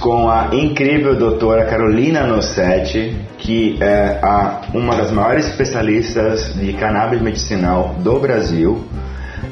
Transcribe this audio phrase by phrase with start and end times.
[0.00, 7.20] com a incrível doutora Carolina Nossetti, que é a, uma das maiores especialistas de cannabis
[7.20, 8.82] medicinal do Brasil.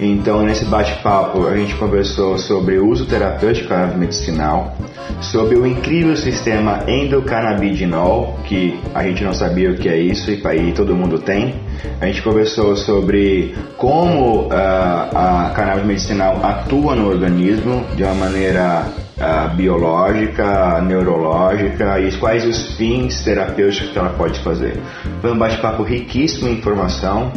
[0.00, 4.76] Então, nesse bate-papo, a gente conversou sobre o uso terapêutico cannabis medicinal,
[5.20, 10.40] sobre o incrível sistema endocannabidinol, que a gente não sabia o que é isso e
[10.46, 11.56] aí todo mundo tem.
[12.00, 18.86] A gente conversou sobre como uh, a cannabis medicinal atua no organismo de uma maneira
[19.18, 24.80] uh, biológica, neurológica e quais os fins terapêuticos que ela pode fazer.
[25.20, 27.32] Foi um bate-papo riquíssimo em informação.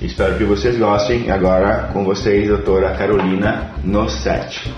[0.00, 1.30] Espero que vocês gostem.
[1.30, 4.72] Agora com vocês, doutora Carolina Nossetti.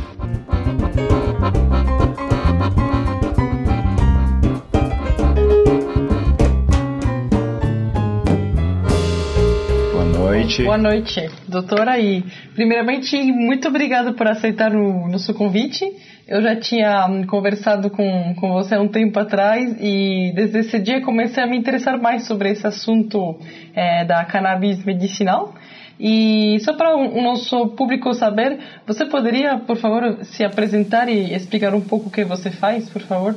[9.93, 10.63] Boa noite.
[10.63, 11.99] Boa noite, doutora.
[11.99, 12.25] E
[12.55, 15.85] primeiramente, muito obrigado por aceitar o nosso convite.
[16.29, 20.79] Eu já tinha hum, conversado com, com você há um tempo atrás e desde esse
[20.79, 23.39] dia comecei a me interessar mais sobre esse assunto
[23.75, 25.55] é, da cannabis medicinal.
[25.99, 31.75] E só para o nosso público saber, você poderia, por favor, se apresentar e explicar
[31.75, 33.35] um pouco o que você faz, por favor?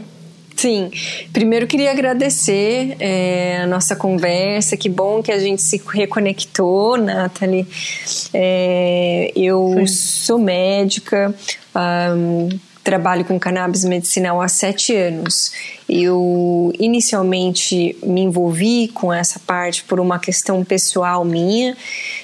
[0.58, 0.92] Sim,
[1.32, 7.66] primeiro queria agradecer é, a nossa conversa, que bom que a gente se reconectou, Nathalie.
[8.34, 9.88] É, eu Sim.
[9.88, 11.34] sou médica,
[11.74, 12.50] um,
[12.84, 15.52] trabalho com cannabis medicinal há sete anos.
[15.88, 21.76] Eu inicialmente me envolvi com essa parte por uma questão pessoal minha.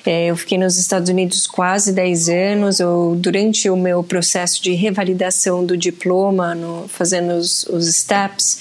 [0.06, 2.80] É, eu fiquei nos Estados Unidos quase dez anos.
[2.80, 8.60] Eu, durante o meu processo de revalidação do diploma, no, fazendo os, os steps,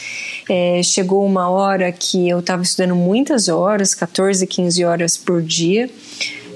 [0.48, 5.88] é, chegou uma hora que eu estava estudando muitas horas, 14, 15 horas por dia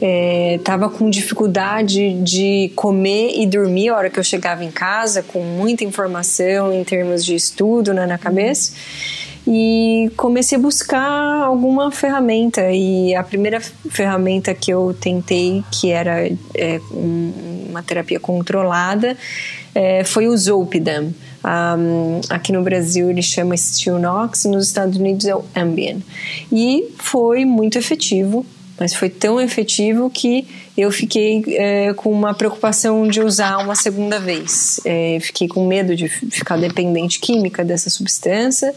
[0.00, 5.22] estava é, com dificuldade de comer e dormir a hora que eu chegava em casa,
[5.22, 8.72] com muita informação em termos de estudo né, na cabeça.
[9.46, 12.70] E comecei a buscar alguma ferramenta.
[12.70, 19.16] E a primeira ferramenta que eu tentei, que era é, uma terapia controlada,
[19.74, 21.14] é, foi o Zolpidem.
[21.42, 26.02] Um, aqui no Brasil ele chama Stilnox, nos Estados Unidos é o Ambien.
[26.52, 28.44] E foi muito efetivo
[28.80, 34.19] mas foi tão efetivo que eu fiquei é, com uma preocupação de usar uma segunda
[34.19, 34.81] vez.
[34.85, 38.75] É, fiquei com medo de ficar dependente química dessa substância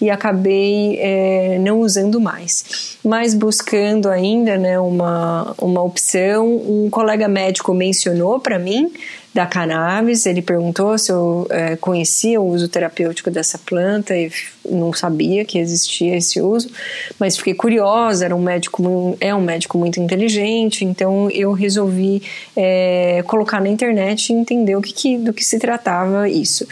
[0.00, 2.96] e acabei é, não usando mais.
[3.04, 8.90] Mas buscando ainda né, uma, uma opção, um colega médico mencionou para mim
[9.34, 10.26] da cannabis.
[10.26, 14.30] Ele perguntou se eu é, conhecia o uso terapêutico dessa planta e
[14.64, 16.70] não sabia que existia esse uso,
[17.18, 18.24] mas fiquei curiosa.
[18.24, 22.22] Era um médico, é um médico muito inteligente, então eu resolvi
[22.56, 26.66] é, colocar na internet e entender o que, que, do que se tratava isso.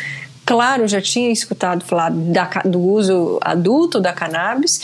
[0.51, 4.81] Claro, já tinha escutado falar da, do uso adulto da cannabis,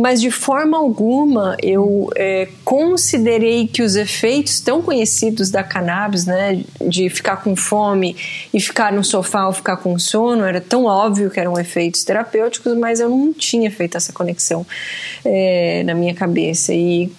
[0.00, 6.62] mas de forma alguma eu é, considerei que os efeitos tão conhecidos da cannabis, né,
[6.80, 8.16] de ficar com fome
[8.52, 12.74] e ficar no sofá ou ficar com sono, era tão óbvio que eram efeitos terapêuticos,
[12.78, 14.66] mas eu não tinha feito essa conexão
[15.22, 16.72] é, na minha cabeça.
[16.72, 17.12] E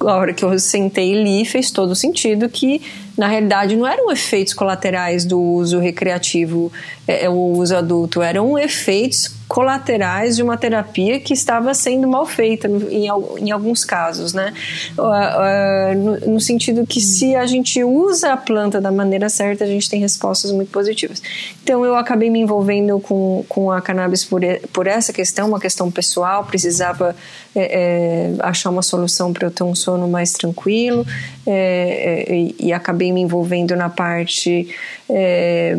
[0.00, 2.82] a hora que eu sentei e li, fez todo sentido que,
[3.16, 6.70] na realidade, não eram efeitos colaterais do uso recreativo,
[7.06, 12.26] é, é, o uso adulto, eram efeitos colaterais de uma terapia que estava sendo mal
[12.26, 13.06] feita em,
[13.40, 14.52] em alguns casos, né?
[14.96, 19.64] Uh, uh, no, no, sentido que se a gente usa a planta da maneira certa,
[19.64, 21.22] a gente tem respostas muito positivas.
[21.62, 25.90] Então eu acabei me envolvendo com, com a cannabis por, por essa questão, uma questão
[25.90, 27.16] pessoal, precisava
[27.56, 31.06] é, é, achar uma solução para eu ter um sono mais tranquilo
[31.46, 34.68] é, é e, e, acabei me envolvendo na parte
[35.08, 35.74] é,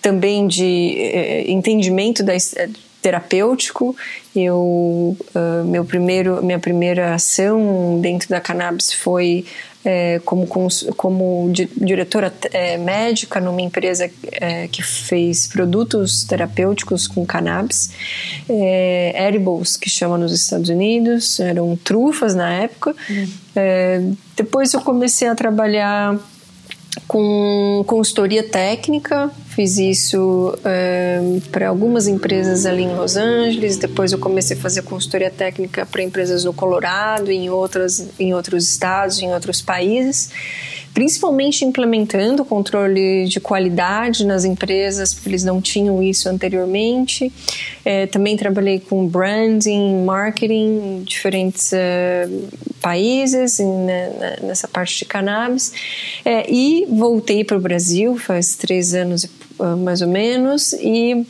[0.00, 2.34] também de é, entendimento da
[3.00, 3.96] terapêutico.
[4.34, 9.44] Eu, uh, meu primeiro, minha primeira ação dentro da cannabis foi
[9.84, 10.46] é, como,
[10.96, 17.90] como diretora é, médica numa empresa é, que fez produtos terapêuticos com cannabis,
[18.48, 22.94] é, edibles, que chama nos Estados Unidos, eram trufas na época.
[23.08, 24.16] Uhum.
[24.36, 26.18] depois eu comecei a trabalhar
[27.06, 31.20] com consultoria técnica, fiz isso é,
[31.50, 36.02] para algumas empresas ali em Los Angeles, depois eu comecei a fazer consultoria técnica para
[36.02, 40.30] empresas no Colorado, em, outras, em outros estados, em outros países
[40.92, 47.32] principalmente implementando controle de qualidade nas empresas, porque eles não tinham isso anteriormente.
[47.84, 52.48] É, também trabalhei com branding, marketing em diferentes uh,
[52.80, 55.72] países, né, nessa parte de cannabis.
[56.24, 59.24] É, e voltei para o Brasil faz três anos
[59.58, 61.24] uh, mais ou menos e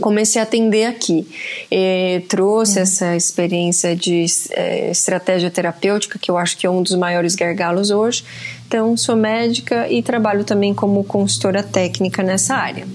[0.00, 1.26] comecei a atender aqui.
[1.70, 2.82] E trouxe uhum.
[2.82, 7.90] essa experiência de é, estratégia terapêutica, que eu acho que é um dos maiores gargalos
[7.90, 8.24] hoje.
[8.68, 12.86] Então, sou médica e trabalho também como consultora técnica nessa área.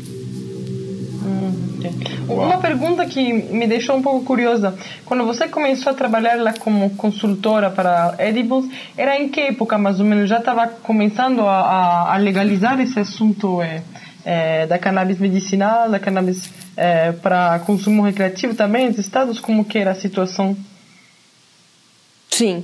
[2.30, 4.76] Uma pergunta que me deixou um pouco curiosa.
[5.04, 8.66] Quando você começou a trabalhar lá como consultora para edibles,
[8.96, 10.30] era em que época mais ou menos?
[10.30, 13.82] Já estava começando a, a, legalizar esse assunto é,
[14.24, 19.40] é, da cannabis medicinal, da cannabis é, para consumo recreativo também nos estados?
[19.40, 20.56] Como que era a situação?
[22.36, 22.64] Sim,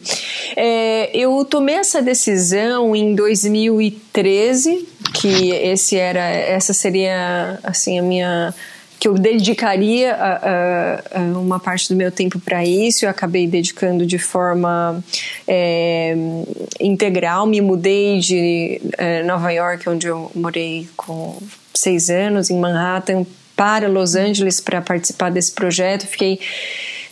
[0.56, 8.54] é, eu tomei essa decisão em 2013, que esse era, essa seria assim a minha
[9.00, 13.06] que eu dedicaria a, a, a uma parte do meu tempo para isso.
[13.06, 15.04] Eu acabei dedicando de forma
[15.48, 16.16] é,
[16.80, 17.46] integral.
[17.46, 21.38] Me mudei de é, Nova York, onde eu morei com
[21.76, 23.24] seis anos, em Manhattan,
[23.56, 26.08] para Los Angeles para participar desse projeto.
[26.08, 26.40] Fiquei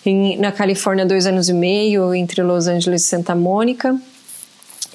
[0.09, 3.99] em, na Califórnia dois anos e meio, entre Los Angeles e Santa Mônica.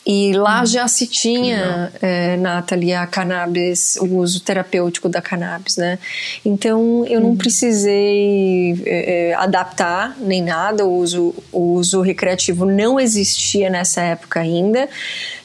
[0.05, 5.77] E lá hum, já se tinha, é, Nathalie, a cannabis, o uso terapêutico da cannabis,
[5.77, 5.97] né?
[6.45, 7.37] Então eu não uhum.
[7.37, 14.41] precisei é, é, adaptar nem nada, o uso, o uso recreativo não existia nessa época
[14.41, 14.89] ainda.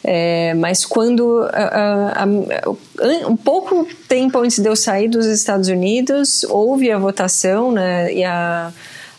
[0.04, 5.68] É, mas quando a, a, a, um pouco tempo antes de eu sair dos Estados
[5.70, 8.72] Unidos houve a votação né, e a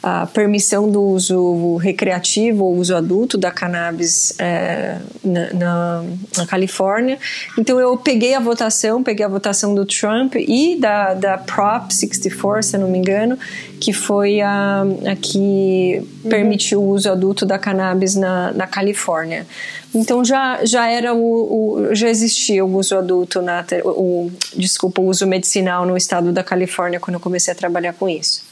[0.02, 6.04] a permissão do uso recreativo ou uso adulto da cannabis é, na, na,
[6.36, 7.18] na, Califórnia.
[7.58, 12.62] Então eu peguei a votação, peguei a votação do Trump e da, da Prop 64,
[12.62, 13.36] se não me engano,
[13.80, 16.30] que foi a, a que uhum.
[16.30, 19.46] permitiu o uso adulto da cannabis na, na Califórnia.
[19.92, 25.06] Então já, já era o, o, já existia o uso adulto na o, desculpa o
[25.06, 28.47] uso medicinal no estado da Califórnia quando eu comecei a trabalhar com isso.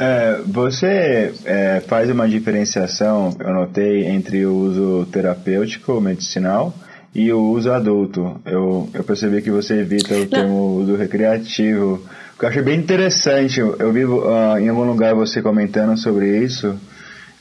[0.00, 6.72] É, você é, faz uma diferenciação, eu notei, entre o uso terapêutico, medicinal,
[7.12, 8.40] e o uso adulto.
[8.46, 12.00] Eu, eu percebi que você evita o termo uso recreativo,
[12.38, 13.58] que eu achei bem interessante.
[13.58, 16.78] Eu vi uh, em algum lugar você comentando sobre isso.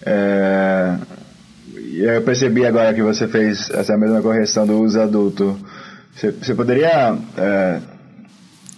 [0.04, 0.96] É,
[1.76, 5.56] e eu percebi agora que você fez essa mesma correção do uso adulto.
[6.16, 7.80] Você, você poderia é,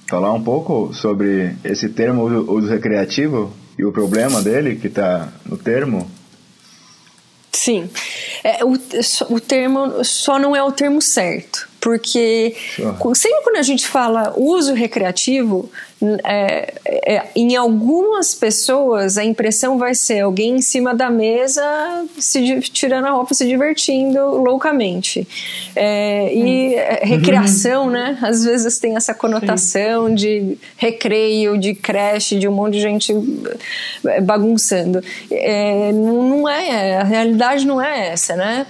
[0.10, 3.54] falar um pouco sobre esse termo uso, uso recreativo?
[3.80, 6.12] E o problema dele, que está no termo?
[7.50, 7.90] Sim.
[8.44, 8.74] É, o,
[9.30, 11.70] o termo só não é o termo certo.
[11.80, 12.58] Porque
[13.16, 15.72] sempre quando a gente fala uso recreativo,
[16.24, 21.62] é, é, em algumas pessoas a impressão vai ser alguém em cima da mesa
[22.18, 25.28] se tirando a roupa, se divertindo loucamente.
[25.76, 26.80] É, e hum.
[26.80, 28.18] É, recreação, né?
[28.22, 30.16] Às vezes tem essa conotação Sim.
[30.16, 33.14] de recreio, de creche, de um monte de gente
[34.06, 35.04] é, bagunçando.
[35.30, 38.66] É, não é, a realidade não é essa, né?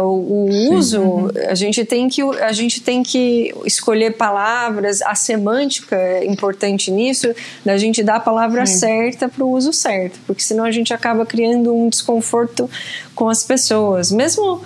[0.00, 1.30] O, o uso, uhum.
[1.48, 7.34] a gente tem que a gente tem que escolher palavras, a semântica é importante nisso,
[7.64, 8.78] da gente dar a palavra Sim.
[8.78, 12.68] certa para o uso certo, porque senão a gente acaba criando um desconforto
[13.14, 14.60] com as pessoas, mesmo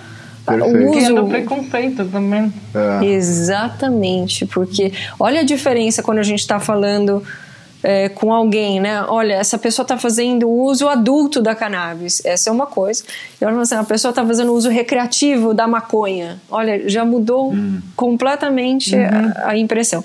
[0.45, 0.77] Perfeito.
[0.77, 2.53] o uso do preconceito também.
[2.73, 3.05] É.
[3.05, 7.23] Exatamente, porque olha a diferença quando a gente está falando
[7.83, 9.03] é, com alguém, né?
[9.03, 12.23] Olha, essa pessoa está fazendo uso adulto da cannabis.
[12.23, 13.03] Essa é uma coisa.
[13.39, 16.41] E olha, assim, a pessoa está fazendo uso recreativo da maconha.
[16.49, 17.81] Olha, já mudou hum.
[17.95, 19.33] completamente uhum.
[19.35, 20.03] a, a, impressão.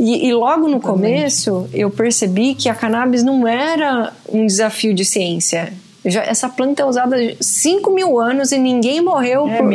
[0.00, 5.04] E, e logo no começo, eu percebi que a cannabis não era um desafio de
[5.04, 5.70] ciência.
[6.04, 9.68] Já, essa planta é usada há 5 mil anos e ninguém morreu é, por,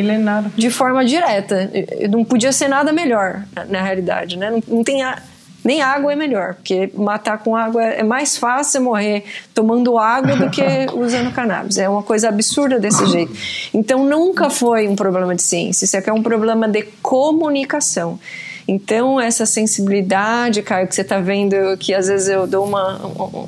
[0.55, 1.69] de forma direta.
[2.09, 4.37] Não podia ser nada melhor, na, na realidade.
[4.37, 4.49] Né?
[4.49, 5.21] Não, não tem a,
[5.63, 10.49] nem água é melhor, porque matar com água é mais fácil morrer tomando água do
[10.49, 10.61] que
[10.93, 11.77] usando cannabis.
[11.77, 13.33] É uma coisa absurda desse jeito.
[13.73, 18.19] Então nunca foi um problema de ciência, isso aqui é um problema de comunicação.
[18.67, 22.95] Então, essa sensibilidade, Caio, que você está vendo, que às vezes eu dou uma,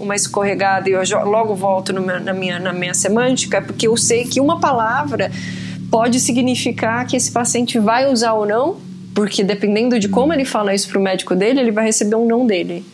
[0.01, 4.25] uma escorregada e eu logo volto meu, na, minha, na minha semântica, porque eu sei
[4.25, 5.31] que uma palavra
[5.89, 8.77] pode significar que esse paciente vai usar ou não
[9.15, 12.45] porque dependendo de como ele fala isso pro médico dele, ele vai receber um não
[12.45, 12.85] dele.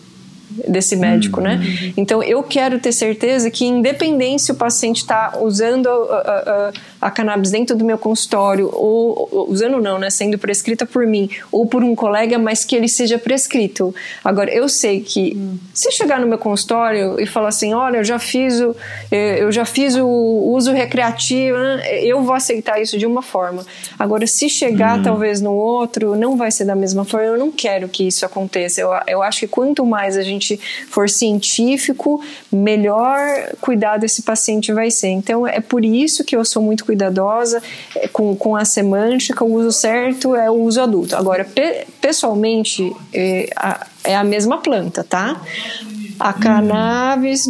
[0.67, 1.55] desse médico, né?
[1.55, 1.93] Uhum.
[1.97, 6.71] Então eu quero ter certeza que, independente se o paciente está usando a, a,
[7.01, 10.09] a, cannabis dentro do meu consultório, ou, ou, usando não, né?
[10.09, 13.93] Sendo prescrita por mim ou por um colega, mas que ele seja prescrito.
[14.23, 15.57] Agora, eu sei que uhum.
[15.73, 18.75] se chegar no meu consultório e falar assim, olha, eu já fiz o,
[19.11, 22.03] eu já fiz o uso recreativo, né?
[22.03, 23.65] eu vou aceitar isso de uma forma.
[23.97, 25.03] Agora, se chegar uhum.
[25.03, 27.27] talvez no outro, não vai ser da mesma forma.
[27.27, 28.81] Eu não quero que isso aconteça.
[28.81, 33.19] Eu, eu acho que quanto mais a gente for científico, melhor
[33.59, 35.09] cuidado esse paciente vai ser.
[35.09, 37.63] Então, é por isso que eu sou muito cuidadosa
[37.95, 39.45] é, com, com a semântica.
[39.45, 41.15] O uso certo é o uso adulto.
[41.15, 45.39] Agora, pe pessoalmente, é a, é a mesma planta, tá?
[46.19, 47.49] a cannabis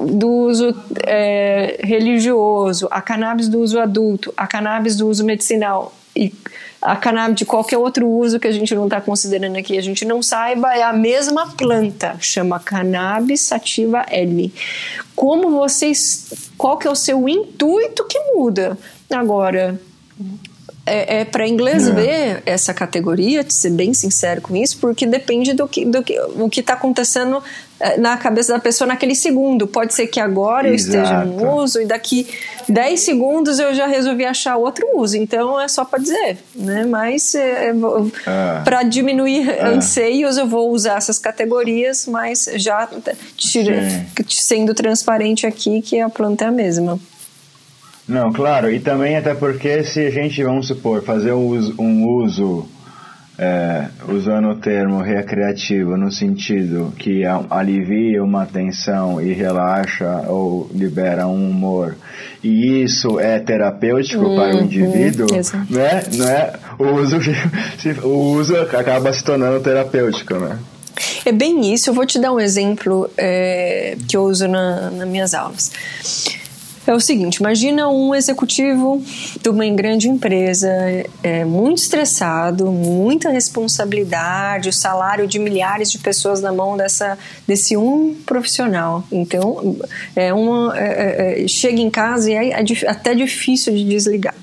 [0.00, 0.74] do uso
[1.06, 6.32] é, religioso, a cannabis do uso adulto, a cannabis do uso medicinal e
[6.80, 10.04] a cannabis de qualquer outro uso que a gente não está considerando aqui, a gente
[10.04, 14.52] não saiba, é a mesma planta, chama cannabis sativa L.
[15.14, 18.78] Como vocês, qual que é o seu intuito que muda?
[19.10, 19.78] Agora,
[20.90, 21.92] é, é para inglês é.
[21.92, 26.18] ver essa categoria, de ser bem sincero com isso, porque depende do que, do que
[26.20, 27.42] o que está acontecendo
[27.78, 29.66] é, na cabeça da pessoa naquele segundo.
[29.66, 32.26] Pode ser que agora eu esteja no uso e daqui
[32.68, 35.16] 10 segundos eu já resolvi achar outro uso.
[35.16, 36.84] Então é só para dizer, né?
[36.84, 37.72] Mas é,
[38.26, 38.62] ah.
[38.64, 39.68] para diminuir ah.
[39.68, 42.88] anseios eu vou usar essas categorias, mas já
[43.36, 46.98] tira, sendo transparente aqui que a planta é a mesma.
[48.10, 52.08] Não, claro, e também até porque se a gente, vamos supor, fazer um uso, um
[52.08, 52.66] uso
[53.38, 61.28] é, usando o termo recreativo no sentido que alivia uma tensão e relaxa ou libera
[61.28, 61.94] um humor,
[62.42, 65.28] e isso é terapêutico uhum, para o indivíduo,
[65.70, 66.02] né?
[66.12, 66.52] Não é?
[66.80, 67.16] O uso,
[68.02, 70.58] o uso acaba se tornando terapêutico, né?
[71.24, 71.90] É bem isso.
[71.90, 75.70] Eu vou te dar um exemplo é, que eu uso na, nas minhas aulas
[76.90, 79.02] é o seguinte: imagina um executivo
[79.40, 80.68] de uma grande empresa,
[81.22, 87.76] é, muito estressado, muita responsabilidade, o salário de milhares de pessoas na mão dessa, desse
[87.76, 89.04] um profissional.
[89.12, 89.76] Então,
[90.16, 94.34] é uma, é, é, chega em casa e é, é até difícil de desligar.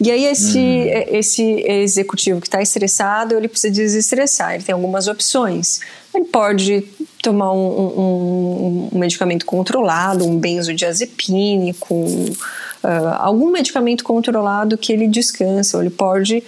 [0.00, 1.04] E aí esse, hum.
[1.08, 4.54] esse executivo que está estressado, ele precisa desestressar.
[4.54, 5.80] Ele tem algumas opções.
[6.14, 6.84] Ele pode
[7.22, 15.76] tomar um, um, um medicamento controlado, um benzodiazepínico, uh, algum medicamento controlado que ele descansa.
[15.76, 16.42] Ou ele pode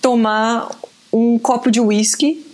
[0.00, 0.70] tomar
[1.12, 2.44] um copo de uísque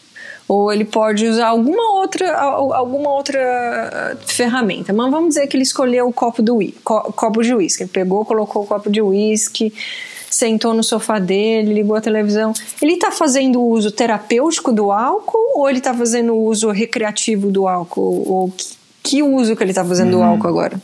[0.50, 4.92] ou ele pode usar alguma outra, alguma outra ferramenta.
[4.92, 7.84] Mas vamos dizer que ele escolheu o copo, do, copo de uísque.
[7.84, 9.72] Ele pegou, colocou o copo de uísque,
[10.30, 12.52] sentou no sofá dele, ligou a televisão.
[12.80, 18.24] Ele está fazendo uso terapêutico do álcool ou ele está fazendo uso recreativo do álcool?
[18.26, 18.66] Ou que,
[19.02, 20.20] que uso que ele está fazendo uhum.
[20.20, 20.80] do álcool agora?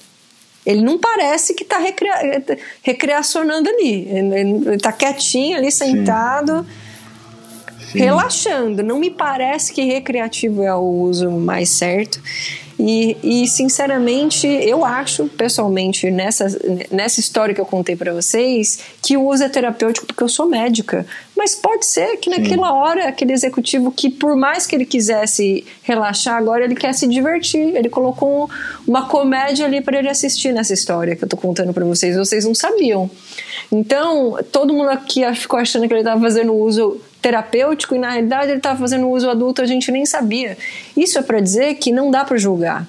[0.66, 2.42] Ele não parece que está recria,
[2.82, 4.08] recreacionando ali.
[4.08, 6.66] Ele está quietinho ali, sentado,
[7.92, 8.00] Sim.
[8.00, 8.82] relaxando.
[8.82, 12.20] Não me parece que recreativo é o uso mais certo.
[12.78, 16.46] E, e sinceramente, eu acho, pessoalmente, nessa,
[16.90, 20.46] nessa história que eu contei para vocês, que o uso é terapêutico porque eu sou
[20.46, 21.06] médica.
[21.34, 22.74] Mas pode ser que naquela Sim.
[22.74, 27.74] hora, aquele executivo que, por mais que ele quisesse relaxar, agora ele quer se divertir.
[27.74, 28.50] Ele colocou
[28.86, 32.16] uma comédia ali para ele assistir nessa história que eu tô contando para vocês.
[32.16, 33.10] Vocês não sabiam.
[33.72, 38.52] Então, todo mundo aqui ficou achando que ele estava fazendo uso terapêutico e na realidade
[38.52, 40.56] ele estava fazendo uso adulto, a gente nem sabia.
[40.96, 42.86] Isso é para dizer que não dá para julgar.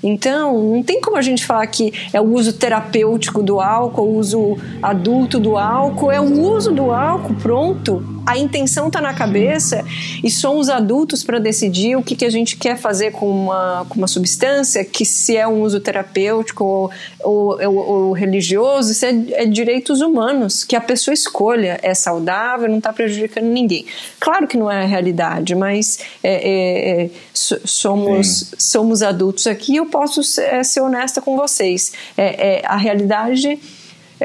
[0.00, 4.18] Então, não tem como a gente falar que é o uso terapêutico do álcool, o
[4.18, 9.84] uso adulto do álcool, é o uso do álcool, pronto a intenção está na cabeça
[10.22, 13.96] e somos adultos para decidir o que, que a gente quer fazer com uma, com
[13.96, 19.14] uma substância, que se é um uso terapêutico ou, ou, ou, ou religioso, isso é,
[19.32, 23.86] é, direitos humanos, que a pessoa escolha, é saudável, não está prejudicando ninguém.
[24.20, 29.76] Claro que não é a realidade, mas é, é, é somos, somos adultos aqui e
[29.76, 31.92] eu posso ser, é, ser, honesta com vocês.
[32.16, 33.58] É, a realidade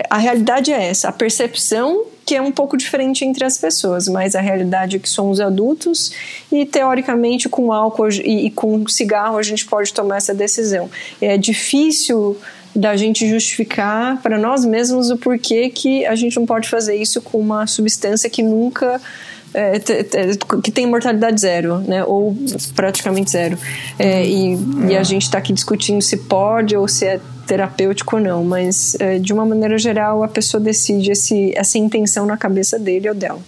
[0.09, 4.35] a realidade é essa, a percepção que é um pouco diferente entre as pessoas, mas
[4.35, 6.11] a realidade é que somos adultos
[6.51, 10.89] e teoricamente com álcool e, e com cigarro a gente pode tomar essa decisão.
[11.21, 12.37] É difícil
[12.75, 17.21] da gente justificar para nós mesmos o porquê que a gente não pode fazer isso
[17.21, 19.01] com uma substância que nunca
[19.53, 19.79] é,
[20.61, 22.03] que tem mortalidade zero, né?
[22.03, 22.35] Ou
[22.75, 23.57] praticamente zero.
[23.97, 24.57] É, e,
[24.89, 28.95] e, a gente está aqui discutindo se pode ou se é terapêutico ou não, mas
[28.99, 33.15] é, de uma maneira geral a pessoa decide esse, essa intenção na cabeça dele ou
[33.15, 33.39] dela.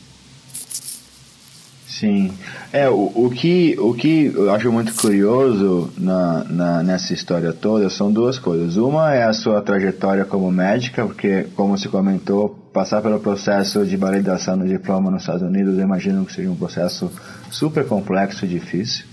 [1.99, 2.31] Sim.
[2.71, 7.89] É, o, o, que, o que eu acho muito curioso na, na, nessa história toda
[7.89, 8.77] são duas coisas.
[8.77, 13.97] Uma é a sua trajetória como médica, porque, como você comentou, passar pelo processo de
[13.97, 17.11] validação do diploma nos Estados Unidos, eu imagino que seja um processo
[17.51, 19.03] super complexo e difícil.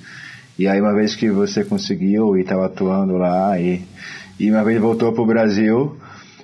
[0.57, 3.83] E aí, uma vez que você conseguiu e estava atuando lá, e,
[4.39, 5.97] e uma vez voltou para o Brasil,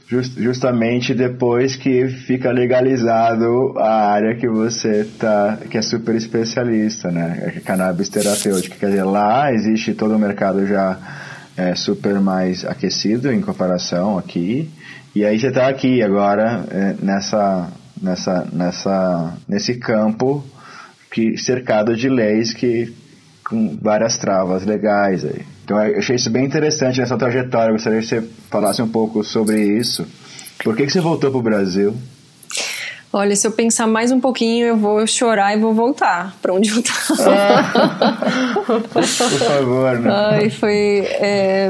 [0.09, 7.11] just, justamente depois que fica legalizado a área que você tá, que é super especialista,
[7.11, 7.55] né?
[7.57, 8.77] É cannabis terapêutica.
[8.77, 10.99] Quer dizer, lá existe todo o mercado já
[11.57, 14.71] é, super mais aquecido em comparação aqui.
[15.15, 17.69] E aí você está aqui agora é, nessa,
[18.01, 20.43] nessa, nessa, nesse campo
[21.11, 22.95] que cercado de leis que
[23.45, 25.52] com várias travas legais aí.
[25.65, 27.69] Então eu achei isso bem interessante nessa trajetória.
[27.69, 30.07] Eu gostaria que você falasse um pouco sobre isso.
[30.63, 31.95] Por que, que você voltou para o Brasil?
[33.15, 36.71] Olha, se eu pensar mais um pouquinho, eu vou chorar e vou voltar para onde
[36.71, 37.63] eu estava.
[38.91, 40.11] Por favor, né?
[40.11, 41.69] Ai, foi, é,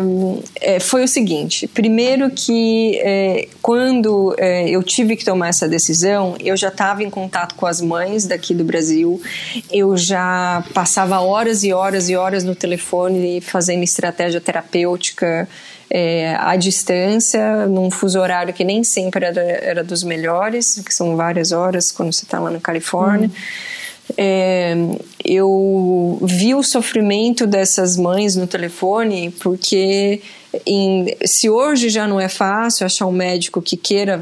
[0.61, 6.37] é, foi o seguinte: primeiro que é, quando é, eu tive que tomar essa decisão,
[6.39, 9.21] eu já estava em contato com as mães daqui do Brasil,
[9.69, 15.49] eu já passava horas e horas e horas no telefone fazendo estratégia terapêutica
[15.95, 21.17] é, à distância, num fuso horário que nem sempre era, era dos melhores, que são
[21.17, 23.29] várias horas quando você está lá na Califórnia.
[23.29, 24.15] Uhum.
[24.17, 24.75] É,
[25.23, 30.23] eu vi o sofrimento dessas mães no telefone porque
[30.67, 34.21] em, se hoje já não é fácil achar um médico que queira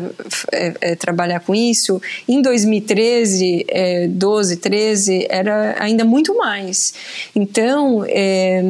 [0.52, 6.94] é, é, trabalhar com isso, em 2013, é, 12, 13, era ainda muito mais.
[7.34, 8.62] Então, é,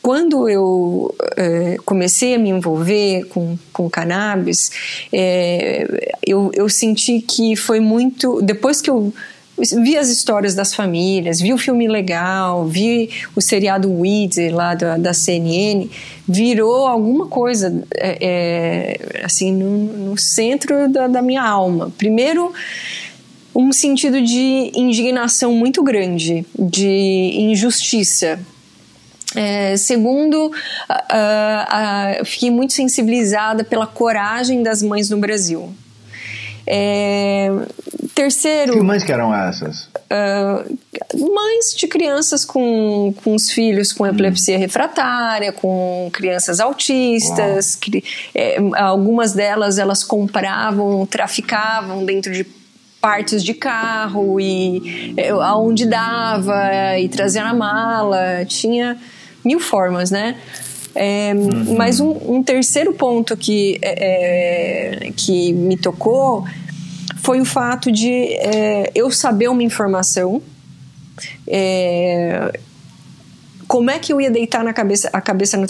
[0.00, 4.70] quando eu é, comecei a me envolver com, com cannabis,
[5.12, 8.40] é, eu, eu senti que foi muito.
[8.42, 9.12] Depois que eu
[9.70, 14.96] vi as histórias das famílias, vi o filme legal, vi o seriado Weeds lá da,
[14.96, 15.88] da CNN,
[16.26, 21.92] virou alguma coisa é, é, assim no, no centro da, da minha alma.
[21.96, 22.52] Primeiro,
[23.54, 28.40] um sentido de indignação muito grande, de injustiça.
[29.34, 35.72] É, segundo, uh, uh, fiquei muito sensibilizada pela coragem das mães no Brasil.
[36.66, 37.48] É,
[38.14, 38.74] terceiro.
[38.74, 39.84] Que mães que eram essas?
[40.10, 40.78] Uh,
[41.34, 44.60] mães de crianças com, com os filhos com epilepsia hum.
[44.60, 47.74] refratária, com crianças autistas.
[47.74, 52.44] Que, é, algumas delas elas compravam, traficavam dentro de
[53.00, 58.44] partes de carro e é, aonde dava e trazia na mala.
[58.46, 58.96] Tinha
[59.44, 60.36] mil formas, né?
[61.04, 61.74] É, uhum.
[61.76, 66.46] Mas um, um, terceiro ponto que, é, é, que me tocou
[67.16, 70.40] foi o fato de é, eu saber uma informação.
[71.44, 72.56] É,
[73.66, 75.66] como é que eu ia deitar na cabeça, a cabeça no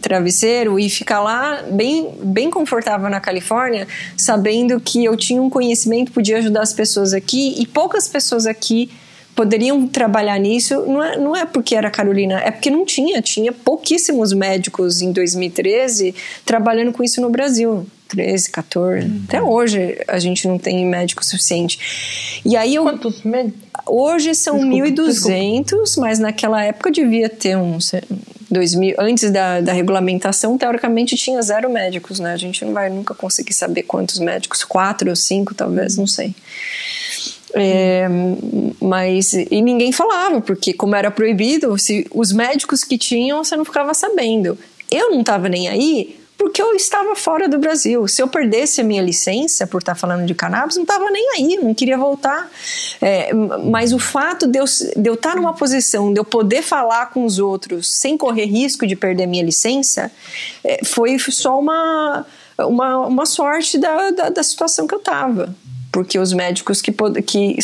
[0.00, 6.12] travesseiro e ficar lá bem, bem confortável na Califórnia, sabendo que eu tinha um conhecimento,
[6.12, 8.88] podia ajudar as pessoas aqui e poucas pessoas aqui
[9.36, 13.52] poderiam trabalhar nisso, não é, não é porque era Carolina, é porque não tinha, tinha
[13.52, 17.86] pouquíssimos médicos em 2013 trabalhando com isso no Brasil.
[18.08, 19.22] 13, 14, uhum.
[19.26, 22.40] até hoje a gente não tem médico suficiente.
[22.44, 23.60] E aí eu, Quantos médicos?
[23.84, 27.92] Hoje são 1.200, mas naquela época devia ter uns
[28.48, 32.32] 2000, antes da, da regulamentação, teoricamente tinha zero médicos, né?
[32.32, 36.34] A gente não vai nunca conseguir saber quantos médicos, quatro ou cinco talvez, não sei.
[37.58, 38.06] É,
[38.82, 43.64] mas e ninguém falava porque como era proibido se os médicos que tinham você não
[43.64, 44.58] ficava sabendo
[44.90, 48.06] eu não estava nem aí porque eu estava fora do Brasil.
[48.06, 51.58] Se eu perdesse a minha licença por estar falando de cannabis, não estava nem aí,
[51.62, 52.48] não queria voltar.
[53.00, 57.06] É, mas o fato de eu, de eu estar numa posição, de eu poder falar
[57.06, 60.12] com os outros sem correr risco de perder a minha licença,
[60.62, 62.26] é, foi só uma,
[62.58, 65.54] uma, uma sorte da, da, da situação que eu estava
[65.92, 67.56] porque os médicos que, pod que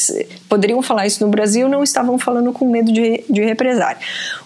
[0.48, 3.98] poderiam falar isso no Brasil não estavam falando com medo de, de represária.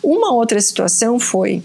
[0.03, 1.62] Uma outra situação foi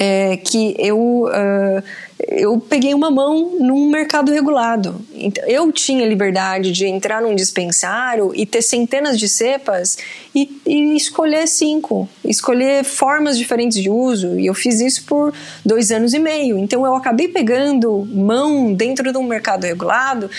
[0.00, 1.82] é, que eu, uh,
[2.28, 5.04] eu peguei uma mão num mercado regulado.
[5.12, 9.98] Então, eu tinha liberdade de entrar num dispensário e ter centenas de cepas
[10.32, 14.38] e, e, escolher cinco, escolher formas diferentes de uso.
[14.38, 16.56] E eu fiz isso por dois anos e meio.
[16.58, 20.30] Então eu acabei pegando mão dentro de um mercado regulado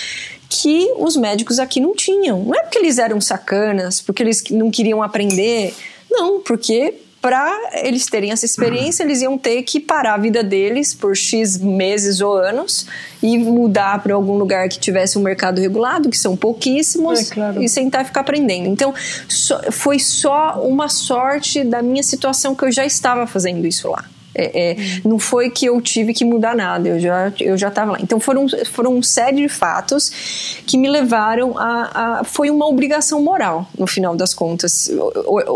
[0.50, 2.44] que os médicos aqui não tinham.
[2.44, 5.74] Não é porque eles eram sacanas, porque eles não queriam aprender.
[6.10, 10.94] Não, porque para eles terem essa experiência, eles iam ter que parar a vida deles
[10.94, 12.88] por X meses ou anos
[13.22, 17.62] e mudar para algum lugar que tivesse um mercado regulado, que são pouquíssimos, é, claro.
[17.62, 18.70] e sentar e ficar aprendendo.
[18.70, 18.94] Então,
[19.28, 24.06] so, foi só uma sorte da minha situação que eu já estava fazendo isso lá.
[24.34, 27.94] É, é, não foi que eu tive que mudar nada, eu já eu já estava
[27.94, 27.98] lá.
[28.02, 33.22] Então foram foram uma série de fatos que me levaram a, a, foi uma obrigação
[33.22, 34.90] moral no final das contas.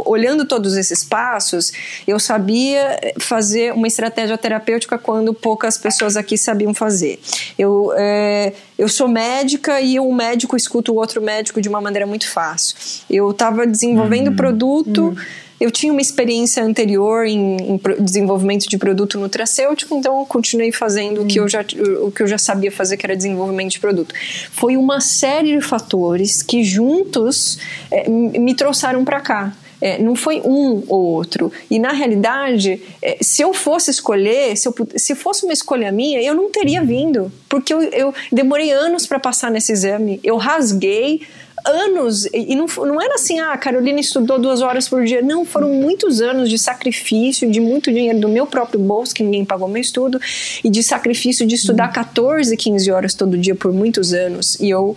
[0.05, 1.71] olhando todos esses passos,
[2.07, 7.19] eu sabia fazer uma estratégia terapêutica quando poucas pessoas aqui sabiam fazer.
[7.57, 12.07] Eu é, eu sou médica e um médico escuta o outro médico de uma maneira
[12.07, 12.75] muito fácil.
[13.09, 14.36] Eu estava desenvolvendo uhum.
[14.36, 20.26] produto uhum eu tinha uma experiência anterior em, em desenvolvimento de produto nutracêutico, então eu
[20.26, 21.23] continuei fazendo hum.
[21.23, 21.62] o, que eu já,
[22.02, 24.13] o que eu já sabia fazer, que era desenvolvimento de produto.
[24.52, 29.54] Foi uma série de fatores que juntos é, me trouxeram para cá.
[29.80, 31.52] É, não foi um ou outro.
[31.69, 36.21] E na realidade, é, se eu fosse escolher, se, eu, se fosse uma escolha minha,
[36.21, 40.19] eu não teria vindo, porque eu, eu demorei anos para passar nesse exame.
[40.23, 41.21] Eu rasguei
[41.65, 45.21] anos, e não, não era assim, ah, a Carolina estudou duas horas por dia.
[45.21, 49.45] Não, foram muitos anos de sacrifício, de muito dinheiro do meu próprio bolso, que ninguém
[49.45, 50.19] pagou meu estudo,
[50.63, 54.60] e de sacrifício de estudar 14, 15 horas todo dia por muitos anos.
[54.60, 54.95] E eu,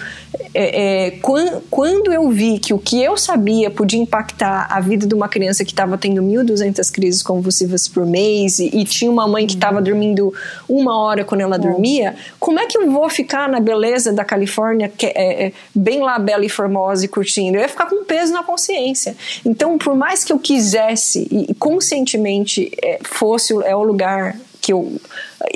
[0.52, 5.06] é, é, quando, quando eu vi que o que eu sabia podia impactar a vida
[5.06, 9.28] de uma criança que estava tendo 1.200 crises convulsivas por mês e, e tinha uma
[9.28, 10.32] mãe que estava dormindo
[10.68, 14.88] uma hora quando ela dormia, como é que eu vou ficar na beleza da Califórnia,
[14.88, 18.32] que é, é bem lá bela e formosa e curtindo, eu ia ficar com peso
[18.32, 19.16] na consciência.
[19.44, 24.36] Então, por mais que eu quisesse e conscientemente é, fosse é o lugar
[24.66, 24.92] que eu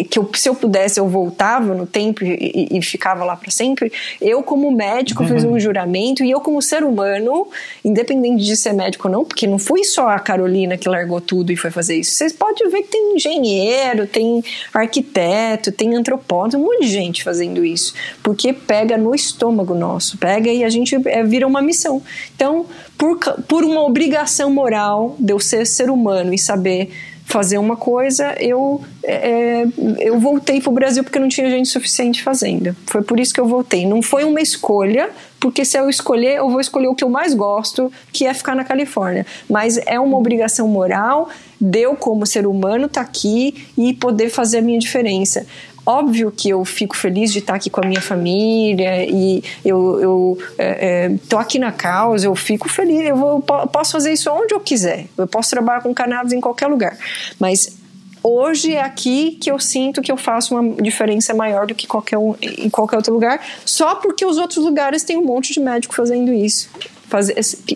[0.09, 3.93] que eu, se eu pudesse eu voltava no tempo e, e ficava lá para sempre.
[4.21, 5.29] Eu como médico uhum.
[5.29, 7.49] fiz um juramento e eu como ser humano,
[7.85, 11.51] independente de ser médico ou não, porque não fui só a Carolina que largou tudo
[11.51, 12.13] e foi fazer isso.
[12.13, 17.65] Vocês podem ver que tem engenheiro, tem arquiteto, tem antropólogo, um monte de gente fazendo
[17.65, 17.93] isso,
[18.23, 22.01] porque pega no estômago nosso, pega e a gente é, vira uma missão.
[22.37, 23.19] Então, por,
[23.49, 26.91] por uma obrigação moral de eu ser ser humano e saber
[27.31, 29.67] fazer uma coisa, eu, é, é
[30.01, 32.77] eu voltei para o Brasil porque não tinha gente suficiente fazendo.
[32.87, 33.87] Foi por isso que eu voltei.
[33.87, 37.33] Não foi uma escolha, porque se eu escolher, eu vou escolher o que eu mais
[37.33, 39.25] gosto, que é ficar na Califórnia.
[39.49, 41.29] Mas é uma obrigação moral,
[41.61, 45.47] deu como ser humano estar tá aqui e poder fazer a minha diferença.
[45.91, 50.39] Óbvio que eu fico feliz de estar aqui com a minha família e eu, eu
[50.57, 54.61] é, é, aqui na causa, eu fico feliz, eu, vou, posso fazer isso onde eu
[54.61, 56.97] quiser, eu posso trabalhar com cannabis em qualquer lugar,
[57.41, 57.80] mas
[58.23, 62.19] hoje é aqui que eu sinto que eu faço uma diferença maior do que qualquer
[62.19, 65.95] um, em qualquer outro lugar, só porque os outros lugares têm um monte de médico
[65.95, 66.71] fazendo isso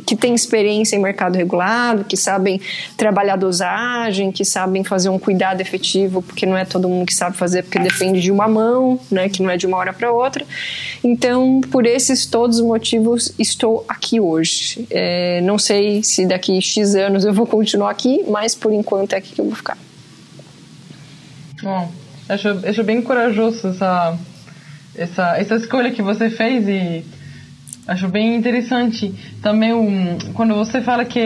[0.07, 2.61] que tem experiência em mercado regulado, que sabem
[2.96, 7.37] trabalhar dosagem, que sabem fazer um cuidado efetivo, porque não é todo mundo que sabe
[7.37, 10.46] fazer, porque depende de uma mão, né, que não é de uma hora para outra.
[11.02, 14.87] Então, por esses todos os motivos, estou aqui hoje.
[14.90, 19.16] É, não sei se daqui X anos eu vou continuar aqui, mas por enquanto é
[19.16, 19.76] aqui que eu vou ficar.
[21.64, 21.90] Bom,
[22.29, 24.18] acho, acho bem corajoso essa,
[24.94, 27.05] essa, essa escolha que você fez e
[27.87, 29.14] Acho bem interessante.
[29.42, 31.20] Também um, quando você fala que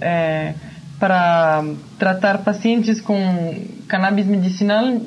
[0.00, 0.54] é,
[0.98, 1.62] para
[1.98, 4.98] tratar pacientes com cannabis medicinal,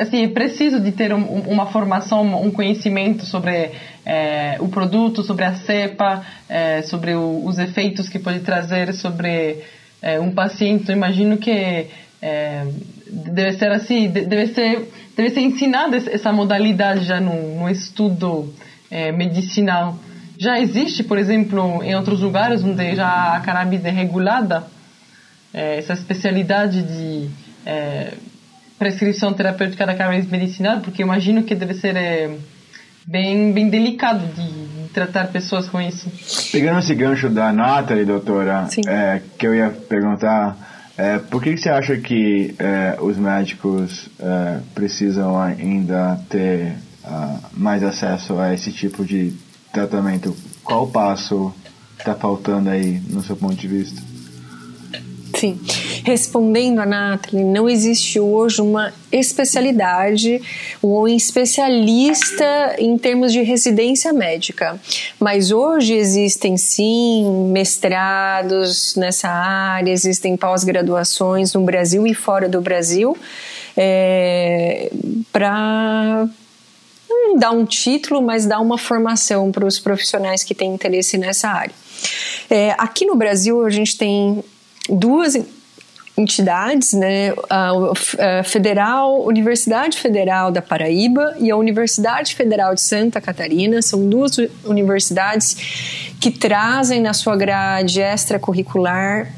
[0.00, 3.70] assim, é preciso de ter um, uma formação, um conhecimento sobre
[4.04, 9.62] é, o produto, sobre a cepa, é, sobre o, os efeitos que pode trazer sobre
[10.02, 10.88] é, um paciente.
[10.88, 11.86] Eu imagino que
[12.20, 12.66] é,
[13.06, 18.52] deve ser assim, deve ser, deve ser ensinada essa modalidade já no, no estudo
[18.90, 19.98] é, medicinal.
[20.38, 24.64] Já existe, por exemplo, em outros lugares onde já a cannabis é regulada,
[25.52, 27.30] é, essa especialidade de
[27.64, 28.14] é,
[28.78, 32.36] prescrição terapêutica da cannabis medicinal, porque imagino que deve ser é,
[33.06, 36.10] bem, bem delicado de tratar pessoas com isso.
[36.50, 40.56] Pegando esse gancho da Nathalie, doutora, é, que eu ia perguntar,
[40.96, 47.40] é, por que, que você acha que é, os médicos é, precisam ainda ter uh,
[47.52, 49.34] mais acesso a esse tipo de
[49.72, 51.52] tratamento, qual passo
[51.98, 54.13] está faltando aí no seu ponto de vista?
[55.44, 55.60] Sim.
[56.04, 60.40] Respondendo a Nathalie, não existe hoje uma especialidade
[60.80, 64.80] ou um especialista em termos de residência médica.
[65.20, 73.16] Mas hoje existem sim mestrados nessa área, existem pós-graduações no Brasil e fora do Brasil
[73.76, 74.90] é,
[75.32, 76.28] para
[77.08, 81.48] não dá um título, mas dá uma formação para os profissionais que têm interesse nessa
[81.48, 81.74] área.
[82.50, 84.44] É, aqui no Brasil, a gente tem
[84.88, 85.34] duas
[86.16, 93.82] entidades, né, a, Federal, Universidade Federal da Paraíba e a Universidade Federal de Santa Catarina,
[93.82, 99.32] são duas universidades que trazem na sua grade extracurricular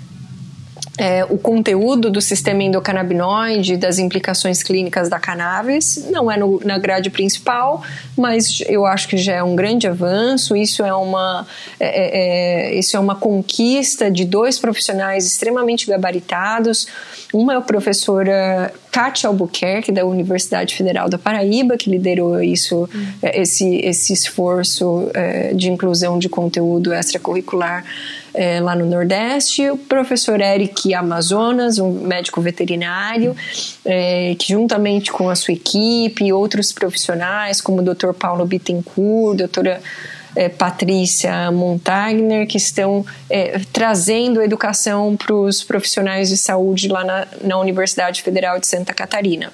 [0.98, 6.78] é, o conteúdo do sistema endocannabinoide, das implicações clínicas da cannabis, não é no, na
[6.78, 7.82] grade principal,
[8.16, 10.56] mas eu acho que já é um grande avanço.
[10.56, 11.46] Isso é uma,
[11.78, 16.86] é, é, é, isso é uma conquista de dois profissionais extremamente gabaritados.
[17.32, 23.06] Uma é a professora Kátia Albuquerque, da Universidade Federal da Paraíba, que liderou isso, hum.
[23.22, 27.84] esse, esse esforço é, de inclusão de conteúdo extracurricular
[28.32, 33.36] é, lá no Nordeste, o professor Eric Amazonas, um médico veterinário,
[33.84, 38.14] é, que juntamente com a sua equipe e outros profissionais, como o Dr.
[38.18, 39.78] Paulo Bittencourt, doutora
[40.36, 47.26] é, Patrícia Montagner, que estão é, trazendo educação para os profissionais de saúde lá na,
[47.42, 49.52] na Universidade Federal de Santa Catarina.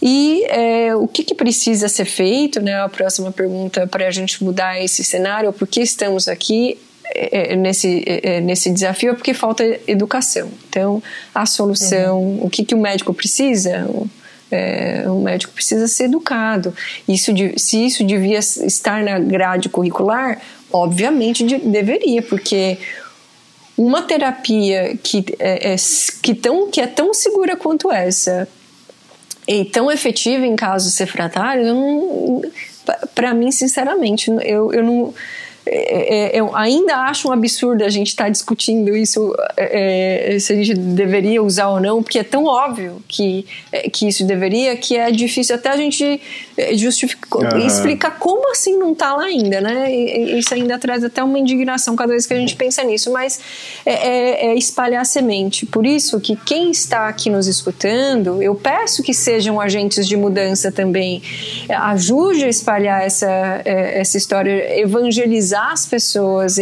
[0.00, 2.80] E é, o que, que, precisa ser feito, né?
[2.80, 6.76] A próxima pergunta para a gente mudar esse cenário, por que estamos aqui,
[7.14, 10.50] é, é, nesse, é, nesse desafio é porque falta educação.
[10.68, 11.02] Então,
[11.34, 12.44] a solução, uhum.
[12.44, 13.86] o que, que o médico precisa?
[14.54, 16.74] É, o médico precisa ser educado.
[17.08, 22.78] Isso, se isso devia estar na grade curricular, obviamente de, deveria, porque
[23.76, 25.76] uma terapia que é, é,
[26.22, 28.46] que, tão, que é tão segura quanto essa
[29.48, 31.66] e tão efetiva em casos refratários,
[33.14, 35.14] para mim, sinceramente, eu, eu não
[35.64, 40.38] é, é, eu ainda acho um absurdo a gente estar tá discutindo isso, é, é,
[40.38, 44.24] se a gente deveria usar ou não, porque é tão óbvio que, é, que isso
[44.24, 46.20] deveria, que é difícil até a gente
[46.56, 47.66] é, justificar, uhum.
[47.66, 49.92] explicar como assim não está lá ainda, né?
[49.94, 53.40] E, isso ainda traz até uma indignação cada vez que a gente pensa nisso, mas
[53.86, 55.64] é, espalhar a semente.
[55.64, 60.72] Por isso que quem está aqui nos escutando, eu peço que sejam agentes de mudança
[60.72, 61.22] também,
[61.68, 66.56] ajude a espalhar essa, essa história, evangelizar evangelizar as pessoas.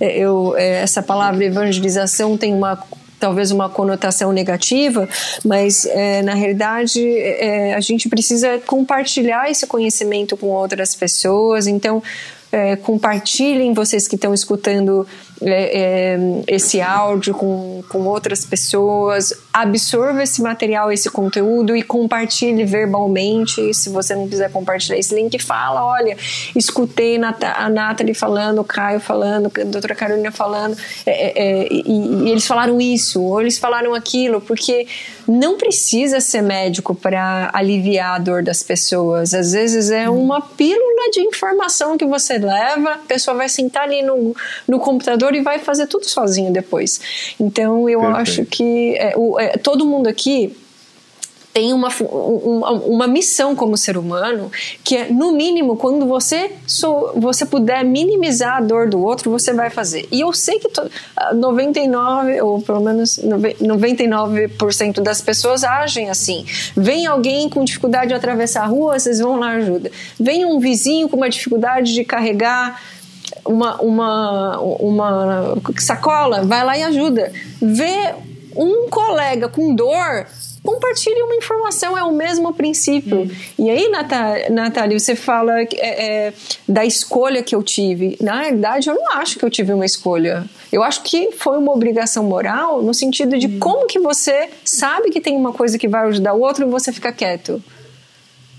[0.00, 2.82] Eu, é, essa palavra evangelização tem uma
[3.18, 5.06] talvez uma conotação negativa,
[5.44, 11.66] mas é, na realidade é, a gente precisa compartilhar esse conhecimento com outras pessoas.
[11.66, 12.02] Então,
[12.50, 15.06] é, compartilhem vocês que estão escutando
[15.42, 22.64] é, é, esse áudio com, com outras pessoas, absorva esse material, esse conteúdo e compartilhe
[22.64, 23.72] verbalmente.
[23.74, 26.16] Se você não quiser compartilhar esse link, fala: olha,
[26.54, 32.24] escutei a Nathalie falando, o Caio falando, a doutora Carolina falando, é, é, é, e,
[32.24, 34.86] e eles falaram isso, ou eles falaram aquilo, porque
[35.26, 39.34] não precisa ser médico para aliviar a dor das pessoas.
[39.34, 44.02] Às vezes é uma pílula de informação que você leva, a pessoa vai sentar ali
[44.02, 44.34] no,
[44.66, 47.34] no computador e vai fazer tudo sozinho depois.
[47.38, 48.20] Então eu Perfeito.
[48.20, 50.56] acho que é, o, todo mundo aqui
[51.52, 54.50] tem uma, uma, uma, missão como ser humano
[54.84, 59.52] que é, no mínimo, quando você, so, você puder minimizar a dor do outro, você
[59.52, 60.06] vai fazer.
[60.12, 60.88] E eu sei que to,
[61.34, 66.46] 99, ou pelo menos 99% das pessoas agem assim.
[66.76, 69.90] Vem alguém com dificuldade de atravessar a rua, vocês vão lá ajuda.
[70.18, 72.80] Vem um vizinho com uma dificuldade de carregar
[73.44, 77.32] uma, uma, uma sacola, vai lá e ajuda.
[77.60, 78.14] Vê
[78.56, 80.26] um colega com dor,
[80.64, 83.22] compartilhe uma informação, é o mesmo princípio.
[83.22, 83.30] Hum.
[83.58, 83.90] E aí,
[84.50, 86.32] Natália, você fala é, é,
[86.68, 88.16] da escolha que eu tive.
[88.20, 90.44] Na verdade, eu não acho que eu tive uma escolha.
[90.72, 93.58] Eu acho que foi uma obrigação moral no sentido de hum.
[93.58, 96.92] como que você sabe que tem uma coisa que vai ajudar o outro e você
[96.92, 97.62] fica quieto.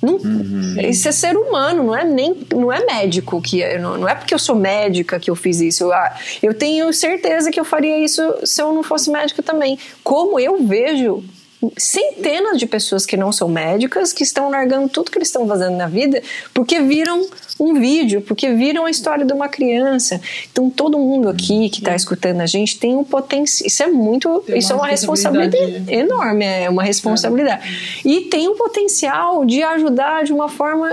[0.02, 0.76] Não, uhum.
[0.82, 4.34] Isso é ser humano, não é nem não é médico que não, não, é porque
[4.34, 5.84] eu sou médica que eu fiz isso.
[5.84, 9.78] Eu, ah, eu tenho certeza que eu faria isso se eu não fosse médica também.
[10.04, 11.24] Como eu vejo
[11.78, 15.76] centenas de pessoas que não são médicas que estão largando tudo que eles estão fazendo
[15.76, 16.21] na vida
[16.54, 17.28] porque viram
[17.60, 20.19] um vídeo, porque viram a história de uma criança.
[20.52, 23.67] Então todo mundo aqui que está escutando a gente tem um potencial.
[23.67, 28.02] Isso é muito, isso é uma responsabilidade enorme, é uma responsabilidade.
[28.04, 30.89] E tem um potencial de ajudar de uma forma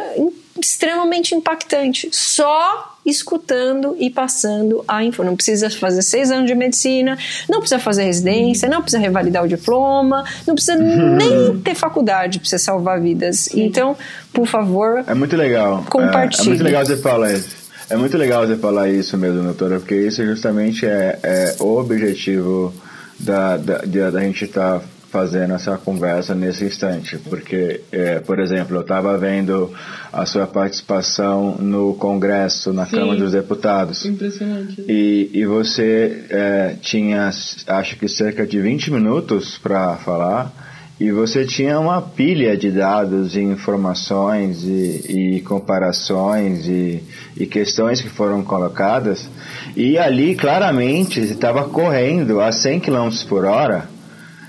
[0.61, 2.09] extremamente impactante.
[2.13, 5.23] Só escutando e passando a info.
[5.23, 7.19] Não precisa fazer seis anos de medicina,
[7.49, 12.49] não precisa fazer residência, não precisa revalidar o diploma, não precisa nem ter faculdade para
[12.49, 13.41] você salvar vidas.
[13.41, 13.65] Sim.
[13.65, 13.97] Então,
[14.33, 15.85] por favor, é muito legal.
[15.89, 16.43] Compartilhe.
[16.43, 17.59] É, é muito legal você falar isso.
[17.91, 22.75] É muito legal você falar isso mesmo, doutora, porque isso justamente é, é o objetivo
[23.19, 28.39] da, da, da, da gente estar tá fazendo essa conversa nesse instante, porque, é, por
[28.39, 29.73] exemplo, eu estava vendo
[30.13, 32.97] a sua participação no Congresso, na Sim.
[32.97, 34.05] Câmara dos Deputados.
[34.05, 34.85] Impressionante.
[34.87, 37.31] E, e você é, tinha,
[37.67, 40.53] acho que cerca de 20 minutos para falar
[41.01, 47.03] e você tinha uma pilha de dados e informações e, e comparações e,
[47.37, 49.29] e, questões que foram colocadas
[49.77, 53.89] e ali claramente estava correndo a 100 km por hora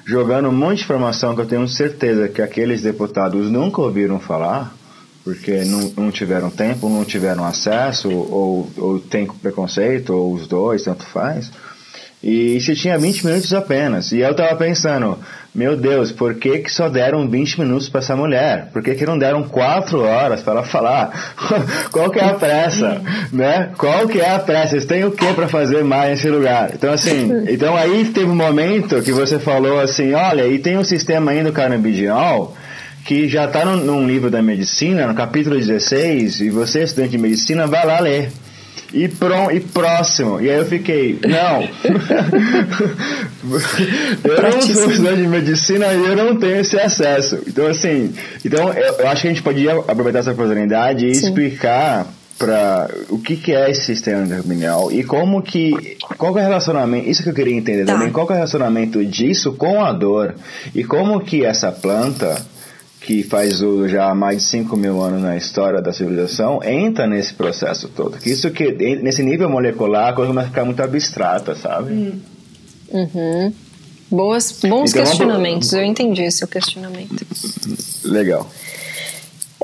[0.09, 4.73] jogando um monte de informação que eu tenho certeza que aqueles deputados nunca ouviram falar
[5.23, 10.83] porque não, não tiveram tempo, não tiveram acesso ou, ou tem preconceito ou os dois,
[10.83, 11.51] tanto faz
[12.21, 14.11] e você tinha 20 minutos apenas.
[14.11, 15.17] E eu tava pensando,
[15.55, 18.67] meu Deus, por que, que só deram 20 minutos para essa mulher?
[18.73, 21.33] Por que, que não deram 4 horas para ela falar?
[21.91, 23.01] Qual que é a pressa?
[23.31, 23.69] né?
[23.77, 24.71] Qual que é a pressa?
[24.71, 26.71] Vocês têm o que para fazer mais nesse lugar?
[26.73, 30.83] Então, assim, então aí teve um momento que você falou assim, olha, e tem um
[30.83, 32.55] sistema aí no canabidiol
[33.05, 37.65] que já está num livro da medicina, no capítulo 16, e você, estudante de medicina,
[37.65, 38.29] vai lá ler
[38.93, 40.41] e, pronto, e próximo.
[40.41, 41.61] E aí eu fiquei, não.
[44.23, 47.39] eu não sou estudante de medicina e eu não tenho esse acesso.
[47.47, 51.27] Então, assim, então eu, eu acho que a gente podia aproveitar essa oportunidade e Sim.
[51.27, 56.41] explicar para o que, que é esse sistema endocrinal e como que qual que é
[56.41, 57.91] o relacionamento isso que eu queria entender tá.
[57.93, 60.35] também qual que é o relacionamento disso com a dor
[60.73, 62.41] e como que essa planta
[63.09, 67.07] que faz uso já há mais de 5 mil anos na história da civilização, entra
[67.07, 68.19] nesse processo todo.
[68.19, 71.91] Que isso que, nesse nível molecular, a coisa começa a ficar muito abstrata, sabe?
[71.91, 72.19] Hum.
[72.91, 73.53] Uhum.
[74.11, 77.25] Boas, bons então, questionamentos, eu entendi seu questionamento.
[78.05, 78.47] Legal.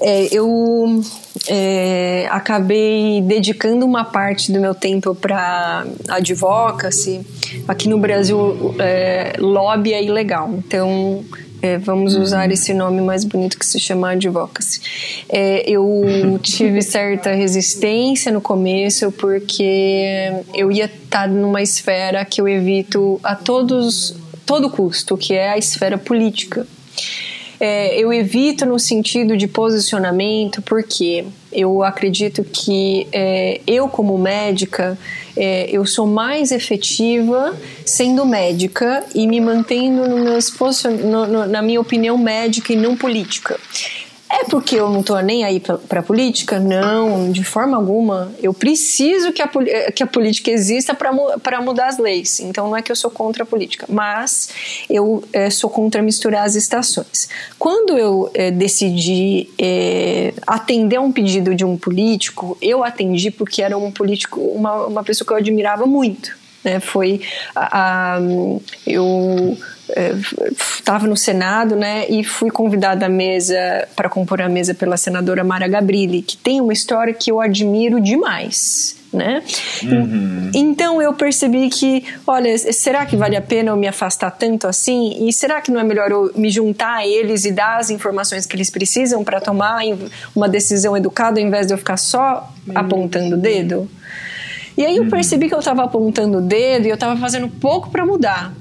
[0.02, 1.04] É, eu
[1.48, 7.22] é, acabei dedicando uma parte do meu tempo para advocacy.
[7.68, 10.50] Aqui no Brasil, é, lobby é ilegal.
[10.58, 11.24] Então,
[11.62, 12.22] é, vamos uhum.
[12.22, 14.82] usar esse nome mais bonito que se chama advocacy.
[15.30, 22.41] É, eu tive certa resistência no começo porque eu ia estar tá numa esfera que
[22.41, 24.15] eu evito a todos
[24.46, 26.68] todo custo, que é a esfera política.
[27.60, 34.98] É, eu evito no sentido de posicionamento porque eu acredito que é, eu como médica
[35.38, 40.39] é, eu sou mais efetiva sendo médica e me mantendo no meu,
[41.04, 43.60] no, no, na minha opinião médica e não política.
[44.30, 46.60] É porque eu não estou nem aí para a política?
[46.60, 48.34] Não, de forma alguma.
[48.42, 49.50] Eu preciso que a,
[49.94, 52.40] que a política exista para mudar as leis.
[52.40, 54.50] Então não é que eu sou contra a política, mas
[54.90, 57.30] eu é, sou contra misturar as estações.
[57.60, 63.62] Quando eu é, decidi é, atender a um pedido de um político, eu atendi porque
[63.62, 66.45] era um político, uma, uma pessoa que eu admirava muito.
[66.65, 66.80] Né?
[66.80, 67.21] Foi
[67.56, 68.19] a, a
[68.86, 69.56] eu
[70.80, 74.97] estava é, no Senado, né, e fui convidada à mesa para compor a mesa pela
[74.97, 78.95] senadora Mara Gabrilli, que tem uma história que eu admiro demais.
[79.13, 79.43] Né?
[79.84, 80.51] Uhum.
[80.54, 85.25] Então eu percebi que, olha, será que vale a pena eu me afastar tanto assim?
[85.25, 88.45] E será que não é melhor eu me juntar a eles e dar as informações
[88.45, 89.84] que eles precisam para tomar
[90.36, 92.73] uma decisão educada, ao invés de eu ficar só uhum.
[92.75, 93.89] apontando o dedo?
[94.78, 95.10] E aí eu uhum.
[95.10, 98.54] percebi que eu estava apontando o dedo e eu estava fazendo pouco para mudar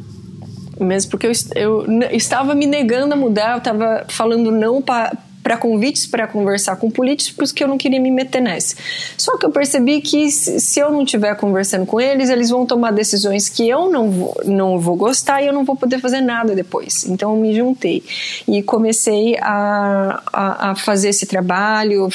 [0.81, 5.59] mesmo porque eu, eu estava me negando a mudar, eu estava falando não para para
[5.59, 8.75] convites para conversar com políticos porque eu não queria me meter nessa.
[9.19, 12.93] Só que eu percebi que se eu não estiver conversando com eles, eles vão tomar
[12.93, 16.55] decisões que eu não vou, não vou gostar e eu não vou poder fazer nada
[16.55, 17.05] depois.
[17.05, 18.03] Então eu me juntei
[18.49, 22.09] e comecei a, a, a fazer esse trabalho.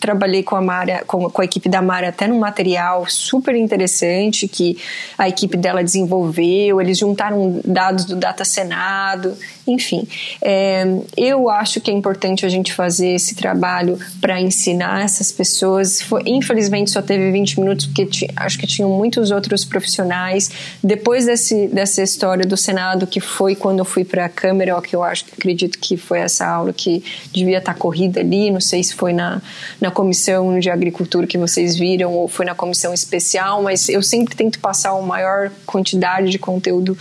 [0.00, 4.48] trabalhei com a Mara, com, com a equipe da Mara até num material super interessante
[4.48, 4.78] que
[5.18, 6.80] a equipe dela desenvolveu.
[6.80, 10.06] Eles juntaram dados do Data Senado, enfim.
[10.40, 10.84] É,
[11.16, 16.00] eu acho que é importante a gente fazer esse trabalho para ensinar essas pessoas.
[16.02, 20.50] Foi, infelizmente só teve 20 minutos, porque acho que tinham muitos outros profissionais.
[20.82, 24.94] Depois desse, dessa história do Senado, que foi quando eu fui para a Câmara, que
[24.94, 28.82] eu acho, acredito que foi essa aula que devia estar tá corrida ali, não sei
[28.82, 29.40] se foi na,
[29.80, 34.34] na comissão de agricultura que vocês viram ou foi na comissão especial, mas eu sempre
[34.34, 36.96] tento passar a maior quantidade de conteúdo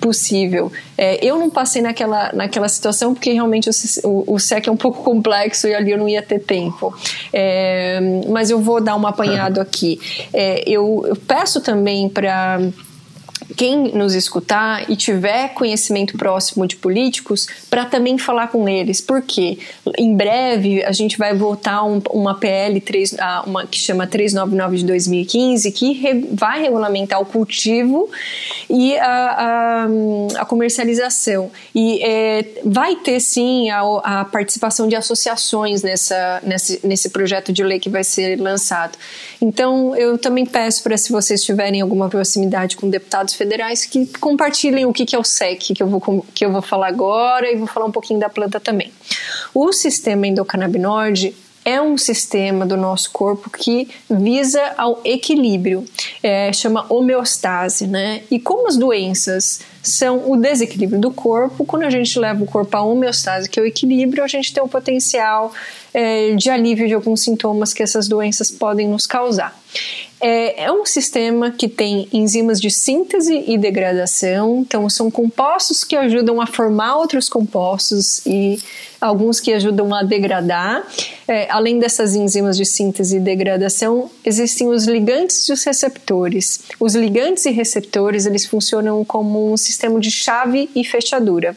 [0.00, 0.72] possível.
[0.96, 4.76] É, eu não passei naquela, naquela situação porque realmente o, o, o SEC é um
[4.76, 6.94] pouco complexo e ali eu não ia ter tempo.
[7.32, 10.00] É, mas eu vou dar um apanhado aqui.
[10.32, 12.60] É, eu, eu peço também para
[13.56, 19.58] quem nos escutar e tiver conhecimento próximo de políticos, para também falar com eles, porque
[19.96, 23.16] em breve a gente vai votar um, uma PL 3,
[23.46, 28.10] uma, que chama 399 de 2015, que re, vai regulamentar o cultivo
[28.68, 29.86] e a, a,
[30.42, 31.50] a comercialização.
[31.74, 37.62] E é, vai ter sim a, a, participação de associações nessa, nesse, nesse projeto de
[37.62, 38.98] lei que vai ser lançado.
[39.40, 43.45] Então, eu também peço para, se vocês tiverem alguma proximidade com deputados federais,
[43.90, 46.88] que compartilhem o que, que é o SEC, que eu, vou, que eu vou falar
[46.88, 48.92] agora, e vou falar um pouquinho da planta também.
[49.54, 51.34] O sistema endocannabinoide
[51.66, 55.84] é um sistema do nosso corpo que visa ao equilíbrio,
[56.22, 58.22] é, chama homeostase, né?
[58.30, 62.76] E como as doenças são o desequilíbrio do corpo, quando a gente leva o corpo
[62.76, 65.52] à homeostase, que é o equilíbrio, a gente tem o potencial
[65.92, 69.58] é, de alívio de alguns sintomas que essas doenças podem nos causar.
[70.28, 75.94] É, é, um sistema que tem enzimas de síntese e degradação, então são compostos que
[75.94, 78.58] ajudam a formar outros compostos e
[79.00, 80.84] alguns que ajudam a degradar.
[81.28, 86.60] É, além dessas enzimas de síntese e degradação, existem os ligantes e os receptores.
[86.80, 91.56] Os ligantes e receptores eles funcionam como um sistema de chave e fechadura.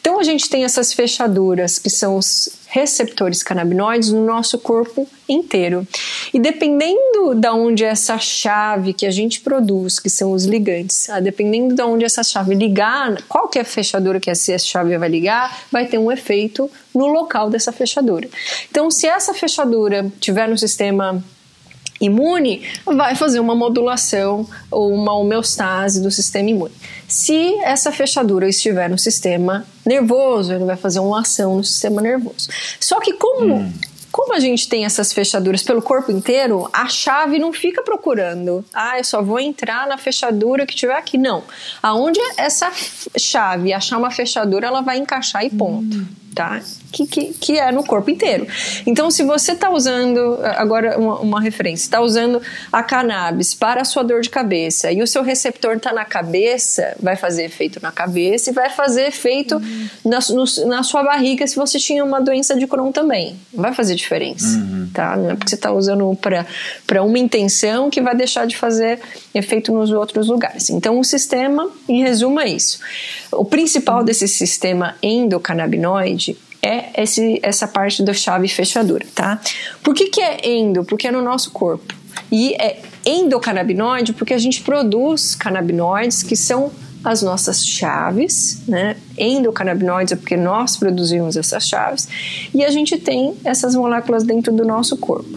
[0.00, 5.86] Então a gente tem essas fechaduras que são os receptores canabinoides no nosso corpo inteiro.
[6.32, 11.20] E dependendo da onde essa chave que a gente produz, que são os ligantes, ah,
[11.20, 15.08] dependendo de onde essa chave ligar, qual que é a fechadura que essa chave vai
[15.08, 18.28] ligar, vai ter um efeito no local dessa fechadura.
[18.70, 21.22] Então, se essa fechadura tiver no sistema
[22.00, 26.74] imune, vai fazer uma modulação ou uma homeostase do sistema imune.
[27.06, 32.48] Se essa fechadura estiver no sistema nervoso, ele vai fazer uma ação no sistema nervoso.
[32.78, 33.72] Só que como hum.
[34.10, 38.64] Como a gente tem essas fechaduras pelo corpo inteiro, a chave não fica procurando.
[38.72, 41.18] Ah, eu só vou entrar na fechadura que tiver aqui.
[41.18, 41.44] Não.
[41.82, 42.72] Aonde essa
[43.16, 45.98] chave achar uma fechadura, ela vai encaixar e ponto.
[45.98, 46.06] Hum.
[46.34, 46.60] Tá?
[46.90, 48.46] que, que, que é no corpo inteiro.
[48.86, 52.40] Então, se você está usando, agora uma, uma referência, está usando
[52.72, 56.96] a cannabis para a sua dor de cabeça e o seu receptor está na cabeça,
[57.00, 59.88] vai fazer efeito na cabeça e vai fazer efeito uhum.
[60.04, 63.36] na, no, na sua barriga se você tinha uma doença de Crohn também.
[63.52, 64.88] Vai fazer diferença, uhum.
[64.92, 65.16] tá?
[65.16, 66.16] Não é porque você está usando
[66.86, 69.00] para uma intenção que vai deixar de fazer
[69.34, 70.70] efeito nos outros lugares.
[70.70, 72.78] Então, o sistema, em resumo, é isso.
[73.32, 76.27] O principal desse sistema endocannabinoide
[76.62, 79.40] é esse, essa parte da chave fechadura, tá?
[79.82, 80.84] Por que, que é endo?
[80.84, 81.94] Porque é no nosso corpo.
[82.30, 86.70] E é endocannabinoide porque a gente produz canabinoides que são
[87.04, 88.96] as nossas chaves, né?
[89.16, 92.08] Endocannabinoides é porque nós produzimos essas chaves
[92.52, 95.28] e a gente tem essas moléculas dentro do nosso corpo.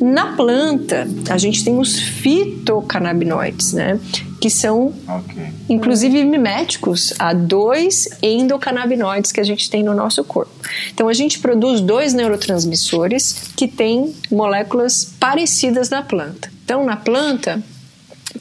[0.00, 3.98] Na planta, a gente tem os fitocannabinoides, né?
[4.40, 5.48] Que são, okay.
[5.68, 10.52] inclusive, miméticos a dois endocannabinoides que a gente tem no nosso corpo.
[10.92, 16.50] Então, a gente produz dois neurotransmissores que têm moléculas parecidas na planta.
[16.64, 17.62] Então, na planta,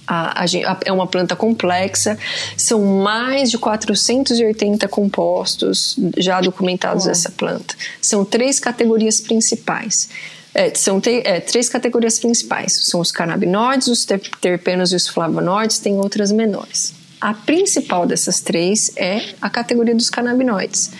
[0.05, 2.17] a, a, a, é uma planta complexa,
[2.55, 7.75] são mais de 480 compostos já documentados dessa planta.
[8.01, 10.09] São três categorias principais.
[10.57, 14.03] É, são te, é, três categorias principais: são os canabinoides, os
[14.41, 16.95] terpenos e os flavonoides, tem outras menores.
[17.21, 20.91] A principal dessas três é a categoria dos canabinoides.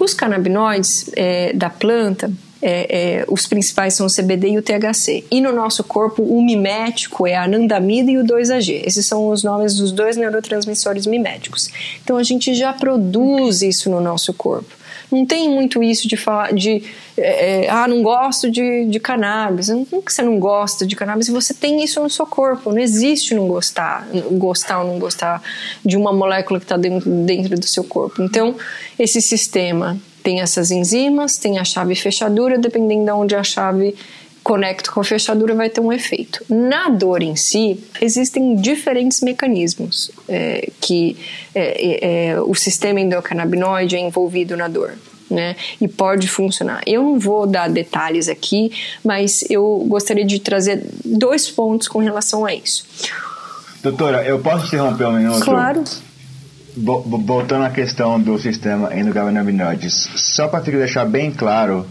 [0.00, 2.30] Os canabinoides é, da planta
[2.60, 5.24] é, é, os principais são o CBD e o THC.
[5.30, 8.82] E no nosso corpo, o mimético é a anandamida e o 2-AG.
[8.84, 11.70] Esses são os nomes dos dois neurotransmissores miméticos.
[12.02, 14.77] Então a gente já produz isso no nosso corpo.
[15.10, 16.82] Não tem muito isso de falar de
[17.16, 19.68] é, é ah, não gosto de, de cannabis.
[19.68, 22.70] Não que você não gosta de cannabis, você tem isso no seu corpo.
[22.70, 25.42] Não existe não gostar, gostar ou não gostar
[25.84, 28.22] de uma molécula que está dentro, dentro do seu corpo.
[28.22, 28.54] Então,
[28.98, 33.94] esse sistema tem essas enzimas, tem a chave fechadura, dependendo de onde a chave
[34.48, 36.42] conecta com a fechadura vai ter um efeito.
[36.48, 41.18] Na dor em si, existem diferentes mecanismos é, que
[41.54, 44.94] é, é, o sistema endocannabinoide é envolvido na dor.
[45.30, 45.54] Né?
[45.78, 46.80] E pode funcionar.
[46.86, 48.72] Eu não vou dar detalhes aqui,
[49.04, 52.86] mas eu gostaria de trazer dois pontos com relação a isso.
[53.82, 55.44] Doutora, eu posso interromper um minuto?
[55.44, 55.84] Claro
[56.80, 61.84] voltando à questão do sistema endocannabinoides, só para deixar bem claro,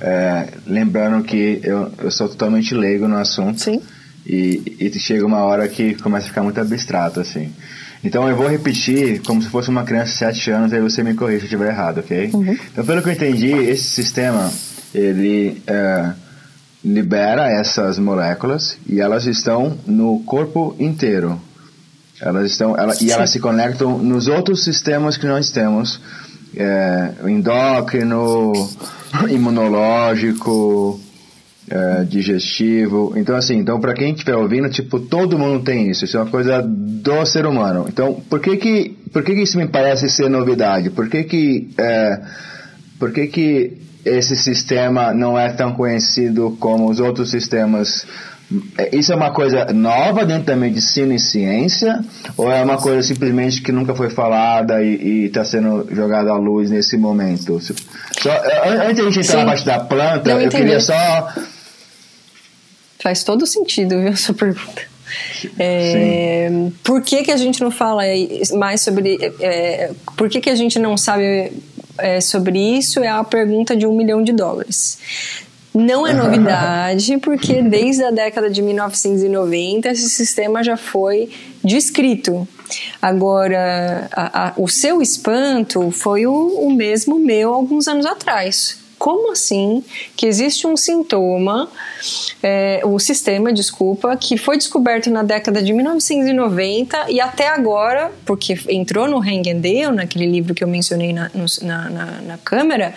[0.00, 3.60] é, lembrando que eu, eu sou totalmente leigo no assunto.
[3.60, 3.82] Sim.
[4.26, 7.50] E, e chega uma hora que começa a ficar muito abstrato, assim.
[8.04, 11.14] Então eu vou repetir como se fosse uma criança de 7 anos, aí você me
[11.14, 12.30] corrija se eu estiver errado, ok?
[12.32, 12.56] Uhum.
[12.72, 14.52] Então, pelo que eu entendi, esse sistema,
[14.94, 16.12] ele é,
[16.84, 21.40] libera essas moléculas e elas estão no corpo inteiro.
[22.20, 26.00] Elas estão, ela, e elas se conectam nos outros sistemas que nós temos,
[26.56, 28.52] é, endócrino,
[29.30, 31.00] imunológico,
[31.70, 33.12] é, digestivo.
[33.16, 36.04] Então, assim, então para quem estiver ouvindo, tipo, todo mundo tem isso.
[36.04, 37.86] Isso é uma coisa do ser humano.
[37.88, 40.90] Então, por que que, por que, que isso me parece ser novidade?
[40.90, 42.20] Por que que, é,
[42.98, 48.06] por que que esse sistema não é tão conhecido como os outros sistemas
[48.78, 52.00] é, isso é uma coisa nova dentro da medicina e ciência
[52.34, 56.70] ou é uma coisa simplesmente que nunca foi falada e está sendo jogada à luz
[56.70, 57.60] nesse momento?
[58.20, 58.30] Só,
[58.82, 59.36] antes de a gente entrar Sim.
[59.36, 61.32] na parte da planta, eu, queria só.
[63.00, 64.82] Faz todo sentido, viu, essa pergunta.
[65.58, 66.50] É,
[66.84, 68.02] por que, que a gente não fala
[68.54, 69.18] mais sobre.
[69.40, 71.52] É, por que, que a gente não sabe
[71.96, 73.00] é, sobre isso?
[73.00, 74.98] É a pergunta de um milhão de dólares.
[75.78, 81.30] Não é novidade, porque desde a década de 1990 esse sistema já foi
[81.62, 82.46] descrito.
[83.00, 89.32] Agora, a, a, o seu espanto foi o, o mesmo meu alguns anos atrás como
[89.32, 89.84] assim
[90.16, 91.68] que existe um sintoma,
[92.42, 98.58] é, o sistema, desculpa, que foi descoberto na década de 1990 e até agora, porque
[98.68, 101.30] entrou no Dale, naquele livro que eu mencionei na,
[101.62, 102.94] na, na, na câmera,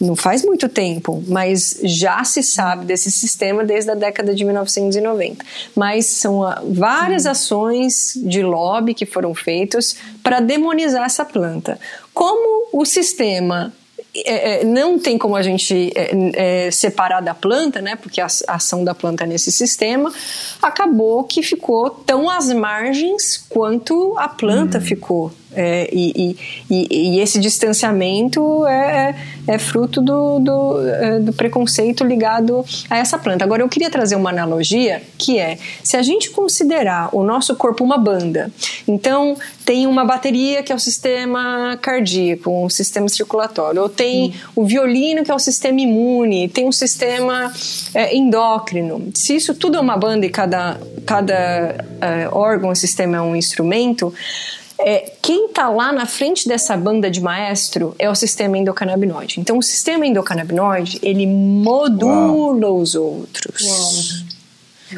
[0.00, 5.44] não faz muito tempo, mas já se sabe desse sistema desde a década de 1990.
[5.76, 11.78] Mas são ah, várias ações de lobby que foram feitas para demonizar essa planta.
[12.14, 13.72] Como o sistema
[14.14, 17.96] é, é, não tem como a gente é, é, separar da planta, né?
[17.96, 20.12] Porque a, a, ação da planta nesse sistema
[20.60, 24.84] acabou que ficou tão às margens quanto a planta uhum.
[24.84, 25.32] ficou.
[25.54, 26.36] É, e,
[26.70, 29.14] e, e, esse distanciamento é,
[29.46, 33.44] é, é fruto do, do, é, do, preconceito ligado a essa planta.
[33.44, 37.84] Agora, eu queria trazer uma analogia que é: se a gente considerar o nosso corpo
[37.84, 38.50] uma banda,
[38.86, 44.62] então tem uma bateria que é o sistema cardíaco, um sistema circulatório, ou tem hum.
[44.62, 47.52] o violino que é o sistema imune, tem um sistema
[47.94, 49.10] é, endócrino.
[49.14, 54.12] Se isso tudo é uma banda e cada, cada é, órgão, sistema é um instrumento
[54.84, 59.40] é, quem está lá na frente dessa banda de maestro é o sistema endocannabinoide.
[59.40, 62.78] Então, o sistema endocannabinoide, ele modula Uau.
[62.78, 63.62] os outros.
[63.62, 64.32] Uau.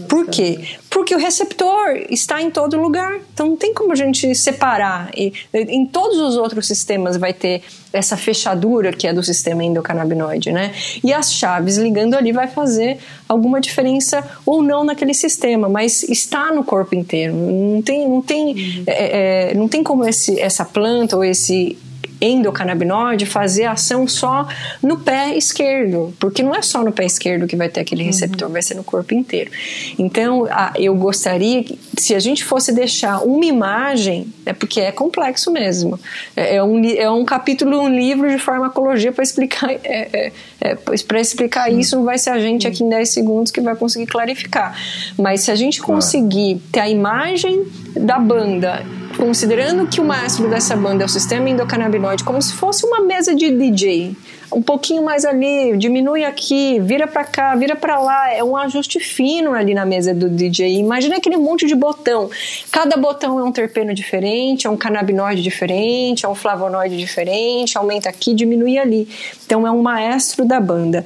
[0.03, 0.61] Por quê?
[0.91, 3.19] Porque o receptor está em todo lugar.
[3.33, 5.11] Então não tem como a gente separar.
[5.17, 10.51] E, em todos os outros sistemas vai ter essa fechadura que é do sistema endocannabinoide,
[10.53, 10.73] né?
[11.03, 16.53] E as chaves ligando ali vai fazer alguma diferença ou não naquele sistema, mas está
[16.53, 17.35] no corpo inteiro.
[17.35, 18.85] Não tem, não tem, uhum.
[18.87, 21.79] é, é, não tem como esse, essa planta ou esse
[22.25, 24.47] endocannabinoide fazer ação só
[24.83, 28.09] no pé esquerdo, porque não é só no pé esquerdo que vai ter aquele uhum.
[28.09, 28.53] receptor, uhum.
[28.53, 29.51] vai ser no corpo inteiro.
[29.99, 30.47] Então,
[30.77, 35.99] eu gostaria que, se a gente fosse deixar uma imagem, é porque é complexo mesmo.
[36.37, 40.75] É, é um, é um capítulo, um livro de farmacologia para explicar, é, é, é
[40.75, 41.79] para explicar Sim.
[41.79, 44.77] isso, não vai ser a gente aqui em 10 segundos que vai conseguir clarificar.
[45.19, 47.65] Mas se a gente conseguir ter a imagem
[47.97, 48.85] da banda
[49.17, 53.35] considerando que o maestro dessa banda é o sistema endocannabinoide, como se fosse uma mesa
[53.35, 54.17] de DJ,
[54.55, 59.01] um pouquinho mais ali, diminui aqui, vira para cá, vira para lá, é um ajuste
[59.01, 60.79] fino ali na mesa do DJ.
[60.79, 62.31] Imagina aquele monte de botão.
[62.71, 68.09] Cada botão é um terpeno diferente, é um canabinoide diferente, é um flavonoide diferente, aumenta
[68.09, 69.09] aqui, diminui ali.
[69.45, 71.05] Então é um maestro da banda.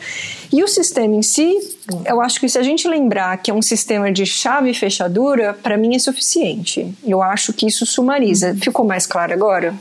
[0.53, 1.57] E o sistema em si,
[2.05, 5.55] eu acho que se a gente lembrar que é um sistema de chave e fechadura,
[5.55, 6.95] para mim é suficiente.
[7.05, 8.55] Eu acho que isso sumariza.
[8.61, 9.75] Ficou mais claro agora?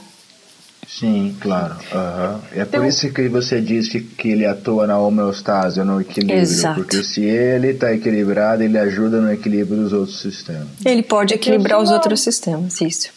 [0.99, 1.75] Sim, claro.
[1.75, 2.39] Uhum.
[2.53, 6.39] É então, por isso que você disse que ele atua na homeostase, no equilíbrio.
[6.39, 6.81] Exato.
[6.81, 10.67] Porque se ele está equilibrado, ele ajuda no equilíbrio dos outros sistemas.
[10.83, 13.09] Ele pode equilibrar os outros sistemas, isso.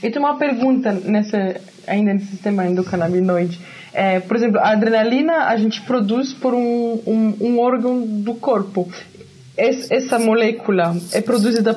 [0.00, 3.58] Eu tenho uma pergunta nessa, ainda nesse sistema endocannabinoide.
[3.92, 8.88] É, por exemplo, a adrenalina a gente produz por um, um, um órgão do corpo.
[9.56, 11.74] Essa molécula é produzida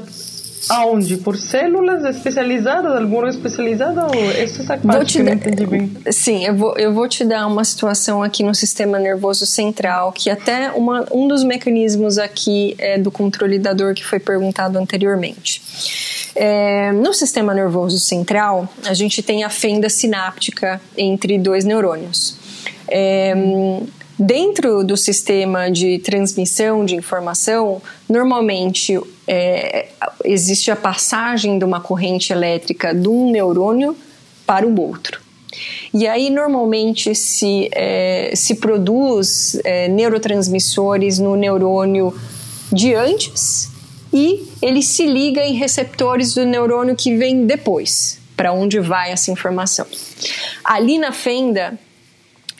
[0.69, 1.17] Aonde?
[1.17, 2.95] Por células especializadas?
[2.95, 4.05] Alguma especializada?
[4.05, 5.91] Ou essa é parte que eu não entendi bem.
[6.11, 10.29] Sim, eu vou, eu vou te dar uma situação aqui no sistema nervoso central, que
[10.29, 15.61] até uma, um dos mecanismos aqui é do controle da dor que foi perguntado anteriormente.
[16.35, 22.35] É, no sistema nervoso central, a gente tem a fenda sináptica entre dois neurônios.
[22.87, 23.33] É,
[24.23, 28.99] Dentro do sistema de transmissão de informação, normalmente
[29.33, 29.87] é,
[30.25, 33.95] existe a passagem de uma corrente elétrica de um neurônio
[34.45, 35.21] para o outro.
[35.93, 42.13] E aí, normalmente, se, é, se produz é, neurotransmissores no neurônio
[42.73, 43.69] de antes
[44.13, 49.31] e ele se liga em receptores do neurônio que vem depois, para onde vai essa
[49.31, 49.85] informação.
[50.61, 51.79] Ali na fenda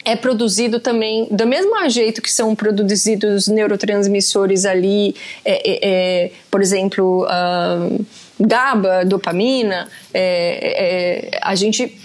[0.04, 6.60] é produzido também, do mesmo jeito que são produzidos neurotransmissores ali, é, é, é, por
[6.60, 8.04] exemplo, uh,
[8.40, 11.98] GABA, dopamina, é, é, a gente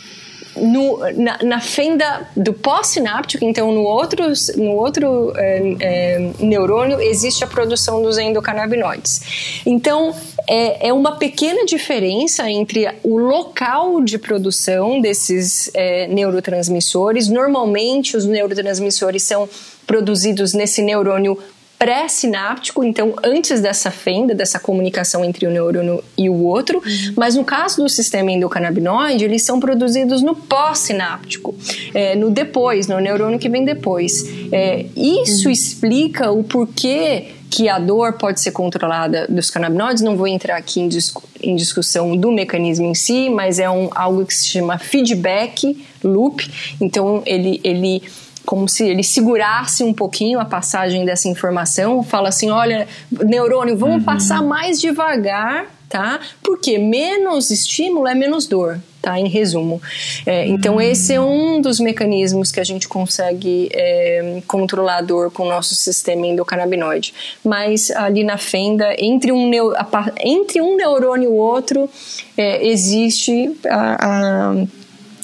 [0.56, 4.24] no, na, na, fenda do pós-sináptico, então no outro,
[4.56, 9.62] no outro é, é, neurônio, existe a produção dos endocannabinoides.
[9.66, 10.16] Então,
[10.48, 17.28] é, é, uma pequena diferença entre o local de produção desses é, neurotransmissores.
[17.28, 19.48] Normalmente, os neurotransmissores são
[19.86, 21.38] produzidos nesse neurônio
[21.78, 27.14] pré-sináptico, então antes dessa fenda, dessa comunicação entre o neurônio e o outro, uhum.
[27.16, 31.56] mas no caso do sistema endocannabinoide, eles são produzidos no pós-sináptico,
[31.94, 34.26] é, no depois, no neurônio que vem depois.
[34.52, 35.52] É, isso uhum.
[35.52, 40.04] explica o porquê que a dor pode ser controlada dos canabinoides.
[40.04, 43.90] Não vou entrar aqui em, discu em discussão do mecanismo em si, mas é um,
[43.96, 46.50] algo que se chama feedback loop.
[46.82, 48.04] Então, ele, ele
[48.46, 53.98] como se ele segurasse um pouquinho a passagem dessa informação, fala assim, olha, neurônio, vamos
[53.98, 54.04] uhum.
[54.04, 56.22] passar mais devagar, tá?
[56.42, 59.18] Porque menos estímulo é menos dor, tá?
[59.18, 59.82] Em resumo.
[60.26, 60.82] É, então uhum.
[60.82, 65.50] esse é um dos mecanismos que a gente consegue é, controlar a dor com o
[65.50, 67.14] nosso sistema endocannabinoide.
[67.42, 69.74] Mas ali na fenda, entre um, neu,
[70.20, 71.90] entre um neurônio e o outro,
[72.36, 74.68] é, existe a, a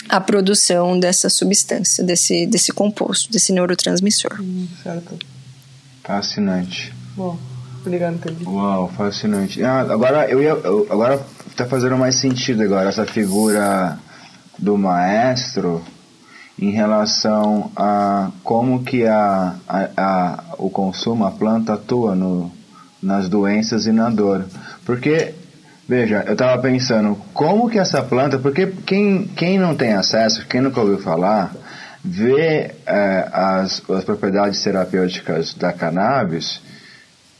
[0.09, 4.39] a produção dessa substância, desse, desse composto, desse neurotransmissor.
[4.39, 5.17] Hum, certo.
[6.03, 6.93] Fascinante.
[7.15, 7.37] Bom,
[7.79, 8.51] obrigado, Pedro.
[8.51, 9.63] Uau, fascinante.
[9.63, 10.49] Ah, agora eu ia.
[10.49, 11.25] Eu, agora
[11.55, 13.97] tá fazendo mais sentido agora essa figura
[14.57, 15.81] do maestro
[16.59, 22.51] em relação a como que a, a, a o consumo, a planta atua no,
[23.01, 24.45] nas doenças e na dor.
[24.85, 25.33] Porque
[25.87, 30.61] Veja, eu estava pensando, como que essa planta, porque quem, quem não tem acesso, quem
[30.61, 31.53] nunca ouviu falar,
[32.01, 36.61] vê é, as, as propriedades terapêuticas da cannabis,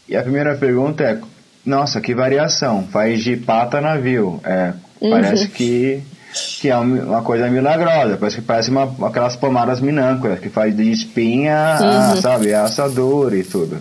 [0.10, 1.22] e a primeira pergunta é,
[1.66, 5.10] nossa, que variação, faz de pata navio, é, uhum.
[5.12, 6.04] parece que,
[6.60, 10.92] que é uma coisa milagrosa, parece que parece uma, aquelas pomadas minâncora, que faz de
[10.92, 12.12] espinha, uhum.
[12.14, 13.78] a, sabe, assadura e tudo.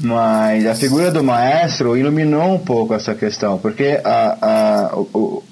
[0.00, 4.38] Mas a figura do maestro iluminou um pouco essa questão, porque a,
[4.90, 5.42] a, o,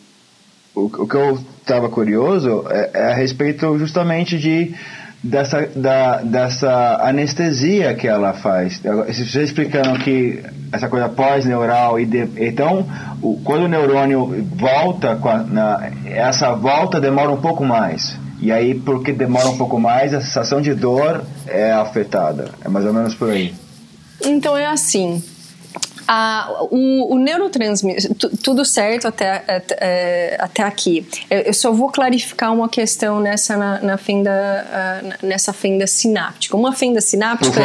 [0.75, 4.75] o, o que eu estava curioso é, é, a respeito justamente de
[5.23, 8.81] dessa, da, dessa anestesia que ela faz.
[9.07, 10.43] Vocês explicando que
[10.73, 12.87] essa coisa pós-neural, e de, então
[13.21, 18.19] o, quando o neurônio volta, a, na, essa volta demora um pouco mais.
[18.41, 22.51] E aí, porque demora um pouco mais, a sensação de dor é afetada.
[22.65, 23.55] É mais ou menos por aí.
[24.25, 25.23] Então é assim.
[26.13, 31.07] A, o, o neurotransmissor, tudo certo até, até, é, até aqui.
[31.31, 36.57] Eu, só vou clarificar uma questão nessa, na, na fenda, nessa fenda sináptica.
[36.57, 37.61] Uma fenda sináptica,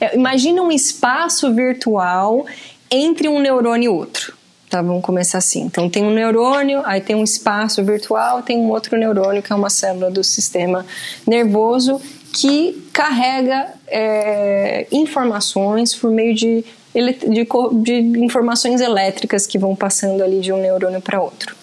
[0.00, 2.46] é, imagina um espaço virtual
[2.90, 4.36] entre um neurônio e outro.
[4.68, 5.62] Tá, vamos começar assim.
[5.62, 9.56] Então tem um neurônio, aí tem um espaço virtual, tem um outro neurônio que é
[9.56, 10.84] uma célula do sistema
[11.24, 12.00] nervoso
[12.32, 16.64] que carrega é, informações por meio de,
[17.28, 17.46] de,
[17.82, 21.56] de, informações elétricas que vão passando ali de um neurônio para outro.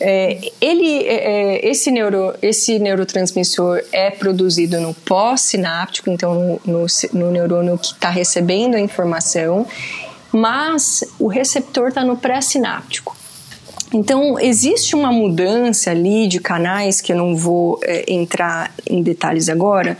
[0.00, 6.86] É, ele, é, é, esse, neuro, esse neurotransmissor é produzido no pós-sináptico, então no, no,
[7.12, 9.66] no neurônio que está recebendo a informação,
[10.32, 13.13] mas o receptor está no pré-sináptico.
[13.94, 19.48] Então, existe uma mudança ali de canais, que eu não vou é, entrar em detalhes
[19.48, 19.96] agora,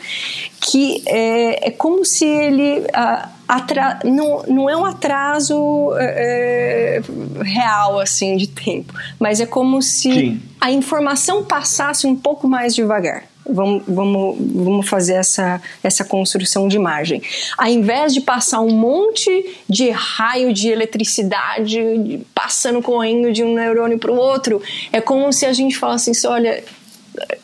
[0.60, 2.84] que é, é como se ele.
[2.92, 9.46] A, atra, não, não é um atraso é, é, real, assim, de tempo, mas é
[9.46, 10.42] como se Sim.
[10.60, 13.24] a informação passasse um pouco mais devagar.
[13.46, 17.22] Vamos, vamos, vamos fazer essa, essa construção de imagem.
[17.58, 23.98] Ao invés de passar um monte de raio de eletricidade passando, correndo de um neurônio
[23.98, 26.64] para o outro, é como se a gente falasse assim: olha,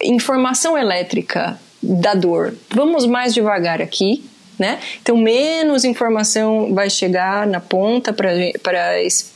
[0.02, 4.24] informação elétrica da dor, vamos mais devagar aqui,
[4.60, 4.78] né?
[5.00, 9.30] Então, menos informação vai chegar na ponta para esse,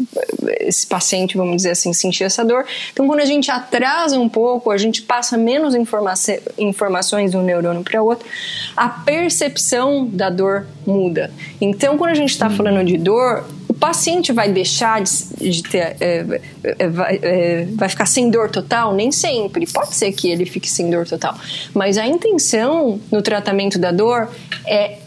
[0.60, 2.66] esse paciente, vamos dizer assim, sentir essa dor.
[2.92, 6.12] Então, quando a gente atrasa um pouco, a gente passa menos informa
[6.58, 8.28] informações de um neurônio para outro,
[8.76, 11.32] a percepção da dor muda.
[11.58, 15.96] Então, quando a gente está falando de dor, o paciente vai deixar de, de ter,
[16.00, 18.94] é, é, vai, é, vai ficar sem dor total?
[18.94, 19.66] Nem sempre.
[19.66, 21.34] Pode ser que ele fique sem dor total.
[21.72, 24.30] Mas a intenção no tratamento da dor
[24.66, 24.98] é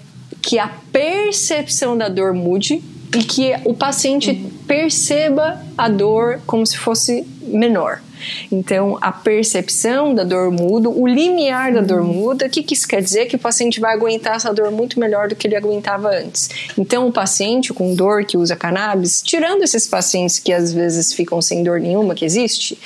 [0.48, 2.82] que a percepção da dor mude
[3.14, 4.34] e que o paciente
[4.66, 8.02] perceba a dor como se fosse menor.
[8.50, 12.45] Então, a percepção da dor muda, o limiar da dor muda.
[12.45, 13.26] O que, que isso quer dizer?
[13.26, 16.50] Que o paciente vai aguentar essa dor muito melhor do que ele aguentava antes.
[16.78, 21.41] Então, o paciente com dor que usa cannabis, tirando esses pacientes que às vezes ficam
[21.41, 22.80] sem dor nenhuma, que existe,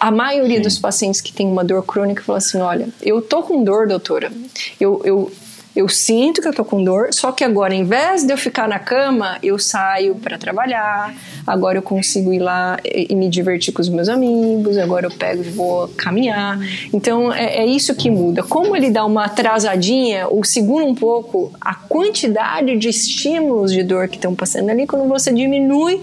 [0.00, 0.62] a maioria Sim.
[0.62, 4.32] dos pacientes que tem uma dor crônica fala assim: olha, eu tô com dor, doutora,
[4.80, 5.30] eu, eu
[5.74, 8.68] eu sinto que eu tô com dor, só que agora, em vez de eu ficar
[8.68, 11.14] na cama, eu saio para trabalhar.
[11.46, 14.76] Agora eu consigo ir lá e me divertir com os meus amigos.
[14.76, 16.58] Agora eu pego e vou caminhar.
[16.92, 18.42] Então é, é isso que muda.
[18.42, 24.08] Como ele dá uma atrasadinha ou segura um pouco a quantidade de estímulos de dor
[24.08, 26.02] que estão passando ali, quando você diminui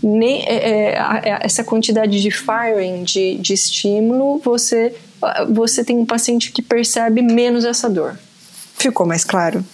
[0.00, 4.94] nem, é, é, é essa quantidade de firing, de, de estímulo, você,
[5.48, 8.16] você tem um paciente que percebe menos essa dor.
[8.76, 9.64] Ficou mais claro?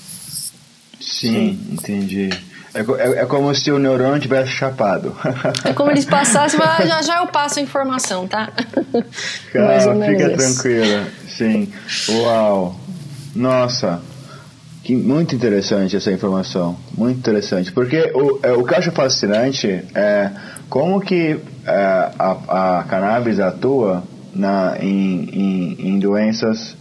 [1.00, 1.68] Sim, Sim.
[1.72, 2.30] entendi.
[2.72, 5.16] É, é, é, como se o neurônio tivesse chapado.
[5.64, 8.52] É como eles passassem, mas já já eu passo a informação, tá?
[9.52, 11.06] Calma, fica tranquila.
[11.28, 11.72] Sim.
[12.08, 12.78] Uau.
[13.34, 14.00] Nossa.
[14.84, 16.76] Que, muito interessante essa informação.
[16.96, 17.72] Muito interessante.
[17.72, 20.30] Porque o, é, o que eu acho fascinante é
[20.68, 26.76] como que é, a, a cannabis atua na, em, em, em doenças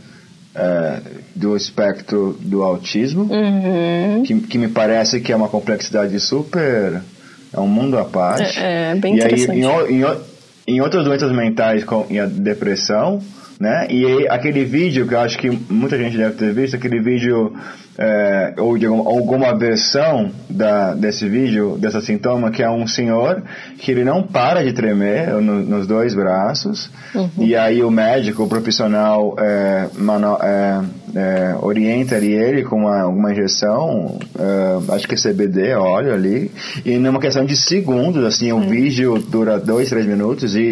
[0.60, 1.00] é,
[1.34, 4.24] do espectro do autismo, uhum.
[4.24, 7.02] que, que me parece que é uma complexidade super.
[7.52, 8.60] É um mundo à parte.
[8.60, 9.66] É, é bem e interessante.
[9.66, 13.22] Aí, em, em, em outras doenças mentais, como a depressão,
[13.60, 13.88] né?
[13.90, 17.54] E aí, aquele vídeo que eu acho que muita gente deve ter visto, aquele vídeo
[18.02, 23.44] é, ou de alguma versão da, desse vídeo, dessa sintoma, que é um senhor
[23.78, 27.30] que ele não para de tremer no, nos dois braços, uhum.
[27.40, 30.82] e aí o médico, o profissional, é, mano, é,
[31.14, 36.50] é orienta ele com uma, uma injeção, é, acho que é CBD, óleo ali,
[36.86, 40.72] e numa questão de segundos, assim, o vídeo dura dois, três minutos e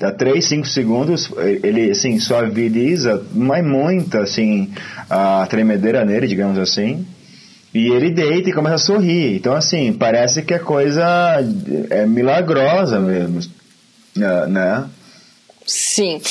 [0.00, 1.30] dá três, cinco segundos,
[1.62, 4.70] ele, assim, suaviza, mas muito, assim,
[5.08, 7.06] a tremedeira nele, digamos assim.
[7.74, 9.36] E ele deita e começa a sorrir.
[9.36, 11.04] Então, assim, parece que a coisa
[11.90, 13.40] é milagrosa mesmo,
[14.48, 14.84] né?
[15.66, 16.22] Sim.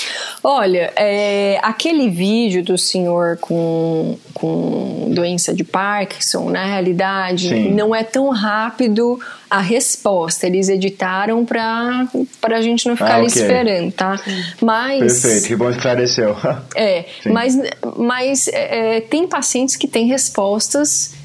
[0.47, 7.73] Olha, é, aquele vídeo do senhor com, com doença de Parkinson, na realidade, Sim.
[7.73, 9.19] não é tão rápido
[9.49, 10.45] a resposta.
[10.45, 12.07] Eles editaram para
[12.43, 13.41] a gente não ficar ah, okay.
[13.41, 14.19] esperando, tá?
[14.61, 15.19] Mas.
[15.19, 16.35] Perfeito, que bom esclareceu.
[16.77, 17.31] é, Sim.
[17.31, 17.57] mas,
[17.97, 21.15] mas é, tem pacientes que têm respostas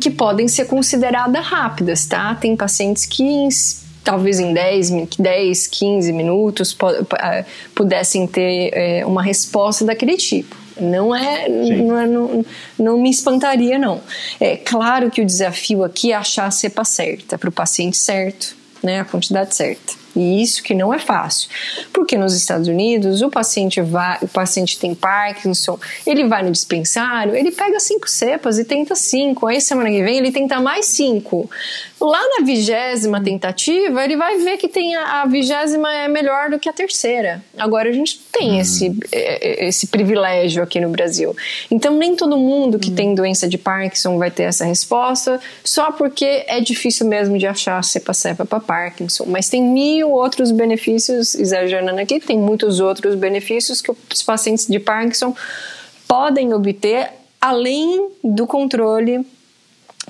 [0.00, 2.34] que podem ser consideradas rápidas, tá?
[2.34, 3.22] Tem pacientes que
[4.08, 6.74] talvez em 10, 10 15 minutos
[7.20, 7.44] eh,
[7.74, 10.56] pudessem ter é, uma resposta daquele tipo.
[10.80, 12.46] Não é, não, é não,
[12.78, 14.00] não, me espantaria, não.
[14.40, 18.56] É claro que o desafio aqui é achar a cepa certa, para o paciente certo,
[18.82, 19.92] né, a quantidade certa.
[20.18, 21.48] E isso que não é fácil.
[21.92, 27.36] Porque nos Estados Unidos, o paciente vai, o paciente tem Parkinson, ele vai no dispensário,
[27.36, 29.46] ele pega cinco cepas e tenta cinco.
[29.46, 31.48] Aí semana que vem ele tenta mais cinco.
[32.00, 36.58] Lá na vigésima tentativa, ele vai ver que tem a, a vigésima é melhor do
[36.58, 37.42] que a terceira.
[37.56, 38.60] Agora a gente tem uhum.
[38.60, 41.36] esse, é, é, esse privilégio aqui no Brasil.
[41.70, 42.94] Então nem todo mundo que uhum.
[42.94, 47.82] tem doença de Parkinson vai ter essa resposta, só porque é difícil mesmo de achar
[47.82, 49.24] cepa-cepa para Parkinson.
[49.26, 54.78] Mas tem mil outros benefícios, exagerando aqui, tem muitos outros benefícios que os pacientes de
[54.78, 55.34] Parkinson
[56.06, 59.24] podem obter além do controle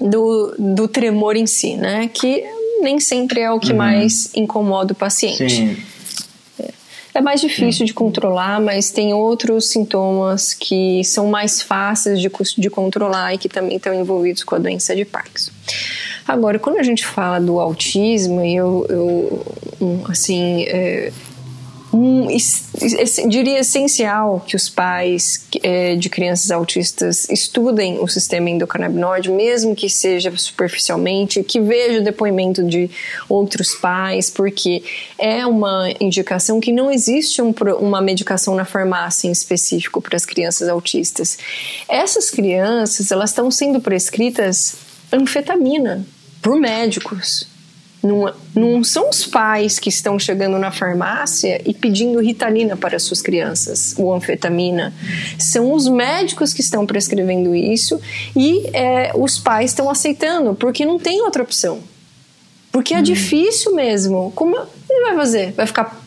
[0.01, 2.09] do, do tremor em si, né?
[2.13, 2.45] Que
[2.81, 3.79] nem sempre é o que uhum.
[3.79, 5.51] mais incomoda o paciente.
[5.51, 5.77] Sim.
[7.19, 7.85] É mais difícil Sim.
[7.87, 13.49] de controlar, mas tem outros sintomas que são mais fáceis de, de controlar e que
[13.49, 15.51] também estão envolvidos com a doença de Parkinson.
[16.29, 21.11] Agora, quando a gente fala do autismo, eu, eu assim, é,
[21.91, 22.27] um,
[23.29, 29.89] diria essencial que os pais é, de crianças autistas estudem o sistema endocannabinoide, mesmo que
[29.89, 32.91] seja superficialmente, que veja o depoimento de
[33.27, 34.83] outros pais, porque
[35.19, 40.27] é uma indicação que não existe um, uma medicação na farmácia em específico para as
[40.27, 41.39] crianças autistas.
[41.89, 44.77] Essas crianças, elas estão sendo prescritas
[45.11, 46.05] anfetamina
[46.41, 47.47] por médicos
[48.03, 53.21] não, não são os pais que estão chegando na farmácia e pedindo ritalina para suas
[53.21, 54.95] crianças, ou anfetamina.
[55.39, 58.01] São os médicos que estão prescrevendo isso
[58.37, 61.81] e é, os pais estão aceitando, porque não tem outra opção.
[62.71, 63.03] Porque é hum.
[63.03, 64.33] difícil mesmo.
[64.35, 65.53] Como ele vai fazer?
[65.53, 66.01] Vai ficar.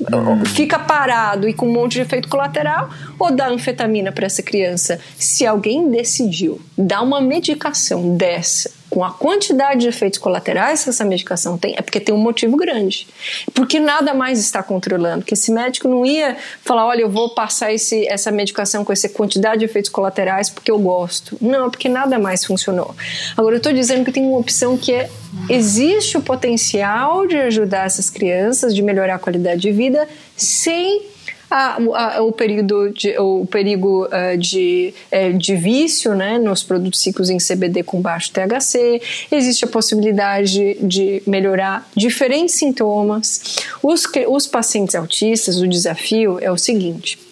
[0.00, 0.44] Hum.
[0.44, 4.98] Fica parado e com um monte de efeito colateral ou dá anfetamina para essa criança?
[5.16, 11.04] Se alguém decidiu dar uma medicação dessa com a quantidade de efeitos colaterais que essa
[11.04, 13.06] medicação tem, é porque tem um motivo grande.
[13.52, 15.18] Porque nada mais está controlando.
[15.18, 19.08] Porque esse médico não ia falar: olha, eu vou passar esse, essa medicação com essa
[19.08, 21.36] quantidade de efeitos colaterais porque eu gosto.
[21.40, 22.94] Não, é porque nada mais funcionou.
[23.36, 25.10] Agora, eu estou dizendo que tem uma opção que é:
[25.48, 31.02] existe o potencial de ajudar essas crianças, de melhorar a qualidade de vida, sem
[31.50, 37.00] a, a, o, período de, o perigo uh, de, uh, de vício né, nos produtos
[37.00, 43.58] ciclos em CBD com baixo THC, existe a possibilidade de melhorar diferentes sintomas.
[43.82, 47.27] Os, os pacientes autistas, o desafio é o seguinte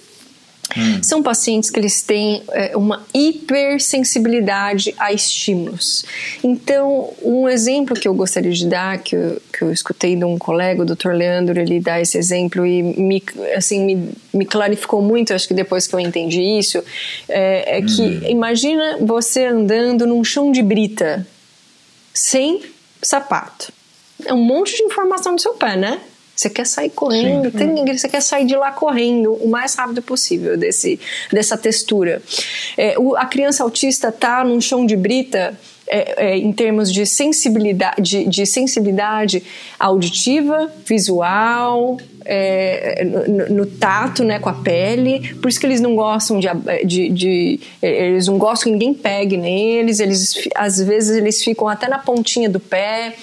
[0.76, 1.02] Hum.
[1.02, 6.04] São pacientes que eles têm é, uma hipersensibilidade a estímulos.
[6.42, 10.38] Então, um exemplo que eu gostaria de dar, que eu, que eu escutei de um
[10.38, 11.10] colega, o Dr.
[11.10, 13.22] Leandro, ele dá esse exemplo e me,
[13.54, 16.82] assim, me, me clarificou muito, acho que depois que eu entendi isso,
[17.28, 18.20] é, é que hum.
[18.28, 21.26] imagina você andando num chão de brita,
[22.12, 22.62] sem
[23.02, 23.72] sapato.
[24.24, 26.00] É um monte de informação no seu pé, né?
[26.36, 30.56] Você quer sair correndo, tem, você quer sair de lá correndo o mais rápido possível
[30.56, 31.00] desse,
[31.32, 32.22] dessa textura.
[32.76, 35.58] É, o, a criança autista tá num chão de brita
[35.88, 39.42] é, é, em termos de sensibilidade, de, de sensibilidade
[39.78, 41.96] auditiva, visual,
[42.28, 45.34] é, no, no, tato, né, com a pele.
[45.36, 46.48] Por isso que eles não gostam de,
[46.84, 50.00] de, de, eles não gostam que ninguém pegue neles.
[50.00, 53.14] Eles às vezes eles ficam até na pontinha do pé.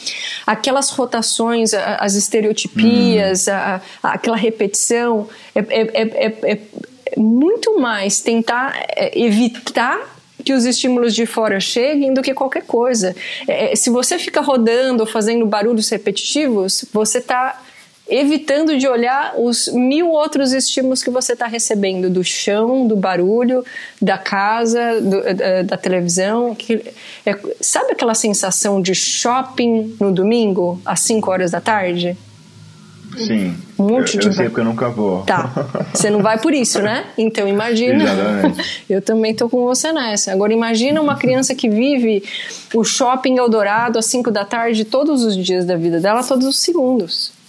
[0.48, 3.52] Aquelas rotações, as estereotipias, hum.
[3.52, 6.60] a, a, aquela repetição é, é, é
[7.18, 8.74] muito mais tentar
[9.14, 13.16] evitar que os estímulos de fora cheguem do que qualquer coisa.
[13.48, 17.62] É, se você fica rodando ou fazendo barulhos repetitivos, você está
[18.08, 23.64] evitando de olhar os mil outros estímulos que você está recebendo do chão, do barulho,
[24.02, 26.54] da casa, do, da, eh, eh, da, televisão.
[26.54, 26.82] Que,
[27.26, 32.18] é, sabe aquela sensação de shopping no domingo às 5 horas da tarde?
[33.18, 33.56] Sim.
[33.78, 34.28] Um monte eu, de.
[34.28, 35.22] Eu sei porque eu nunca vou.
[35.24, 35.52] Tá.
[35.94, 37.06] Você não vai por isso, né?
[37.18, 38.04] Então imagina.
[38.04, 38.86] Exatamente.
[38.90, 40.32] eu também tô com você nessa.
[40.32, 42.24] Agora imagina uma criança que vive
[42.74, 46.58] o shopping Eldorado às 5 da tarde todos os dias da vida dela, todos os
[46.58, 47.43] segundos.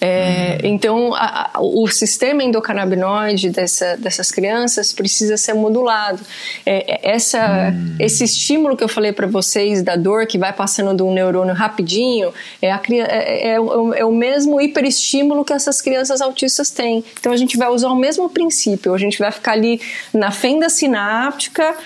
[0.00, 6.20] É, então, a, a, o sistema endocannabinoide dessa, dessas crianças precisa ser modulado.
[6.64, 7.96] É, é essa, hum.
[7.98, 11.54] Esse estímulo que eu falei para vocês da dor que vai passando de um neurônio
[11.54, 17.04] rapidinho é, a, é, é, é, é o mesmo hiperestímulo que essas crianças autistas têm.
[17.18, 18.94] Então, a gente vai usar o mesmo princípio.
[18.94, 19.80] A gente vai ficar ali
[20.12, 21.76] na fenda sináptica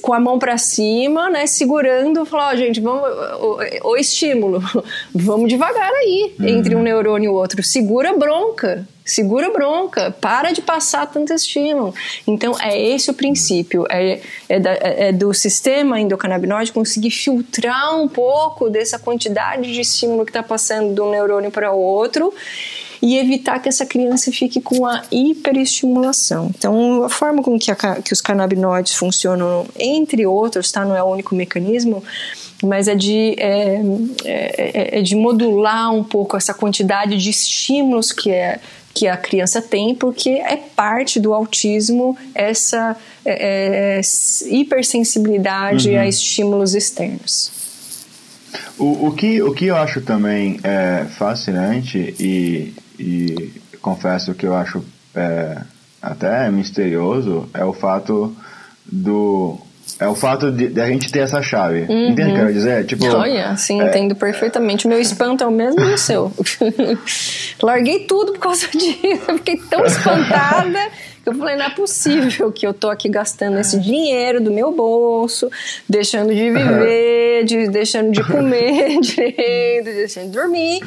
[0.00, 3.02] com a mão para cima, né, segurando, falar, oh, gente, vamos,
[3.40, 4.62] o, o, estímulo,
[5.14, 6.48] vamos devagar aí, uhum.
[6.48, 11.06] entre um neurônio e o outro, segura a bronca, segura a bronca, para de passar
[11.06, 11.94] tanto estímulo.
[12.26, 18.08] Então, é esse o princípio, é, é, da, é do sistema endocannabinoide conseguir filtrar um
[18.08, 22.32] pouco dessa quantidade de estímulo que está passando de um neurônio para o outro
[23.02, 26.50] e evitar que essa criança fique com a hiperestimulação.
[26.56, 30.84] Então, a forma com que, a, que os canabinoides funcionam, entre outros, tá?
[30.84, 32.04] não é o único mecanismo,
[32.62, 33.80] mas é de, é,
[34.24, 38.60] é, é de modular um pouco essa quantidade de estímulos que é
[38.92, 44.00] que a criança tem, porque é parte do autismo essa é, é,
[44.52, 46.00] hipersensibilidade uhum.
[46.00, 47.52] a estímulos externos.
[48.76, 53.50] O, o, que, o que eu acho também é, fascinante e e
[53.80, 54.84] confesso que eu acho
[55.14, 55.62] é,
[56.02, 58.36] até misterioso é o fato
[58.84, 59.58] do
[59.98, 61.86] é o fato de, de, a gente ter essa chave.
[61.88, 62.10] Uhum.
[62.10, 62.86] Entende o que eu quero dizer?
[62.86, 64.86] Tipo, Olha, sim, é, entendo perfeitamente.
[64.86, 66.32] O meu espanto é o mesmo do seu.
[67.62, 69.20] Larguei tudo por causa disso.
[69.28, 70.78] Eu fiquei tão espantada
[71.22, 74.72] que eu falei, não é possível que eu tô aqui gastando esse dinheiro do meu
[74.72, 75.50] bolso,
[75.88, 80.80] deixando de viver, de, deixando de comer direito, deixando de dormir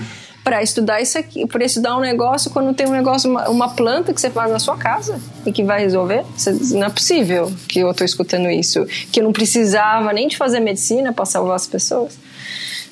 [0.44, 4.14] para estudar isso aqui, para estudar um negócio quando tem um negócio, uma, uma, planta
[4.14, 6.24] que você faz na sua casa e que vai resolver?
[6.72, 10.60] Não é possível que eu estou escutando isso, que eu não precisava nem de fazer
[10.60, 12.18] medicina para salvar as pessoas.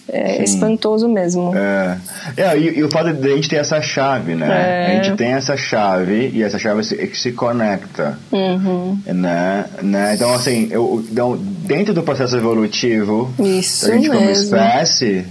[0.07, 0.43] É Sim.
[0.43, 1.55] espantoso mesmo.
[1.55, 1.97] É,
[2.35, 4.47] é e, e, o fato de a gente ter essa chave, né?
[4.49, 4.99] É.
[4.99, 8.17] A gente tem essa chave e essa chave se, que se conecta.
[8.31, 8.99] Uhum.
[9.05, 9.65] Né?
[9.81, 10.13] né?
[10.15, 14.19] Então, assim, eu, então, dentro do processo evolutivo, Isso a gente mesmo.
[14.19, 15.25] como espécie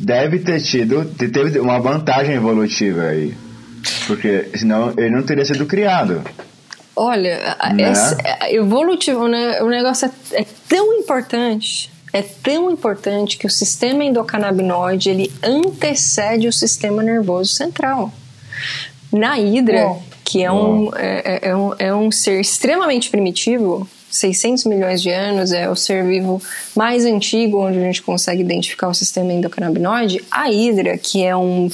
[0.00, 3.34] deve ter tido, teve uma vantagem evolutiva aí.
[4.06, 6.22] Porque senão ele não teria sido criado.
[6.96, 7.92] Olha, né?
[7.92, 8.16] esse,
[8.54, 15.08] evolutivo, né, o negócio é, é, tão importante, é tão importante que o sistema endocannabinoide
[15.08, 18.12] ele antecede o sistema nervoso central.
[19.12, 24.64] Na hidra, que é um, é, é, é, um, é um ser extremamente primitivo, 600
[24.64, 26.42] milhões de anos, é o ser vivo
[26.74, 30.22] mais antigo onde a gente consegue identificar o sistema endocannabinoide.
[30.30, 31.68] A hidra, que é um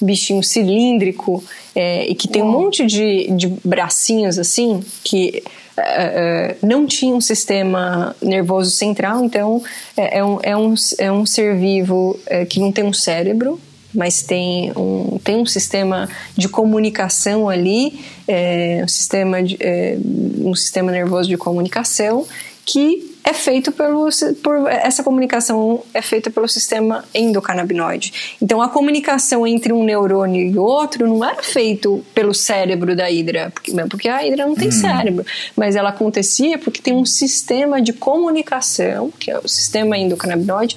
[0.00, 1.42] bichinho cilíndrico
[1.74, 5.42] é, e que tem um monte de, de bracinhos assim, que
[5.76, 9.62] é, é, não tinha um sistema nervoso central, então
[9.96, 12.18] é, é, um, é, um, é um ser vivo
[12.48, 13.58] que não tem um cérebro,
[13.94, 19.96] mas tem um, tem um sistema de comunicação ali, é, um, sistema de, é,
[20.38, 22.26] um sistema nervoso de comunicação
[22.64, 24.08] que é feito pelo
[24.42, 28.36] por, essa comunicação é feita pelo sistema endocannabinoide.
[28.40, 33.50] Então a comunicação entre um neurônio e outro não era feito pelo cérebro da hidra,
[33.50, 34.72] porque, porque a hidra não tem hum.
[34.72, 35.24] cérebro,
[35.56, 40.76] mas ela acontecia porque tem um sistema de comunicação, que é o sistema endocannabinoide,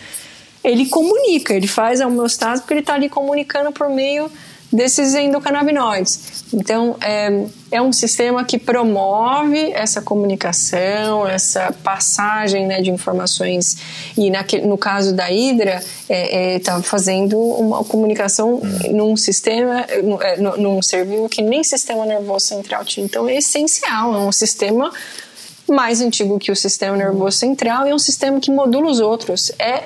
[0.66, 4.30] ele comunica, ele faz a homeostase porque ele está ali comunicando por meio
[4.72, 6.44] desses endocannabinoides.
[6.54, 13.78] Então, é, é um sistema que promove essa comunicação, essa passagem né, de informações.
[14.18, 18.62] E naquele, no caso da Hidra, está é, é, tá fazendo uma comunicação
[18.92, 23.06] num sistema, é, num ser vivo que nem sistema nervoso central tinha.
[23.06, 24.92] Então, é essencial, é um sistema
[25.68, 29.52] mais antigo que o sistema nervoso central e é um sistema que modula os outros.
[29.58, 29.84] É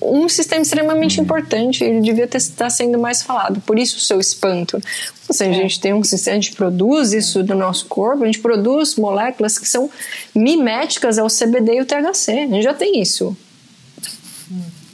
[0.00, 3.60] um sistema extremamente importante, ele devia ter, estar sendo mais falado.
[3.60, 4.80] Por isso o seu espanto.
[5.28, 8.26] Ou seja, a gente tem um sistema, a gente produz isso do nosso corpo, a
[8.26, 9.90] gente produz moléculas que são
[10.34, 12.30] miméticas ao CBD e o THC.
[12.30, 13.36] A gente já tem isso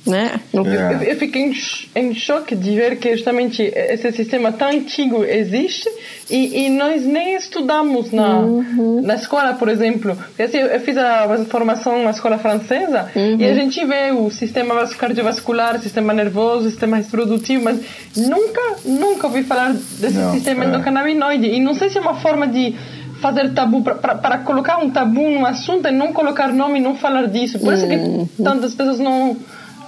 [0.06, 0.40] né?
[0.52, 1.54] Eu, eu, fiquei em,
[1.94, 5.88] em, choque de ver que justamente esse sistema tão antigo existe
[6.28, 9.00] e, e nós nem estudamos na, uhum.
[9.02, 10.16] na escola, por exemplo.
[10.38, 13.36] Assim, eu fiz a formação na escola francesa uhum.
[13.38, 17.80] e a gente vê o sistema cardiovascular, sistema nervoso, sistema reprodutivo, mas
[18.16, 20.68] nunca, nunca ouvi falar desse não, sistema é.
[20.68, 21.46] endocannabinoide.
[21.46, 22.74] E não sei se é uma forma de
[23.20, 27.28] fazer tabu para colocar um tabu num assunto e não colocar nome e não falar
[27.28, 27.60] disso.
[27.60, 28.26] Por isso que uhum.
[28.42, 29.36] tantas pessoas não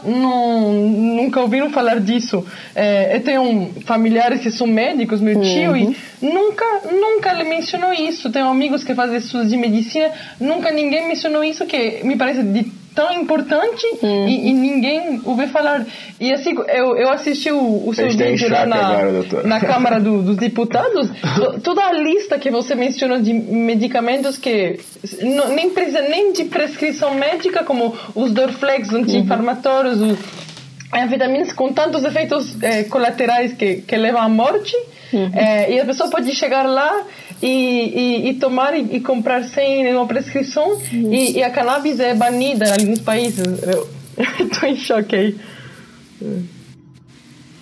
[0.04, 2.46] não, nunca ouviram falar disso.
[2.74, 5.94] É, eu tenho familiares que são médicos, meu tio, uhum.
[6.22, 8.30] e nunca, nunca ele mencionou isso.
[8.30, 12.83] Tenho amigos que fazem estudos de medicina, nunca ninguém mencionou isso, que me parece de
[12.94, 14.28] tão importante uhum.
[14.28, 15.84] e, e, ninguém ouve falar.
[16.20, 20.22] E assim, eu, eu assisti o, o seu vídeo lá na, agora, na Câmara do,
[20.22, 21.10] dos Deputados,
[21.62, 24.78] toda a lista que você mencionou de medicamentos que
[25.20, 30.16] não, nem precisa nem de prescrição médica, como os Dorflex, anti-inflamatórios, uhum.
[30.94, 34.76] anfetaminas com tantos efeitos eh, colaterais que, que levam à morte.
[35.12, 35.30] Uhum.
[35.34, 37.02] Eh, e a pessoa pode chegar lá
[37.42, 40.80] e, e, e tomar e, e, comprar sem nenhuma prescrição.
[40.92, 43.44] E, e, a cannabis é banida em alguns países.
[44.40, 45.36] Estou em choque aí.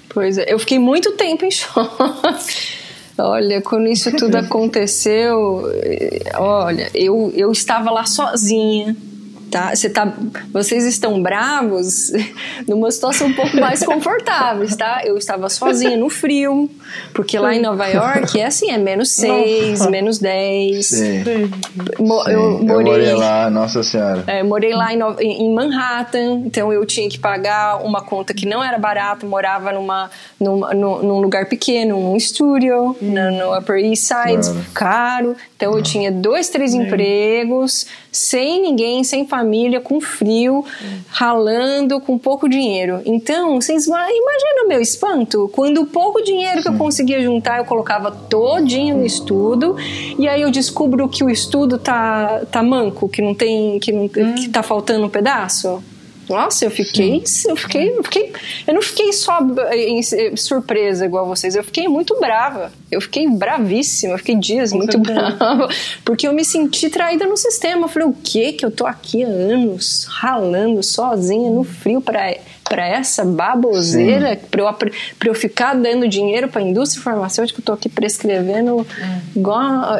[0.08, 2.82] Pois é, eu fiquei muito tempo em choque.
[3.18, 5.64] Olha, quando isso tudo aconteceu,
[6.34, 8.96] olha, eu, eu estava lá sozinha
[9.52, 9.76] tá?
[9.76, 10.10] Você tá,
[10.50, 12.10] vocês estão bravos
[12.66, 15.02] numa situação um pouco mais confortável, tá?
[15.04, 16.70] Eu estava sozinha no frio,
[17.12, 20.86] porque lá em Nova York é assim, é menos 6, menos 10.
[20.86, 21.24] Sim.
[21.98, 22.30] Mo, Sim.
[22.30, 24.24] Eu, morei, eu morei lá, nossa senhora.
[24.26, 28.64] É, morei lá em, em, Manhattan, então eu tinha que pagar uma conta que não
[28.64, 33.12] era barata, morava numa, numa, num, lugar pequeno, um estúdio, hum.
[33.12, 34.72] no, Upper East Side, claro.
[34.72, 35.36] caro.
[35.56, 39.41] Então eu tinha dois, três empregos, sem ninguém, sem família,
[39.80, 40.64] com frio,
[41.08, 43.00] ralando, com pouco dinheiro.
[43.04, 45.48] Então, vocês imaginam o meu espanto?
[45.52, 49.76] Quando o pouco dinheiro que eu conseguia juntar, eu colocava todinho no estudo,
[50.18, 54.04] e aí eu descubro que o estudo tá, tá manco, que não tem, que, não,
[54.04, 54.34] hum.
[54.34, 55.82] que tá faltando um pedaço.
[56.28, 58.32] Nossa, eu fiquei, eu fiquei, eu fiquei,
[58.66, 59.38] eu não fiquei só
[60.36, 62.72] surpresa igual vocês, eu fiquei muito brava.
[62.90, 65.30] Eu fiquei bravíssima, eu fiquei dias Com muito certeza.
[65.36, 65.68] brava,
[66.04, 67.86] porque eu me senti traída no sistema.
[67.86, 72.36] Eu falei, o que que eu tô aqui há anos ralando sozinha no frio para
[72.72, 74.74] para essa baboseira, para eu,
[75.26, 79.20] eu ficar dando dinheiro para a indústria farmacêutica, eu tô aqui prescrevendo hum.
[79.36, 79.98] igual.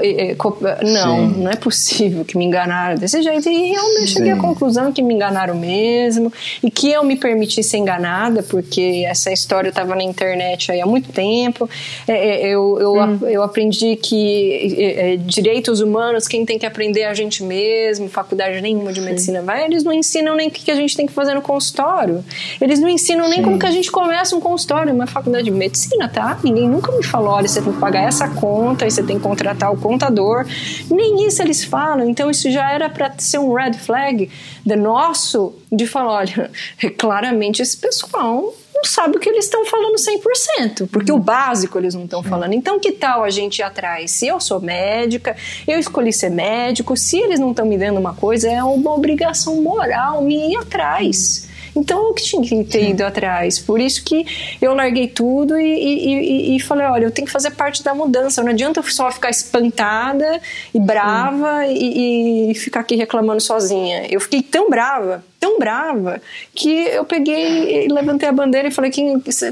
[0.83, 1.43] Não, Sim.
[1.43, 3.47] não é possível que me enganaram desse jeito.
[3.47, 4.15] E realmente Sim.
[4.15, 9.05] cheguei à conclusão que me enganaram mesmo e que eu me permiti ser enganada, porque
[9.07, 11.69] essa história estava na internet aí há muito tempo.
[12.09, 13.19] É, é, eu, eu, hum.
[13.29, 18.63] eu aprendi que é, direitos humanos, quem tem que aprender é a gente mesmo, faculdade
[18.63, 21.35] nenhuma de medicina vai, eles não ensinam nem o que a gente tem que fazer
[21.35, 22.25] no consultório.
[22.63, 23.45] Eles não ensinam nem Sim.
[23.45, 26.39] como que a gente começa um consultório, uma faculdade de medicina, tá?
[26.45, 29.23] Ninguém nunca me falou, olha, você tem que pagar essa conta, e você tem que
[29.23, 30.47] contratar o contador.
[30.89, 32.09] Nem isso eles falam.
[32.09, 34.31] Então isso já era para ser um red flag
[34.65, 36.51] de nosso, de falar, olha,
[36.97, 41.95] claramente esse pessoal não sabe o que eles estão falando 100%, porque o básico eles
[41.95, 42.53] não estão falando.
[42.53, 44.11] Então, que tal a gente ir atrás?
[44.13, 45.37] Se eu sou médica,
[45.67, 49.63] eu escolhi ser médico, se eles não estão me dando uma coisa, é uma obrigação
[49.63, 51.49] moral me ir atrás.
[51.75, 53.59] Então eu que tinha que ter ido atrás.
[53.59, 54.27] Por isso que
[54.61, 57.95] eu larguei tudo e, e, e, e, falei: olha, eu tenho que fazer parte da
[57.95, 58.43] mudança.
[58.43, 60.41] Não adianta eu só ficar espantada
[60.75, 64.07] e brava e, ficar aqui reclamando sozinha.
[64.11, 66.23] Eu fiquei tão brava tão brava
[66.55, 69.03] que eu peguei e levantei a bandeira e falei que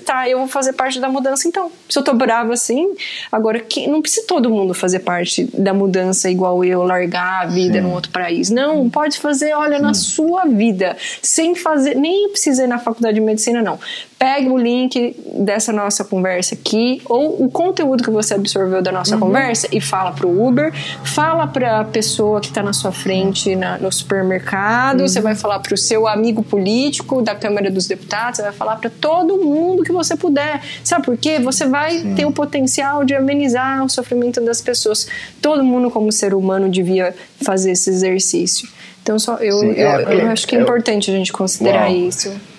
[0.06, 1.68] tá, eu vou fazer parte da mudança então.
[1.88, 2.94] Se eu tô brava assim,
[3.32, 7.74] agora que não precisa todo mundo fazer parte da mudança igual eu, largar a vida
[7.74, 7.80] Sim.
[7.80, 8.50] num outro país.
[8.50, 9.82] Não, pode fazer, olha, Sim.
[9.82, 13.80] na sua vida, sem fazer, nem precisa ir na faculdade de medicina não
[14.20, 19.14] pegue o link dessa nossa conversa aqui ou o conteúdo que você absorveu da nossa
[19.14, 19.20] uhum.
[19.20, 20.70] conversa e fala para o Uber,
[21.02, 25.08] fala para a pessoa que está na sua frente na, no supermercado, uhum.
[25.08, 28.76] você vai falar para o seu amigo político da Câmara dos Deputados, você vai falar
[28.76, 30.60] para todo mundo que você puder.
[30.84, 31.38] Sabe por quê?
[31.38, 32.14] Você vai Sim.
[32.14, 35.08] ter o potencial de amenizar o sofrimento das pessoas.
[35.40, 38.68] Todo mundo, como ser humano, devia fazer esse exercício.
[39.02, 41.96] Então, só eu, Sim, eu, é, eu, acho que é importante a gente considerar Uau.
[41.96, 42.49] isso.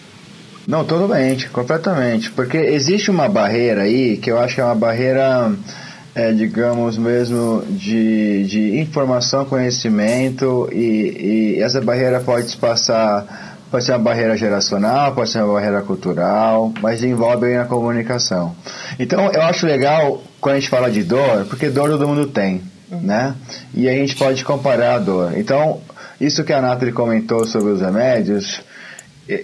[0.68, 2.32] Não, totalmente, completamente.
[2.32, 5.51] Porque existe uma barreira aí que eu acho que é uma barreira,
[6.14, 13.49] é, digamos mesmo, de, de informação, conhecimento, e, e essa barreira pode se passar.
[13.72, 18.53] Pode ser uma barreira geracional, pode ser uma barreira cultural, mas envolve a comunicação.
[18.99, 22.62] Então, eu acho legal quando a gente fala de dor, porque dor todo mundo tem,
[22.89, 23.34] né?
[23.74, 25.38] E a gente pode comparar a dor.
[25.38, 25.80] Então,
[26.20, 28.62] isso que a Nathalie comentou sobre os remédios,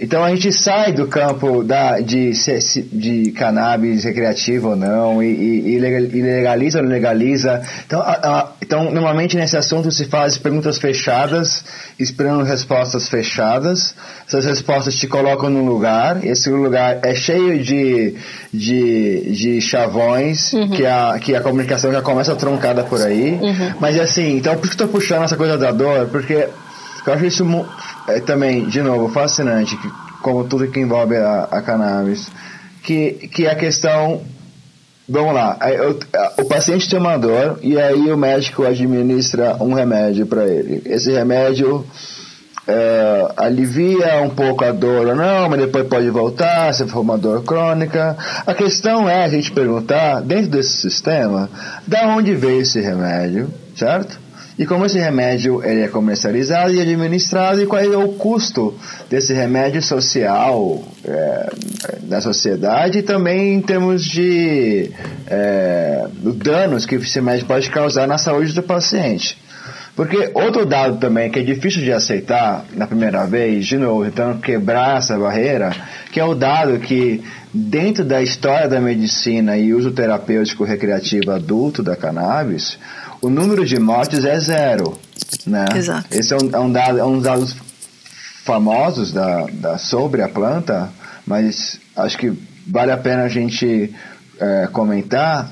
[0.01, 2.31] então a gente sai do campo da, de,
[2.91, 7.61] de cannabis recreativo ou não, e, e, e legaliza ou não legaliza.
[7.85, 11.63] Então, a, a, então, normalmente nesse assunto se faz perguntas fechadas,
[11.97, 13.95] esperando respostas fechadas.
[14.27, 18.15] Essas respostas te colocam num lugar, esse lugar é cheio de,
[18.53, 20.69] de, de chavões, uhum.
[20.69, 23.39] que, a, que a comunicação já começa troncada por aí.
[23.41, 23.73] Uhum.
[23.79, 26.07] Mas assim, então por que estou puxando essa coisa da dor?
[26.07, 26.47] Porque
[27.07, 27.45] eu acho isso
[28.07, 29.89] é, também, de novo, fascinante, que,
[30.21, 32.29] como tudo que envolve a, a cannabis,
[32.83, 34.21] que, que a questão
[35.09, 35.97] Vamos lá, eu,
[36.37, 40.81] o paciente tem uma dor e aí o médico administra um remédio para ele.
[40.85, 41.85] Esse remédio
[42.67, 47.17] é, alivia um pouco a dor ou não, mas depois pode voltar se for uma
[47.17, 48.17] dor crônica.
[48.45, 51.49] A questão é a gente perguntar, dentro desse sistema,
[51.87, 54.19] da onde veio esse remédio, certo?
[54.57, 58.73] E como esse remédio ele é comercializado e administrado e qual é o custo
[59.09, 61.49] desse remédio social é,
[62.03, 64.91] da sociedade e também em termos de
[65.27, 69.37] é, danos que esse remédio pode causar na saúde do paciente.
[69.95, 74.37] Porque outro dado também que é difícil de aceitar na primeira vez, de novo, então
[74.37, 75.71] quebrar essa barreira,
[76.11, 77.23] que é o dado que
[77.57, 82.77] dentro da história da medicina e uso terapêutico recreativo adulto da cannabis,
[83.21, 84.97] o número de mortes é zero.
[85.45, 85.65] Né?
[85.75, 86.07] Exato.
[86.11, 87.55] Esse é um, é um, dado, é um dos dados
[88.43, 90.89] famosos da, da, sobre a planta,
[91.25, 92.31] mas acho que
[92.65, 93.93] vale a pena a gente
[94.39, 95.51] é, comentar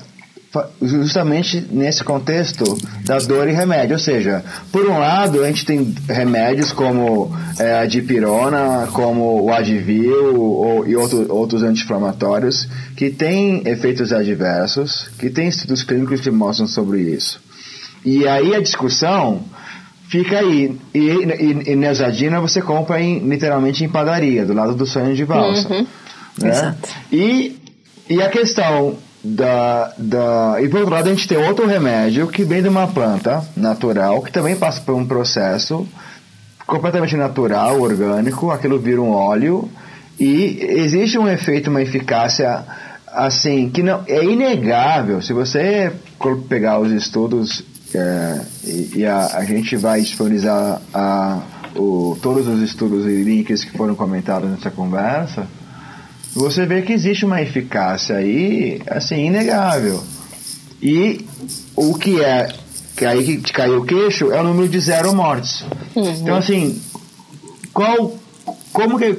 [0.80, 2.64] justamente nesse contexto
[3.04, 3.94] da dor e remédio.
[3.94, 9.52] Ou seja, por um lado, a gente tem remédios como é, a dipirona, como o
[9.52, 16.30] Advil ou, e outro, outros anti-inflamatórios que têm efeitos adversos, que têm estudos clínicos que
[16.30, 17.40] mostram sobre isso.
[18.04, 19.42] E aí a discussão
[20.08, 20.78] fica aí.
[20.94, 25.24] E, e, e Neosadina você compra em, literalmente em padaria, do lado do sonho de
[25.24, 25.68] valsa.
[25.72, 25.86] Uhum.
[26.40, 26.50] Né?
[26.50, 26.88] Exato.
[27.10, 27.56] E,
[28.08, 28.96] e a questão
[29.34, 30.56] da, da.
[30.62, 34.22] E por outro lado, a gente tem outro remédio que vem de uma planta natural,
[34.22, 35.86] que também passa por um processo
[36.66, 39.68] completamente natural, orgânico, aquilo vira um óleo.
[40.18, 42.64] E existe um efeito, uma eficácia
[43.06, 45.20] assim, que não é inegável.
[45.22, 45.92] Se você
[46.48, 47.64] pegar os estudos
[47.94, 51.40] é, e, e a, a, gente vai disponibilizar a,
[51.74, 55.46] o, todos os estudos e links que foram comentados nessa conversa,
[56.36, 60.02] você vê que existe uma eficácia aí, assim, inegável.
[60.82, 61.24] E
[61.74, 62.48] o que é,
[62.94, 65.64] que aí que caiu o queixo, é o número de zero mortes.
[65.94, 66.12] Uhum.
[66.12, 66.78] Então, assim,
[67.72, 68.14] qual
[68.70, 69.18] como que.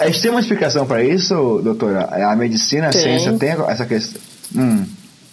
[0.00, 2.04] A gente tem uma explicação para isso, doutora?
[2.30, 3.00] A medicina, a tem.
[3.00, 4.20] ciência tem essa questão?
[4.54, 4.84] Hum.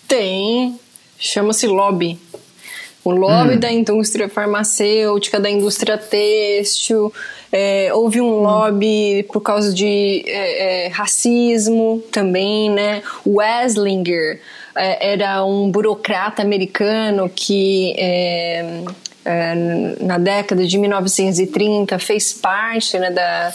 [0.08, 0.80] Tem.
[1.20, 2.18] Chama-se lobby.
[3.08, 3.60] O lobby hum.
[3.60, 7.14] da indústria farmacêutica, da indústria têxtil,
[7.50, 8.42] é, houve um hum.
[8.42, 13.02] lobby por causa de é, é, racismo também, né?
[13.26, 14.42] Weslinger
[14.76, 17.96] é, era um burocrata americano que
[19.28, 19.56] é,
[20.00, 23.54] na década de 1930 fez parte né, da,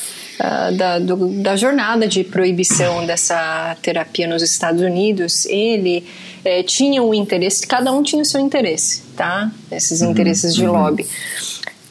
[0.76, 5.46] da, do, da jornada de proibição dessa terapia nos Estados Unidos.
[5.46, 6.04] Ele
[6.44, 9.50] é, tinha um interesse, cada um tinha o seu interesse, tá?
[9.70, 10.72] Esses uhum, interesses de uhum.
[10.72, 11.06] lobby.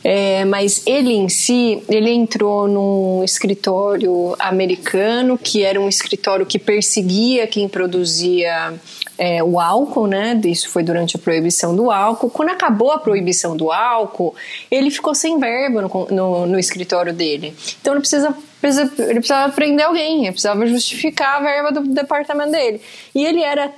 [0.03, 6.57] É, mas ele em si, ele entrou num escritório americano que era um escritório que
[6.57, 8.73] perseguia quem produzia
[9.17, 10.39] é, o álcool, né?
[10.45, 12.29] Isso foi durante a proibição do álcool.
[12.29, 14.35] Quando acabou a proibição do álcool,
[14.69, 17.55] ele ficou sem verba no, no, no escritório dele.
[17.79, 22.81] Então ele precisa, ele precisava prender alguém, ele precisava justificar a verba do departamento dele.
[23.13, 23.71] E ele era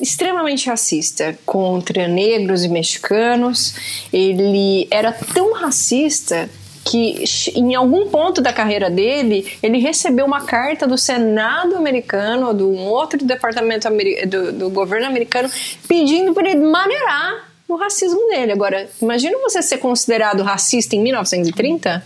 [0.00, 3.74] extremamente racista contra negros e mexicanos.
[4.12, 6.48] Ele era tão racista
[6.88, 7.24] que
[7.54, 12.86] em algum ponto da carreira dele, ele recebeu uma carta do Senado americano, de um
[12.86, 13.88] outro departamento
[14.26, 15.50] do, do governo americano,
[15.86, 18.52] pedindo para ele maneirar o racismo dele.
[18.52, 22.02] Agora, imagina você ser considerado racista em 1930?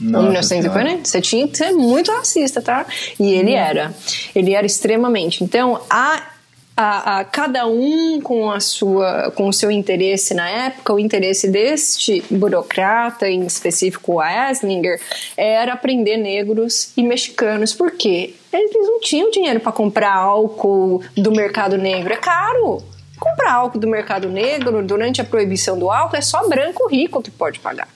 [0.00, 2.86] Nossa, 1940, você tinha que ser muito racista, tá?
[3.18, 3.58] E ele hum.
[3.58, 3.94] era.
[4.34, 5.44] Ele era extremamente.
[5.44, 6.31] Então, a
[6.76, 10.94] a, a, cada um com a sua com o seu interesse na época.
[10.94, 15.00] O interesse deste burocrata em específico o Eslinger
[15.36, 21.76] era prender negros e mexicanos porque eles não tinham dinheiro para comprar álcool do mercado
[21.76, 22.12] negro.
[22.12, 22.82] É caro
[23.22, 27.30] comprar álcool do mercado negro durante a proibição do álcool é só branco rico que
[27.30, 27.88] pode pagar.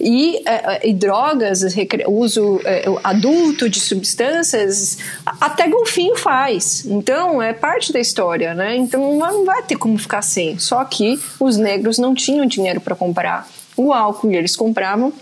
[0.00, 1.62] E, é, é e drogas,
[2.06, 4.98] uso é, adulto de substâncias,
[5.40, 6.84] até golfinho faz.
[6.86, 8.76] Então é parte da história, né?
[8.76, 10.58] Então não vai ter como ficar sem.
[10.58, 13.46] Só que os negros não tinham dinheiro para comprar
[13.76, 15.12] o álcool e eles compravam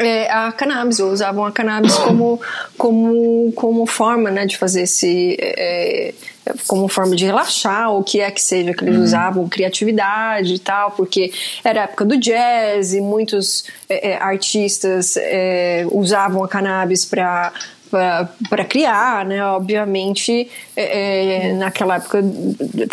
[0.00, 2.40] é, a cannabis, ou usavam a cannabis como,
[2.78, 5.36] como, como forma né, de fazer esse.
[5.38, 6.14] É,
[6.66, 9.04] como forma de relaxar, o que é que seja que eles uhum.
[9.04, 11.32] usavam, criatividade e tal, porque
[11.62, 17.52] era a época do jazz e muitos é, é artistas é, usavam a cannabis para
[18.48, 19.44] para criar, né?
[19.44, 22.22] Obviamente, é, é, naquela época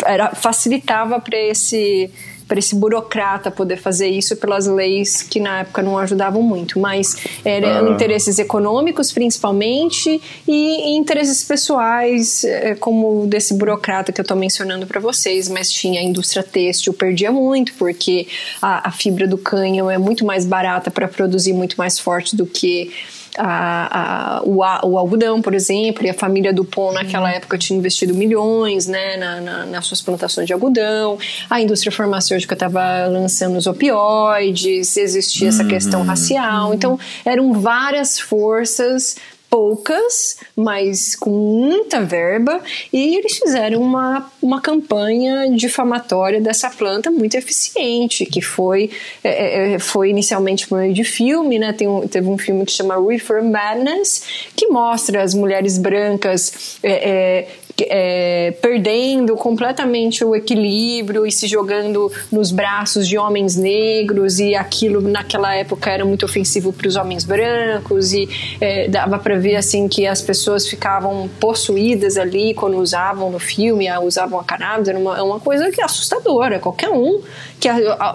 [0.04, 2.10] era facilitava para esse
[2.48, 7.16] para esse burocrata poder fazer isso pelas leis que na época não ajudavam muito, mas
[7.44, 7.90] eram ah.
[7.90, 14.98] interesses econômicos principalmente e interesses pessoais, eh, como desse burocrata que eu estou mencionando para
[14.98, 18.26] vocês, mas tinha a indústria têxtil, perdia muito, porque
[18.62, 22.46] a, a fibra do cânhamo é muito mais barata para produzir muito mais forte do
[22.46, 22.90] que
[23.36, 28.14] a, a, o, o, algodão, por exemplo, e a família Dupont naquela época tinha investido
[28.14, 31.18] milhões né, na, na, nas suas plantações de algodão,
[31.48, 36.06] a indústria farmacêutica estava lançando os opioides, existia essa questão uhum.
[36.06, 39.16] racial, então eram várias forças
[39.50, 42.60] poucas, mas com muita verba,
[42.92, 48.90] e eles fizeram uma, uma campanha difamatória dessa planta muito eficiente, que foi,
[49.24, 51.72] é, é, é foi inicialmente por meio de filme, né?
[51.72, 57.10] Tem um, teve um filme que chama Reefer Madness, que mostra as mulheres brancas é,
[57.10, 57.48] é
[57.88, 65.00] é, perdendo completamente o equilíbrio e se jogando nos braços de homens negros e aquilo
[65.00, 68.28] naquela época era muito ofensivo para os homens brancos e
[68.60, 73.86] é, dava para ver assim que as pessoas ficavam possuídas ali quando usavam no filme,
[73.98, 77.20] usavam a cannabis, era uma, uma coisa que é assustadora, qualquer um
[77.60, 77.68] que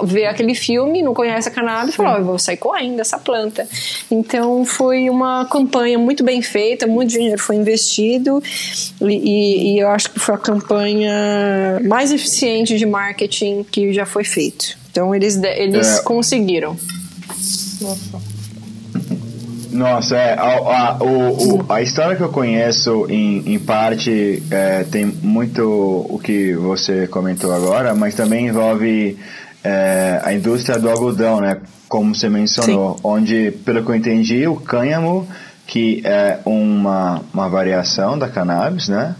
[0.06, 3.68] vê aquele filme, não conhece a cannabis, fala, oh, eu vou sair correndo dessa planta.
[4.10, 8.41] Então foi uma campanha muito bem feita, muito dinheiro foi investido
[9.02, 14.23] e, e eu acho que foi a campanha mais eficiente de marketing que já foi
[14.23, 14.77] feito.
[14.91, 16.01] Então eles, eles é.
[16.03, 16.77] conseguiram.
[17.81, 18.34] Nossa.
[19.73, 24.84] Nossa, é, a, a, o, o, a história que eu conheço, em, em parte, é,
[24.84, 25.63] tem muito
[26.07, 29.17] o que você comentou agora, mas também envolve
[29.63, 31.57] é, a indústria do algodão, né?
[31.89, 33.01] Como você mencionou, Sim.
[33.03, 35.27] onde, pelo que eu entendi, o cânhamo,
[35.65, 39.15] que é uma, uma variação da cannabis, né?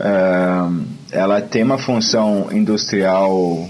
[0.00, 3.68] É, ela tem uma função industrial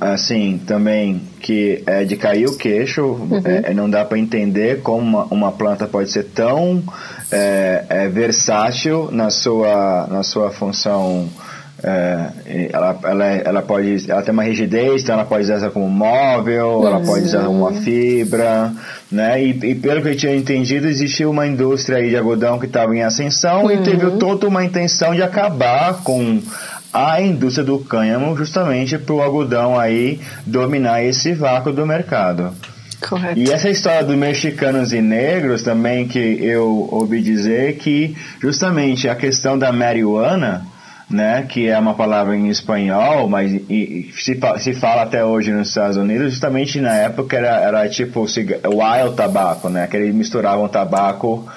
[0.00, 3.42] assim, também que é de cair o queixo, uhum.
[3.44, 6.82] é, não dá para entender como uma, uma, planta pode ser tão
[7.30, 11.28] é, é, versátil na sua, na sua função.
[11.80, 16.78] É, ela, ela, ela pode ela tem uma rigidez, então ela pode usar como móvel,
[16.78, 16.86] uhum.
[16.86, 18.72] ela pode usar como uma fibra,
[19.12, 19.40] né?
[19.40, 22.96] E, e, pelo que eu tinha entendido, existia uma indústria aí de algodão que estava
[22.96, 23.70] em ascensão uhum.
[23.70, 26.42] e teve toda uma intenção de acabar com
[26.92, 32.52] a indústria do cânhamo justamente para o algodão aí dominar esse vácuo do mercado.
[33.08, 33.38] Correto.
[33.38, 39.14] E essa história dos mexicanos e negros também que eu ouvi dizer que justamente a
[39.14, 40.66] questão da marihuana
[41.10, 45.68] né, que é uma palavra em espanhol, mas e, se, se fala até hoje nos
[45.68, 51.48] Estados Unidos, justamente na época era, era tipo wild tabaco, né, que eles misturavam tabaco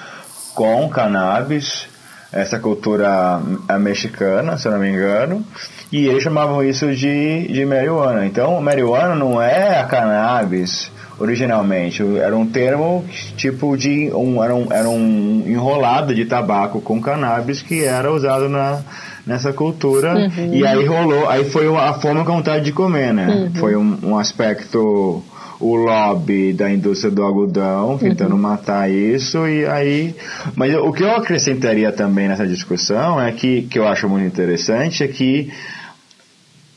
[0.54, 1.86] com cannabis,
[2.32, 5.44] essa cultura é mexicana, se eu não me engano,
[5.92, 8.24] e eles chamavam isso de, de marihuana.
[8.24, 13.04] Então, marihuana não é a cannabis originalmente, era um termo
[13.36, 18.48] tipo de um era um, era um enrolado de tabaco com cannabis que era usado
[18.48, 18.80] na
[19.26, 20.54] nessa cultura uhum.
[20.54, 23.28] e aí rolou, aí foi a fome com vontade de comer, né?
[23.28, 23.54] Uhum.
[23.54, 25.22] Foi um, um, aspecto
[25.60, 28.40] o lobby da indústria do algodão tentando uhum.
[28.40, 30.14] matar isso e aí
[30.56, 35.04] mas o que eu acrescentaria também nessa discussão é que que eu acho muito interessante
[35.04, 35.52] é que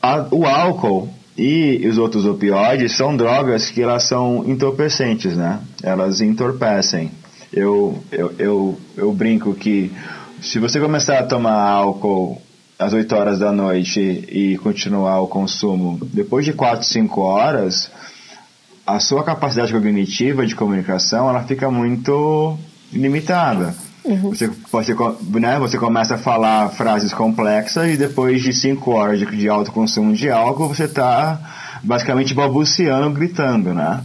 [0.00, 5.60] a, o álcool e os outros opioides são drogas que elas são entorpecentes, né?
[5.82, 7.10] Elas entorpecem.
[7.52, 9.92] Eu, eu, eu, eu brinco que
[10.46, 12.40] se você começar a tomar álcool
[12.78, 17.90] às 8 horas da noite e continuar o consumo, depois de 4, 5 horas,
[18.86, 22.56] a sua capacidade cognitiva de comunicação ela fica muito
[22.92, 23.74] limitada.
[24.04, 24.30] Uhum.
[24.30, 24.94] Você, você,
[25.40, 29.72] né, você começa a falar frases complexas e depois de 5 horas de, de alto
[29.72, 31.40] consumo de álcool, você está
[31.82, 34.00] basicamente balbuciando, gritando, né?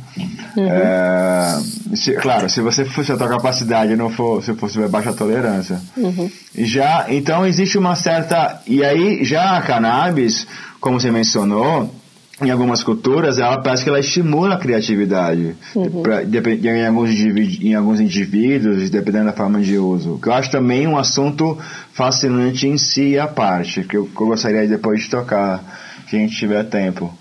[0.57, 0.67] Uhum.
[0.67, 1.59] É,
[1.95, 5.79] se, claro, se você se a tua capacidade não for, se fosse baixa tolerância.
[5.97, 6.29] Uhum.
[6.55, 10.45] Já, então existe uma certa, e aí já a cannabis,
[10.79, 11.93] como você mencionou,
[12.41, 16.01] em algumas culturas, ela parece que ela estimula a criatividade uhum.
[16.01, 20.17] pra, em, alguns em alguns indivíduos, dependendo da forma de uso.
[20.21, 21.57] Que eu acho também um assunto
[21.93, 25.63] fascinante em si à parte, que eu, que eu gostaria depois de tocar,
[26.09, 27.13] se a gente tiver tempo.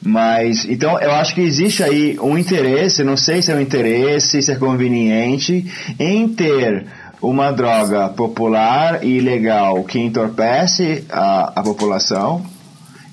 [0.00, 4.40] Mas, então, eu acho que existe aí um interesse, não sei se é um interesse,
[4.40, 5.66] se é conveniente,
[5.98, 6.86] em ter
[7.20, 12.44] uma droga popular e legal que entorpece a, a população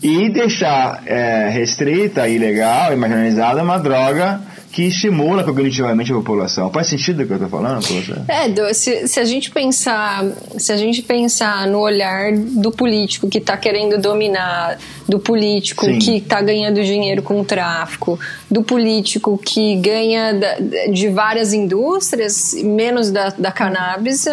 [0.02, 4.42] e deixar é, restrita, ilegal e marginalizada uma droga
[4.76, 6.70] que estimula cognitivamente a população.
[6.70, 7.82] Faz sentido o que eu estou falando?
[8.28, 10.26] É, se, se, a gente pensar,
[10.58, 14.78] se a gente pensar no olhar do político que está querendo dominar,
[15.08, 15.98] do político Sim.
[15.98, 18.20] que está ganhando dinheiro com o tráfico,
[18.52, 20.56] do político que ganha da,
[20.92, 24.26] de várias indústrias, menos da, da cannabis,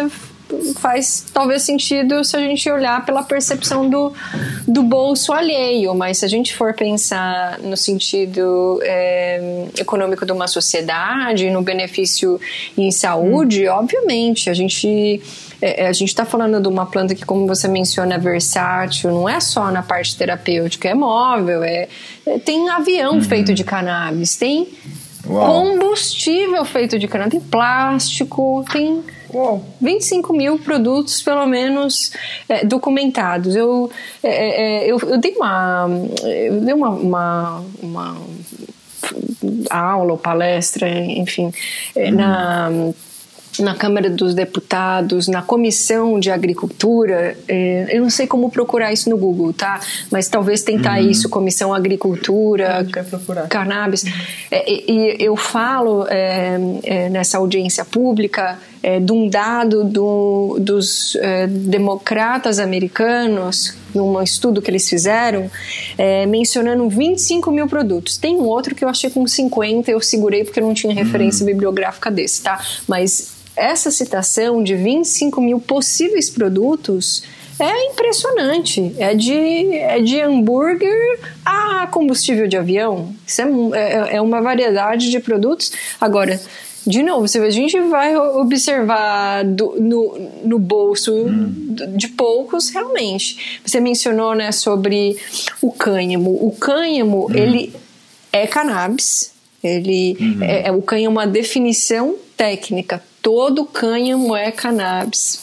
[0.75, 4.13] faz talvez sentido se a gente olhar pela percepção do,
[4.67, 10.47] do bolso alheio, mas se a gente for pensar no sentido é, econômico de uma
[10.47, 12.39] sociedade, no benefício
[12.77, 13.73] em saúde, hum.
[13.73, 15.21] obviamente a gente
[15.61, 19.29] é a gente está falando de uma planta que, como você menciona, é versátil, não
[19.29, 21.87] é só na parte terapêutica, é móvel, é,
[22.25, 23.21] é tem avião uhum.
[23.21, 24.67] feito de cannabis, tem
[25.25, 25.47] Uau.
[25.47, 29.65] combustível feito de cannabis, tem plástico, tem Uou.
[29.81, 32.11] 25 mil produtos, pelo menos,
[32.47, 33.55] é, documentados.
[33.55, 33.89] Eu,
[34.21, 35.87] é, é, é, eu, eu, dei uma,
[36.23, 38.17] eu dei uma, uma, uma
[39.71, 41.51] aula ou palestra, enfim,
[41.95, 42.11] uhum.
[42.11, 42.71] na
[43.59, 49.09] na Câmara dos Deputados, na Comissão de Agricultura, é, eu não sei como procurar isso
[49.09, 49.79] no Google, tá?
[50.11, 51.09] Mas talvez tentar uhum.
[51.09, 52.85] isso, Comissão Agricultura,
[53.49, 54.05] Cannabis.
[54.49, 61.15] É, e, eu falo é, é, nessa audiência pública é, de um dado do, dos
[61.17, 65.51] é, democratas americanos, num estudo que eles fizeram,
[66.27, 68.17] mencionando 25 mil produtos.
[68.17, 71.51] Tem um outro que eu achei com 50, eu segurei porque não tinha referência uhum.
[71.51, 72.59] bibliográfica desse, tá?
[72.87, 77.23] Mas essa citação de 25 mil possíveis produtos
[77.59, 78.95] é impressionante.
[78.97, 83.13] É de, é de hambúrguer a combustível de avião.
[83.25, 83.41] Isso
[83.73, 85.71] é, é, é uma variedade de produtos.
[86.01, 86.39] Agora,
[86.85, 91.75] de novo, a gente vai observar do, no, no bolso hum.
[91.95, 93.59] de poucos, realmente.
[93.65, 95.15] Você mencionou né, sobre
[95.61, 96.31] o cânhamo.
[96.45, 97.35] O cânhamo, hum.
[97.35, 97.73] ele
[98.31, 99.31] é cannabis.
[99.63, 100.43] Ele uhum.
[100.43, 105.41] é, é, o cânhamo é uma definição técnica todo cânhamo é cannabis.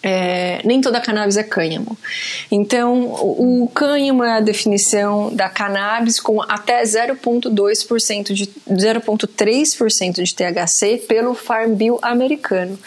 [0.00, 1.98] É, nem toda cannabis é cânhamo.
[2.50, 10.34] Então, o, o cânhamo é a definição da cannabis com até 0,2% de 0,3% de
[10.34, 12.78] THC pelo Farm Bill americano.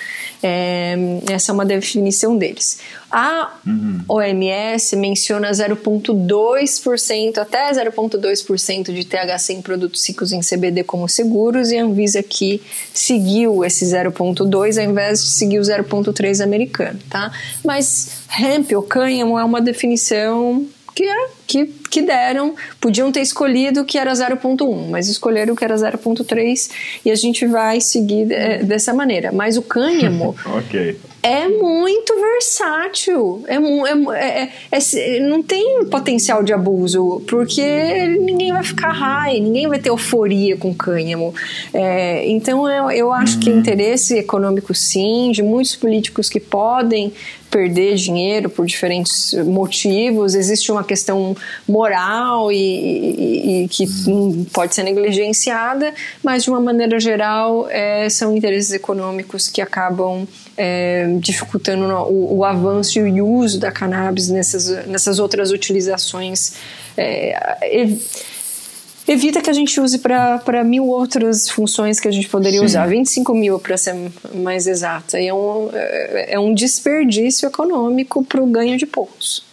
[0.41, 0.95] É,
[1.29, 2.79] essa é uma definição deles.
[3.11, 4.01] A uhum.
[4.07, 11.77] OMS menciona 0,2% até 0,2% de THC em produtos ciclos em CBD como seguros e
[11.77, 12.61] a Anvisa aqui
[12.93, 17.31] seguiu esse 0,2 ao invés de seguir o 0,3 americano, tá?
[17.65, 20.65] Mas hemp ou cânhamo é uma definição
[20.95, 25.75] que, é, que que deram, podiam ter escolhido que era 0.1, mas escolheram que era
[25.75, 26.71] 0.3
[27.05, 29.31] e a gente vai seguir é, dessa maneira.
[29.31, 33.43] Mas o cânhamo ok é muito versátil.
[33.47, 39.67] É, é, é, é, não tem potencial de abuso, porque ninguém vai ficar high, ninguém
[39.67, 41.33] vai ter euforia com cânhamo.
[41.73, 47.13] É, então eu, eu acho que interesse econômico, sim, de muitos políticos que podem
[47.51, 51.35] perder dinheiro por diferentes motivos, existe uma questão
[51.67, 51.80] moral
[52.51, 53.85] e, e, e que
[54.53, 55.93] pode ser negligenciada,
[56.23, 60.27] mas de uma maneira geral é, são interesses econômicos que acabam
[60.57, 66.53] é, dificultando o, o, avanço e o uso da cannabis nessas, nessas outras utilizações.
[66.97, 67.59] É,
[69.07, 72.65] evita que a gente use para mil outras funções que a gente poderia Sim.
[72.65, 73.95] usar, 25 mil para ser
[74.33, 75.19] mais exata.
[75.19, 79.50] E é um, é, é um desperdício econômico para o ganho de poucos.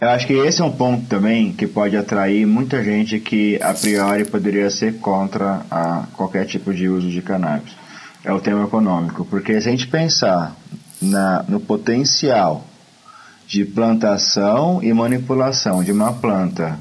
[0.00, 3.72] Eu acho que esse é um ponto também que pode atrair muita gente que a
[3.72, 7.72] priori poderia ser contra a qualquer tipo de uso de cannabis.
[8.24, 10.56] É o tema econômico, porque se a gente pensar
[11.00, 12.64] na, no potencial
[13.46, 16.78] de plantação e manipulação de uma planta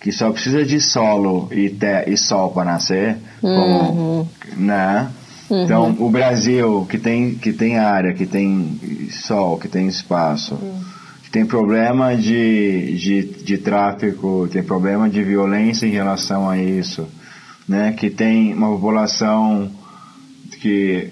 [0.00, 4.26] que só precisa de solo e, te, e sol para nascer, uhum.
[4.56, 5.10] né?
[5.50, 5.64] Uhum.
[5.64, 10.80] Então, o Brasil, que tem, que tem área, que tem sol, que tem espaço, uhum.
[11.30, 17.06] Tem problema de, de, de tráfico, tem problema de violência em relação a isso,
[17.68, 17.92] né?
[17.92, 19.70] que tem uma população
[20.60, 21.10] que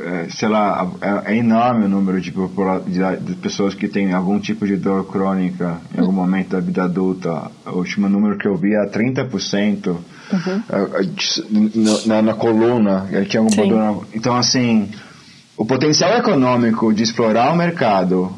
[0.00, 4.66] é, sei lá, é, é, enorme o número de, de, pessoas que têm algum tipo
[4.66, 7.50] de dor crônica em algum momento da vida adulta.
[7.66, 10.62] O último número que eu vi é 30% uhum.
[10.70, 13.06] É, na, na, coluna.
[13.28, 14.88] Tinha alguma dor, então, assim,
[15.56, 18.32] o potencial econômico de explorar o mercado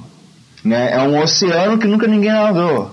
[0.67, 2.91] né, é um oceano que nunca ninguém nadou.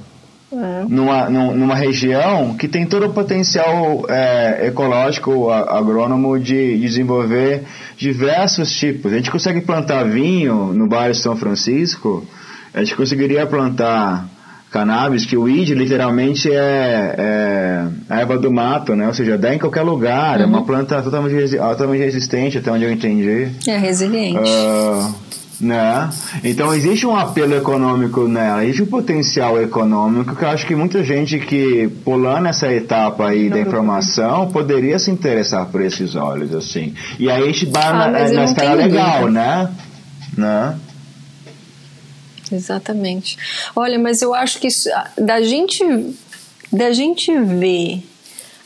[0.52, 0.86] É.
[0.88, 7.64] Numa, numa região que tem todo o potencial é, ecológico, agrônomo de desenvolver
[7.98, 9.12] diversos tipos.
[9.12, 12.24] A gente consegue plantar vinho no bairro São Francisco,
[12.72, 14.28] a gente conseguiria plantar
[14.74, 19.08] cannabis, que o weed literalmente é, é a erva do mato, né?
[19.08, 20.44] Ou seja, dá em qualquer lugar, uhum.
[20.44, 20.66] é uma uhum.
[20.66, 23.50] planta totalmente, totalmente resistente, até onde eu entendi.
[23.68, 24.40] É resiliente.
[24.40, 25.14] Uh,
[25.64, 26.10] né?
[26.44, 31.04] Então existe um apelo econômico nela, existe um potencial econômico que eu acho que muita
[31.04, 36.94] gente que pulando essa etapa aí da informação poderia se interessar por esses olhos, assim.
[37.18, 39.70] E aí a gente vai ah, na, na escala legal, né?
[40.38, 40.78] né?
[42.52, 43.38] Exatamente.
[43.76, 45.84] Olha, mas eu acho que isso, da gente
[46.72, 48.04] da gente ver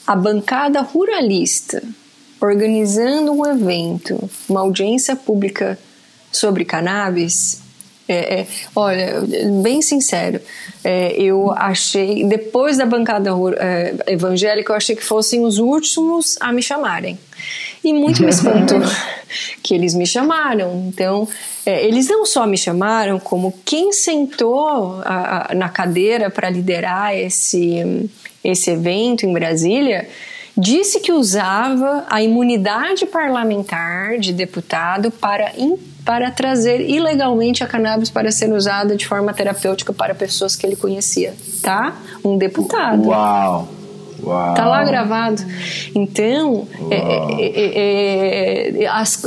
[0.06, 1.84] a bancada ruralista
[2.40, 5.78] organizando um evento, uma audiência pública
[6.31, 7.61] sobre cannabis,
[8.07, 9.21] é, é, olha,
[9.61, 10.39] bem sincero,
[10.81, 16.53] é, eu achei, depois da bancada é, evangélica, eu achei que fossem os últimos a
[16.53, 17.19] me chamarem.
[17.83, 18.79] E muito me espantou
[19.61, 20.85] que eles me chamaram.
[20.87, 21.27] Então,
[21.65, 27.13] é, eles não só me chamaram, como quem sentou a, a, na cadeira para liderar
[27.13, 28.09] esse,
[28.41, 30.07] esse evento em Brasília
[30.57, 35.51] disse que usava a imunidade parlamentar de deputado para
[36.07, 40.77] para trazer ilegalmente a cannabis para ser usada de forma terapêutica para pessoas que ele
[40.77, 41.97] conhecia, tá?
[42.23, 43.09] Um deputado.
[43.09, 43.67] Uau!
[44.23, 44.53] Uau.
[44.56, 45.41] Tá lá gravado.
[45.94, 46.95] Então, é,
[48.80, 49.23] é, é, as,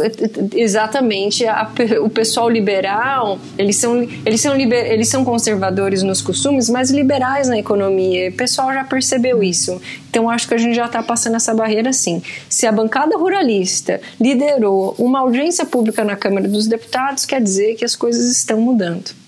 [0.55, 1.71] exatamente, a,
[2.03, 7.49] o pessoal liberal, eles são, eles, são liber, eles são conservadores nos costumes, mas liberais
[7.49, 8.31] na economia.
[8.31, 9.81] O pessoal já percebeu isso.
[10.09, 12.23] Então, acho que a gente já está passando essa barreira sim.
[12.49, 17.85] Se a bancada ruralista liderou uma audiência pública na Câmara dos Deputados, quer dizer que
[17.85, 19.20] as coisas estão mudando.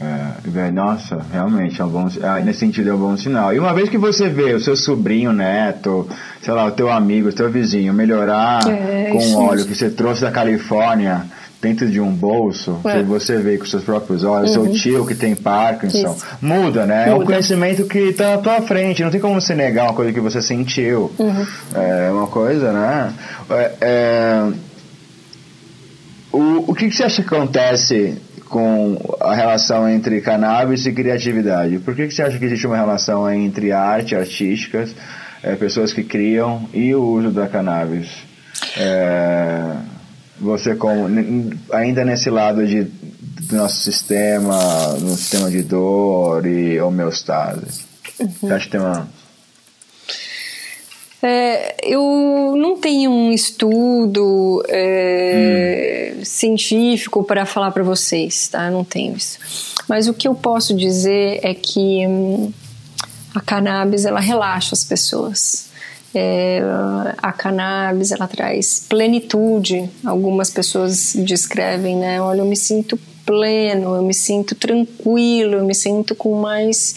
[0.00, 3.52] É, nossa, realmente, é um bom, é, nesse sentido é um bom sinal.
[3.52, 6.08] E uma vez que você vê o seu sobrinho, neto,
[6.40, 9.90] sei lá, o teu amigo, o teu vizinho melhorar é, com o óleo que você
[9.90, 11.24] trouxe da Califórnia
[11.60, 12.98] dentro de um bolso, é.
[12.98, 14.66] que você vê com seus próprios olhos, uhum.
[14.66, 16.26] seu tio que tem Parkinson, Isso.
[16.40, 17.06] muda, né?
[17.06, 17.10] Muda.
[17.10, 20.12] É um conhecimento que está à tua frente, não tem como você negar uma coisa
[20.12, 21.10] que você sentiu.
[21.18, 21.46] Uhum.
[21.74, 23.12] É uma coisa, né?
[23.50, 24.52] É, é
[26.32, 28.16] o, o que, que você acha que acontece
[28.48, 31.78] com a relação entre cannabis e criatividade.
[31.78, 34.94] Por que, que você acha que existe uma relação entre arte, artísticas,
[35.42, 38.08] é, pessoas que criam e o uso da cannabis?
[38.76, 39.76] É,
[40.40, 41.08] você como
[41.72, 47.86] ainda nesse lado de, do nosso sistema, no sistema de dor e homeostase.
[48.18, 48.28] Uhum.
[48.40, 49.08] Você acha que tem uma
[51.22, 56.24] é, eu não tenho um estudo é, hum.
[56.24, 58.66] científico para falar para vocês, tá?
[58.66, 59.38] Eu não tenho isso.
[59.88, 62.52] Mas o que eu posso dizer é que hum,
[63.34, 65.68] A cannabis ela relaxa as pessoas.
[66.14, 66.60] É,
[67.18, 69.90] a cannabis ela traz plenitude.
[70.04, 72.20] Algumas pessoas descrevem, né?
[72.20, 76.96] Olha, eu me sinto pleno, eu me sinto tranquilo, eu me sinto com mais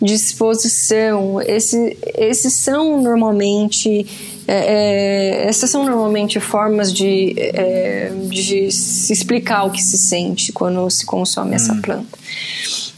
[0.00, 1.40] disposição.
[1.40, 4.06] Esse, esses são normalmente
[4.48, 10.52] é, é, essas são normalmente formas de, é, de se explicar o que se sente
[10.52, 11.54] quando se consome hum.
[11.54, 12.18] essa planta.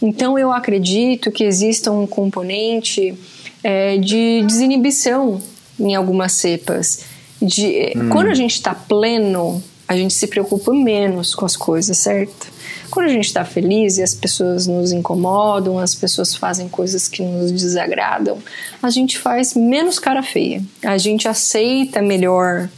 [0.03, 3.15] Então eu acredito que exista um componente
[3.65, 5.41] é, de desinibição
[5.81, 7.01] em algumas cepas.
[7.41, 8.11] De, hum.
[8.11, 12.58] Quando a gente está pleno, a gente se preocupa menos com as coisas, certo?
[12.91, 17.23] Quando a gente está feliz e as pessoas nos incomodam, as pessoas fazem coisas que
[17.23, 18.39] nos desagradam,
[18.83, 20.63] a gente faz menos cara feia.
[20.83, 22.69] A gente aceita melhor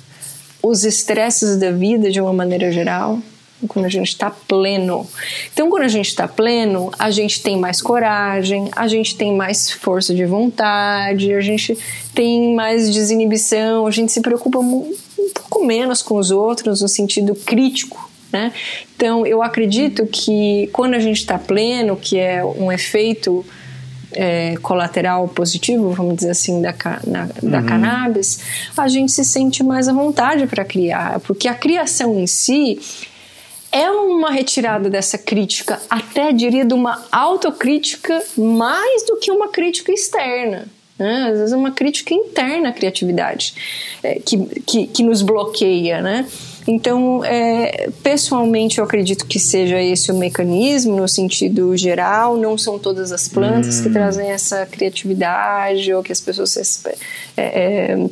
[0.63, 3.19] os estresses da vida de uma maneira geral
[3.69, 5.07] quando a gente está pleno.
[5.53, 9.71] Então, quando a gente está pleno, a gente tem mais coragem, a gente tem mais
[9.71, 11.77] força de vontade, a gente
[12.15, 14.95] tem mais desinibição, a gente se preocupa um
[15.35, 18.53] pouco menos com os outros no sentido crítico né?
[18.95, 23.45] Então, eu acredito que quando a gente está pleno, que é um efeito
[24.13, 26.75] é, colateral positivo, vamos dizer assim, da,
[27.07, 27.67] na, da uhum.
[27.67, 28.41] cannabis,
[28.77, 32.79] a gente se sente mais à vontade para criar, porque a criação em si
[33.73, 39.93] é uma retirada dessa crítica, até diria de uma autocrítica mais do que uma crítica
[39.93, 40.67] externa.
[40.99, 41.29] Né?
[41.31, 43.55] Às vezes é uma crítica interna à criatividade
[44.03, 44.37] é, que,
[44.67, 46.27] que, que nos bloqueia, né?
[46.71, 52.37] Então, é, pessoalmente, eu acredito que seja esse o mecanismo no sentido geral.
[52.37, 53.83] Não são todas as plantas hum.
[53.83, 56.95] que trazem essa criatividade ou que as pessoas é,
[57.37, 58.07] é,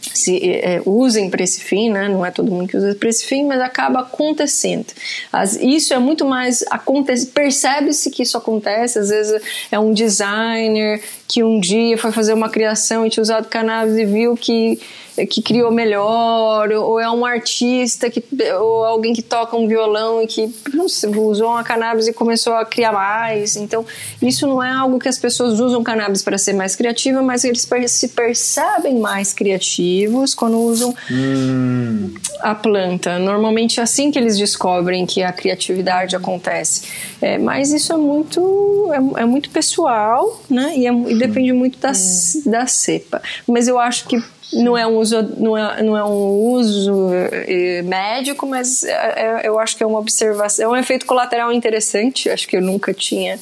[0.00, 2.08] se é, usem para esse fim, né?
[2.08, 4.86] não é todo mundo que usa para esse fim, mas acaba acontecendo.
[5.32, 9.00] As, isso é muito mais acontece, percebe-se que isso acontece.
[9.00, 13.48] Às vezes é um designer que um dia foi fazer uma criação e tinha usado
[13.48, 14.78] cannabis e viu que
[15.24, 18.22] que criou melhor, ou é um artista que,
[18.58, 20.52] ou alguém que toca um violão e que
[20.88, 23.56] sei, usou uma cannabis e começou a criar mais.
[23.56, 23.84] Então,
[24.20, 27.66] isso não é algo que as pessoas usam cannabis para ser mais criativa, mas eles
[27.88, 32.12] se percebem mais criativos quando usam hum.
[32.40, 33.18] a planta.
[33.18, 36.82] Normalmente é assim que eles descobrem que a criatividade acontece.
[37.20, 40.74] É, mas isso é muito, é, é, muito pessoal, né?
[40.76, 42.42] E, é, e depende muito da, hum.
[42.50, 43.22] da cepa.
[43.46, 44.22] Mas eu acho que
[44.52, 49.48] não é um uso, não é, não é um uso eh, médico, mas é, é,
[49.48, 52.30] eu acho que é uma observação, é um efeito colateral interessante.
[52.30, 53.38] Acho que eu nunca tinha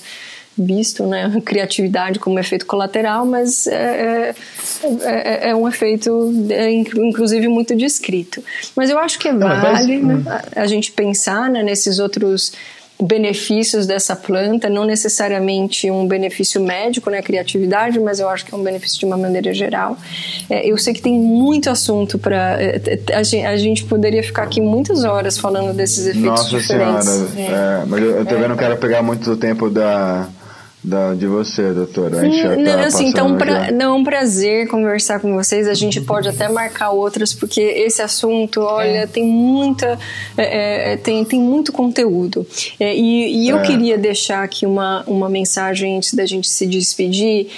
[0.57, 4.35] visto, né, criatividade como efeito colateral, mas é,
[4.83, 8.43] é, é, é um efeito, é, inclusive, muito descrito.
[8.75, 10.23] Mas eu acho que é vale né,
[10.57, 12.53] a, a gente pensar né, nesses outros
[13.05, 18.57] benefícios dessa planta, não necessariamente um benefício médico, né, criatividade, mas eu acho que é
[18.57, 19.97] um benefício de uma maneira geral.
[20.49, 24.45] É, eu sei que tem muito assunto para é, é, a, a, gente poderia ficar
[24.45, 27.05] aqui muitas horas falando desses efeitos Nossa diferentes.
[27.05, 27.83] Senhora, é.
[27.83, 30.29] é mas eu, eu também não quero pegar muito tempo da
[30.85, 32.31] da, de você, doutora.
[32.31, 35.67] Já tá assim, então, pra, não, é um prazer conversar com vocês.
[35.67, 39.07] A gente pode até marcar outras, porque esse assunto, olha, é.
[39.07, 39.99] tem muita.
[40.37, 42.47] É, é, tem, tem muito conteúdo.
[42.79, 43.63] É, e, e eu é.
[43.63, 47.49] queria deixar aqui uma, uma mensagem antes da gente se despedir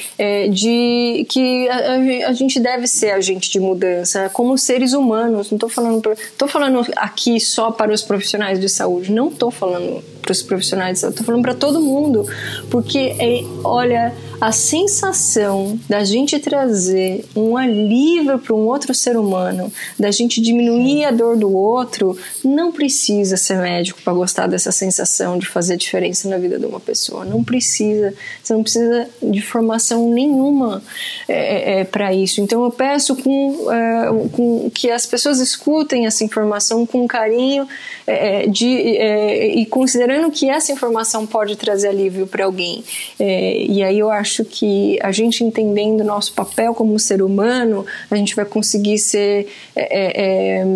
[0.53, 5.51] de que a, a, gente deve ser agente de mudança como seres humanos.
[5.51, 6.12] Não estou falando.
[6.12, 9.11] Estou falando aqui só para os profissionais de saúde.
[9.11, 12.27] Não estou falando para os profissionais, eu estou falando para todo mundo,
[12.69, 19.72] porque é, olha, a sensação da gente trazer um alívio para um outro ser humano,
[19.98, 25.38] da gente diminuir a dor do outro, não precisa ser médico para gostar dessa sensação
[25.38, 27.24] de fazer diferença na vida de uma pessoa.
[27.24, 30.82] Não precisa, você não precisa de formação nenhuma
[31.28, 32.40] é, é, é para isso.
[32.40, 37.66] Então eu peço com, é, com, que as pessoas escutem essa informação com carinho
[38.06, 42.84] é, é, de, e considerando que essa informação pode trazer alívio para alguém.
[43.18, 48.16] e aí eu acho acho que a gente entendendo nosso papel como ser humano, a
[48.16, 49.47] gente vai conseguir ser
[49.77, 50.66] é, é, é,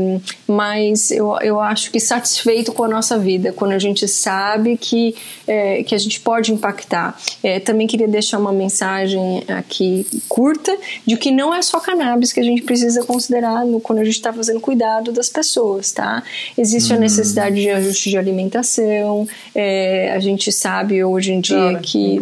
[0.47, 5.17] mais, eu, eu acho que satisfeito com a nossa vida, quando a gente sabe que,
[5.49, 7.19] é, que a gente pode impactar.
[7.43, 12.39] É, também queria deixar uma mensagem aqui curta de que não é só cannabis que
[12.39, 16.23] a gente precisa considerar no, quando a gente está fazendo cuidado das pessoas, tá?
[16.57, 21.79] Existe a necessidade de ajuste de alimentação, é, a gente sabe hoje em dia Cara,
[21.81, 22.19] que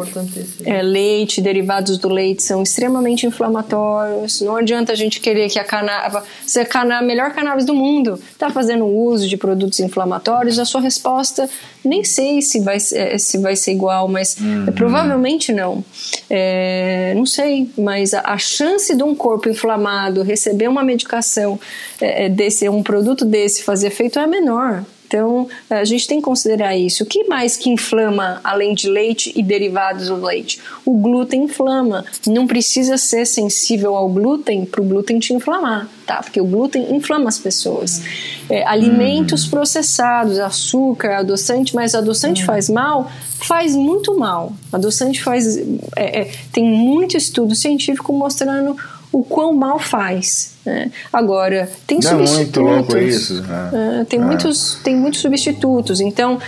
[0.64, 4.40] é, lei leite, derivados do leite são extremamente inflamatórios.
[4.40, 8.20] Não adianta a gente querer que a cannabis, se a cana, melhor cannabis do mundo
[8.32, 11.48] está fazendo uso de produtos inflamatórios, a sua resposta
[11.84, 14.66] nem sei se vai, se vai ser igual, mas uhum.
[14.74, 15.84] provavelmente não.
[16.28, 21.58] É, não sei, mas a, a, chance de um corpo inflamado receber uma medicação
[22.00, 24.84] é desse, um produto desse fazer efeito é menor.
[25.08, 27.02] Então, a gente tem que considerar isso.
[27.02, 30.60] O que mais que inflama além de leite e derivados do leite?
[30.84, 32.04] O glúten inflama.
[32.26, 36.16] Não precisa ser sensível ao glúten para o glúten te inflamar, tá?
[36.22, 38.02] Porque o glúten inflama as pessoas.
[38.50, 39.50] É, alimentos hum.
[39.50, 42.46] processados, açúcar, adoçante, mas adoçante hum.
[42.46, 43.10] faz mal?
[43.40, 44.52] Faz muito mal.
[44.70, 45.56] Adoçante faz.
[45.96, 48.76] É, é, tem muito estudo científico mostrando
[49.10, 50.57] o quão mal faz.
[50.68, 50.90] Né?
[51.12, 52.34] Agora, tem Não substitutos.
[52.34, 53.42] É muito louco isso.
[53.42, 53.70] Né?
[54.00, 54.22] É, tem, é.
[54.22, 56.00] Muitos, tem muitos substitutos.
[56.00, 56.38] Então,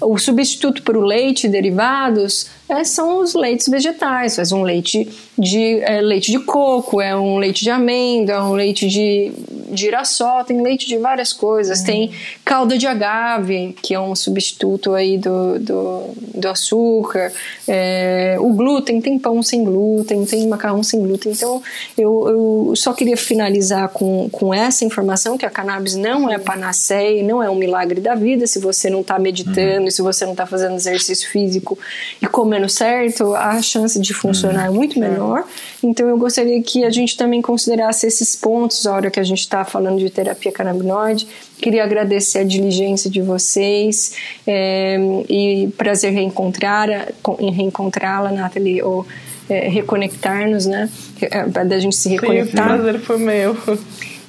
[0.00, 4.36] o substituto para o leite e derivados é, são os leites vegetais.
[4.36, 5.08] Faz um leite
[5.38, 9.32] de é, leite de coco, é um leite de amêndoa, é um leite de,
[9.70, 11.80] de girassol, tem leite de várias coisas.
[11.80, 11.84] Uhum.
[11.84, 12.10] Tem
[12.44, 17.32] calda de agave, que é um substituto aí do, do, do açúcar.
[17.68, 21.32] É, o glúten, tem pão sem glúten, tem macarrão sem glúten.
[21.32, 21.62] Então,
[21.96, 22.28] eu,
[22.68, 23.61] eu só queria finalizar
[23.92, 28.14] com, com essa informação que a cannabis não é panaceia, não é um milagre da
[28.14, 28.46] vida.
[28.46, 29.90] Se você não está meditando, uhum.
[29.90, 31.78] se você não está fazendo exercício físico
[32.20, 34.74] e comendo certo, a chance de funcionar uhum.
[34.74, 35.44] é muito menor.
[35.82, 39.40] Então eu gostaria que a gente também considerasse esses pontos a hora que a gente
[39.40, 41.26] está falando de terapia canabinoide.
[41.60, 44.14] Queria agradecer a diligência de vocês
[44.46, 44.96] é,
[45.28, 49.06] e prazer reencontrar, em reencontrá-la, Nathalie, ou
[49.48, 50.88] é, reconectar-nos, né?
[51.20, 52.68] É, da gente se reconectar.
[52.68, 53.56] Sim, o prazer foi meu.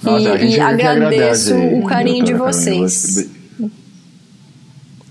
[0.02, 3.30] Nossa, e, e agradeço o carinho de vocês.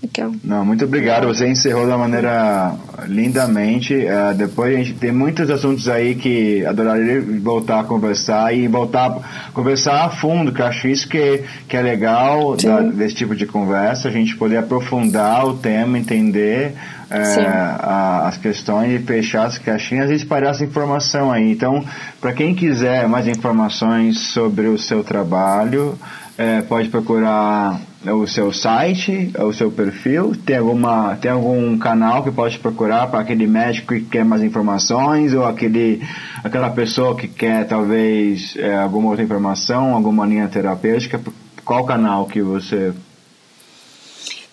[0.03, 0.33] Raquel.
[0.43, 1.27] Não, muito obrigado.
[1.27, 2.75] Você encerrou da maneira
[3.07, 3.95] lindamente.
[3.95, 9.11] Uh, depois a gente tem muitos assuntos aí que adoraria voltar a conversar e voltar
[9.47, 13.35] a conversar a fundo, que eu acho isso que, que é legal da, desse tipo
[13.35, 16.73] de conversa, a gente poder aprofundar o tema, entender
[17.09, 21.51] é, a, as questões e fechar as caixinhas e espalhar essa informação aí.
[21.51, 21.83] Então,
[22.19, 25.97] para quem quiser mais informações sobre o seu trabalho,
[26.37, 27.79] é, pode procurar
[28.11, 33.19] o seu site, o seu perfil, tem, alguma, tem algum canal que pode procurar para
[33.19, 36.01] aquele médico que quer mais informações ou aquele,
[36.43, 41.21] aquela pessoa que quer talvez é, alguma outra informação, alguma linha terapêutica,
[41.63, 42.93] qual canal que você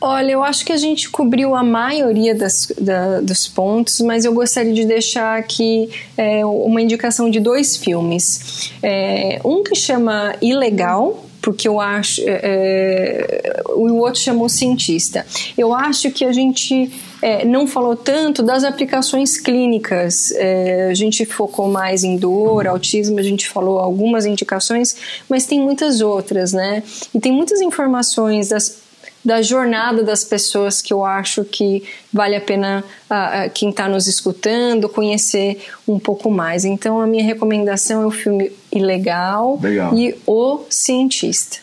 [0.03, 4.33] Olha, eu acho que a gente cobriu a maioria das, da, dos pontos, mas eu
[4.33, 8.73] gostaria de deixar aqui é, uma indicação de dois filmes.
[8.83, 12.23] É, um que chama Ilegal, porque eu acho.
[12.27, 15.27] É, é o outro chamou Cientista.
[15.57, 16.91] Eu acho que a gente.
[17.23, 20.31] É, não falou tanto das aplicações clínicas.
[20.33, 24.97] É, a gente focou mais em dor, autismo, a gente falou algumas indicações,
[25.29, 26.83] mas tem muitas outras, né?
[27.15, 28.90] E tem muitas informações das
[29.25, 34.07] da jornada das pessoas que eu acho que vale a pena uh, quem está nos
[34.07, 36.65] escutando conhecer um pouco mais.
[36.65, 39.95] Então a minha recomendação é o filme Ilegal Legal.
[39.95, 41.59] e O Cientista.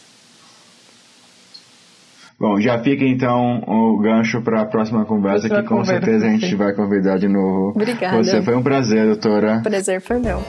[2.39, 6.55] Bom, já fica então o gancho para a próxima conversa, que com certeza a gente
[6.55, 7.71] vai convidar de novo.
[7.71, 8.23] Obrigada.
[8.23, 9.61] Você foi um prazer, doutora.
[9.63, 10.43] Prazer foi meu.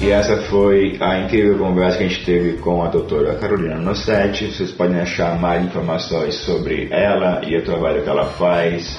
[0.00, 4.52] E essa foi a incrível conversa que a gente teve com a doutora Carolina Nossetti.
[4.52, 8.96] Vocês podem achar mais informações sobre ela e o trabalho que ela faz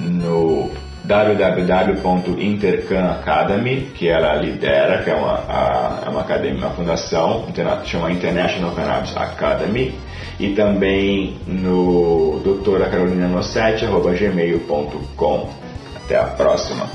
[0.00, 0.68] no
[1.04, 7.46] www.intercam Academy, que ela lidera, que é uma, a, é uma academia, uma fundação,
[7.84, 9.94] chama International Cannabis Academy,
[10.40, 15.50] e também no doutora Carolina Nossetti, arroba gmail.com.
[15.96, 16.88] Até a próxima!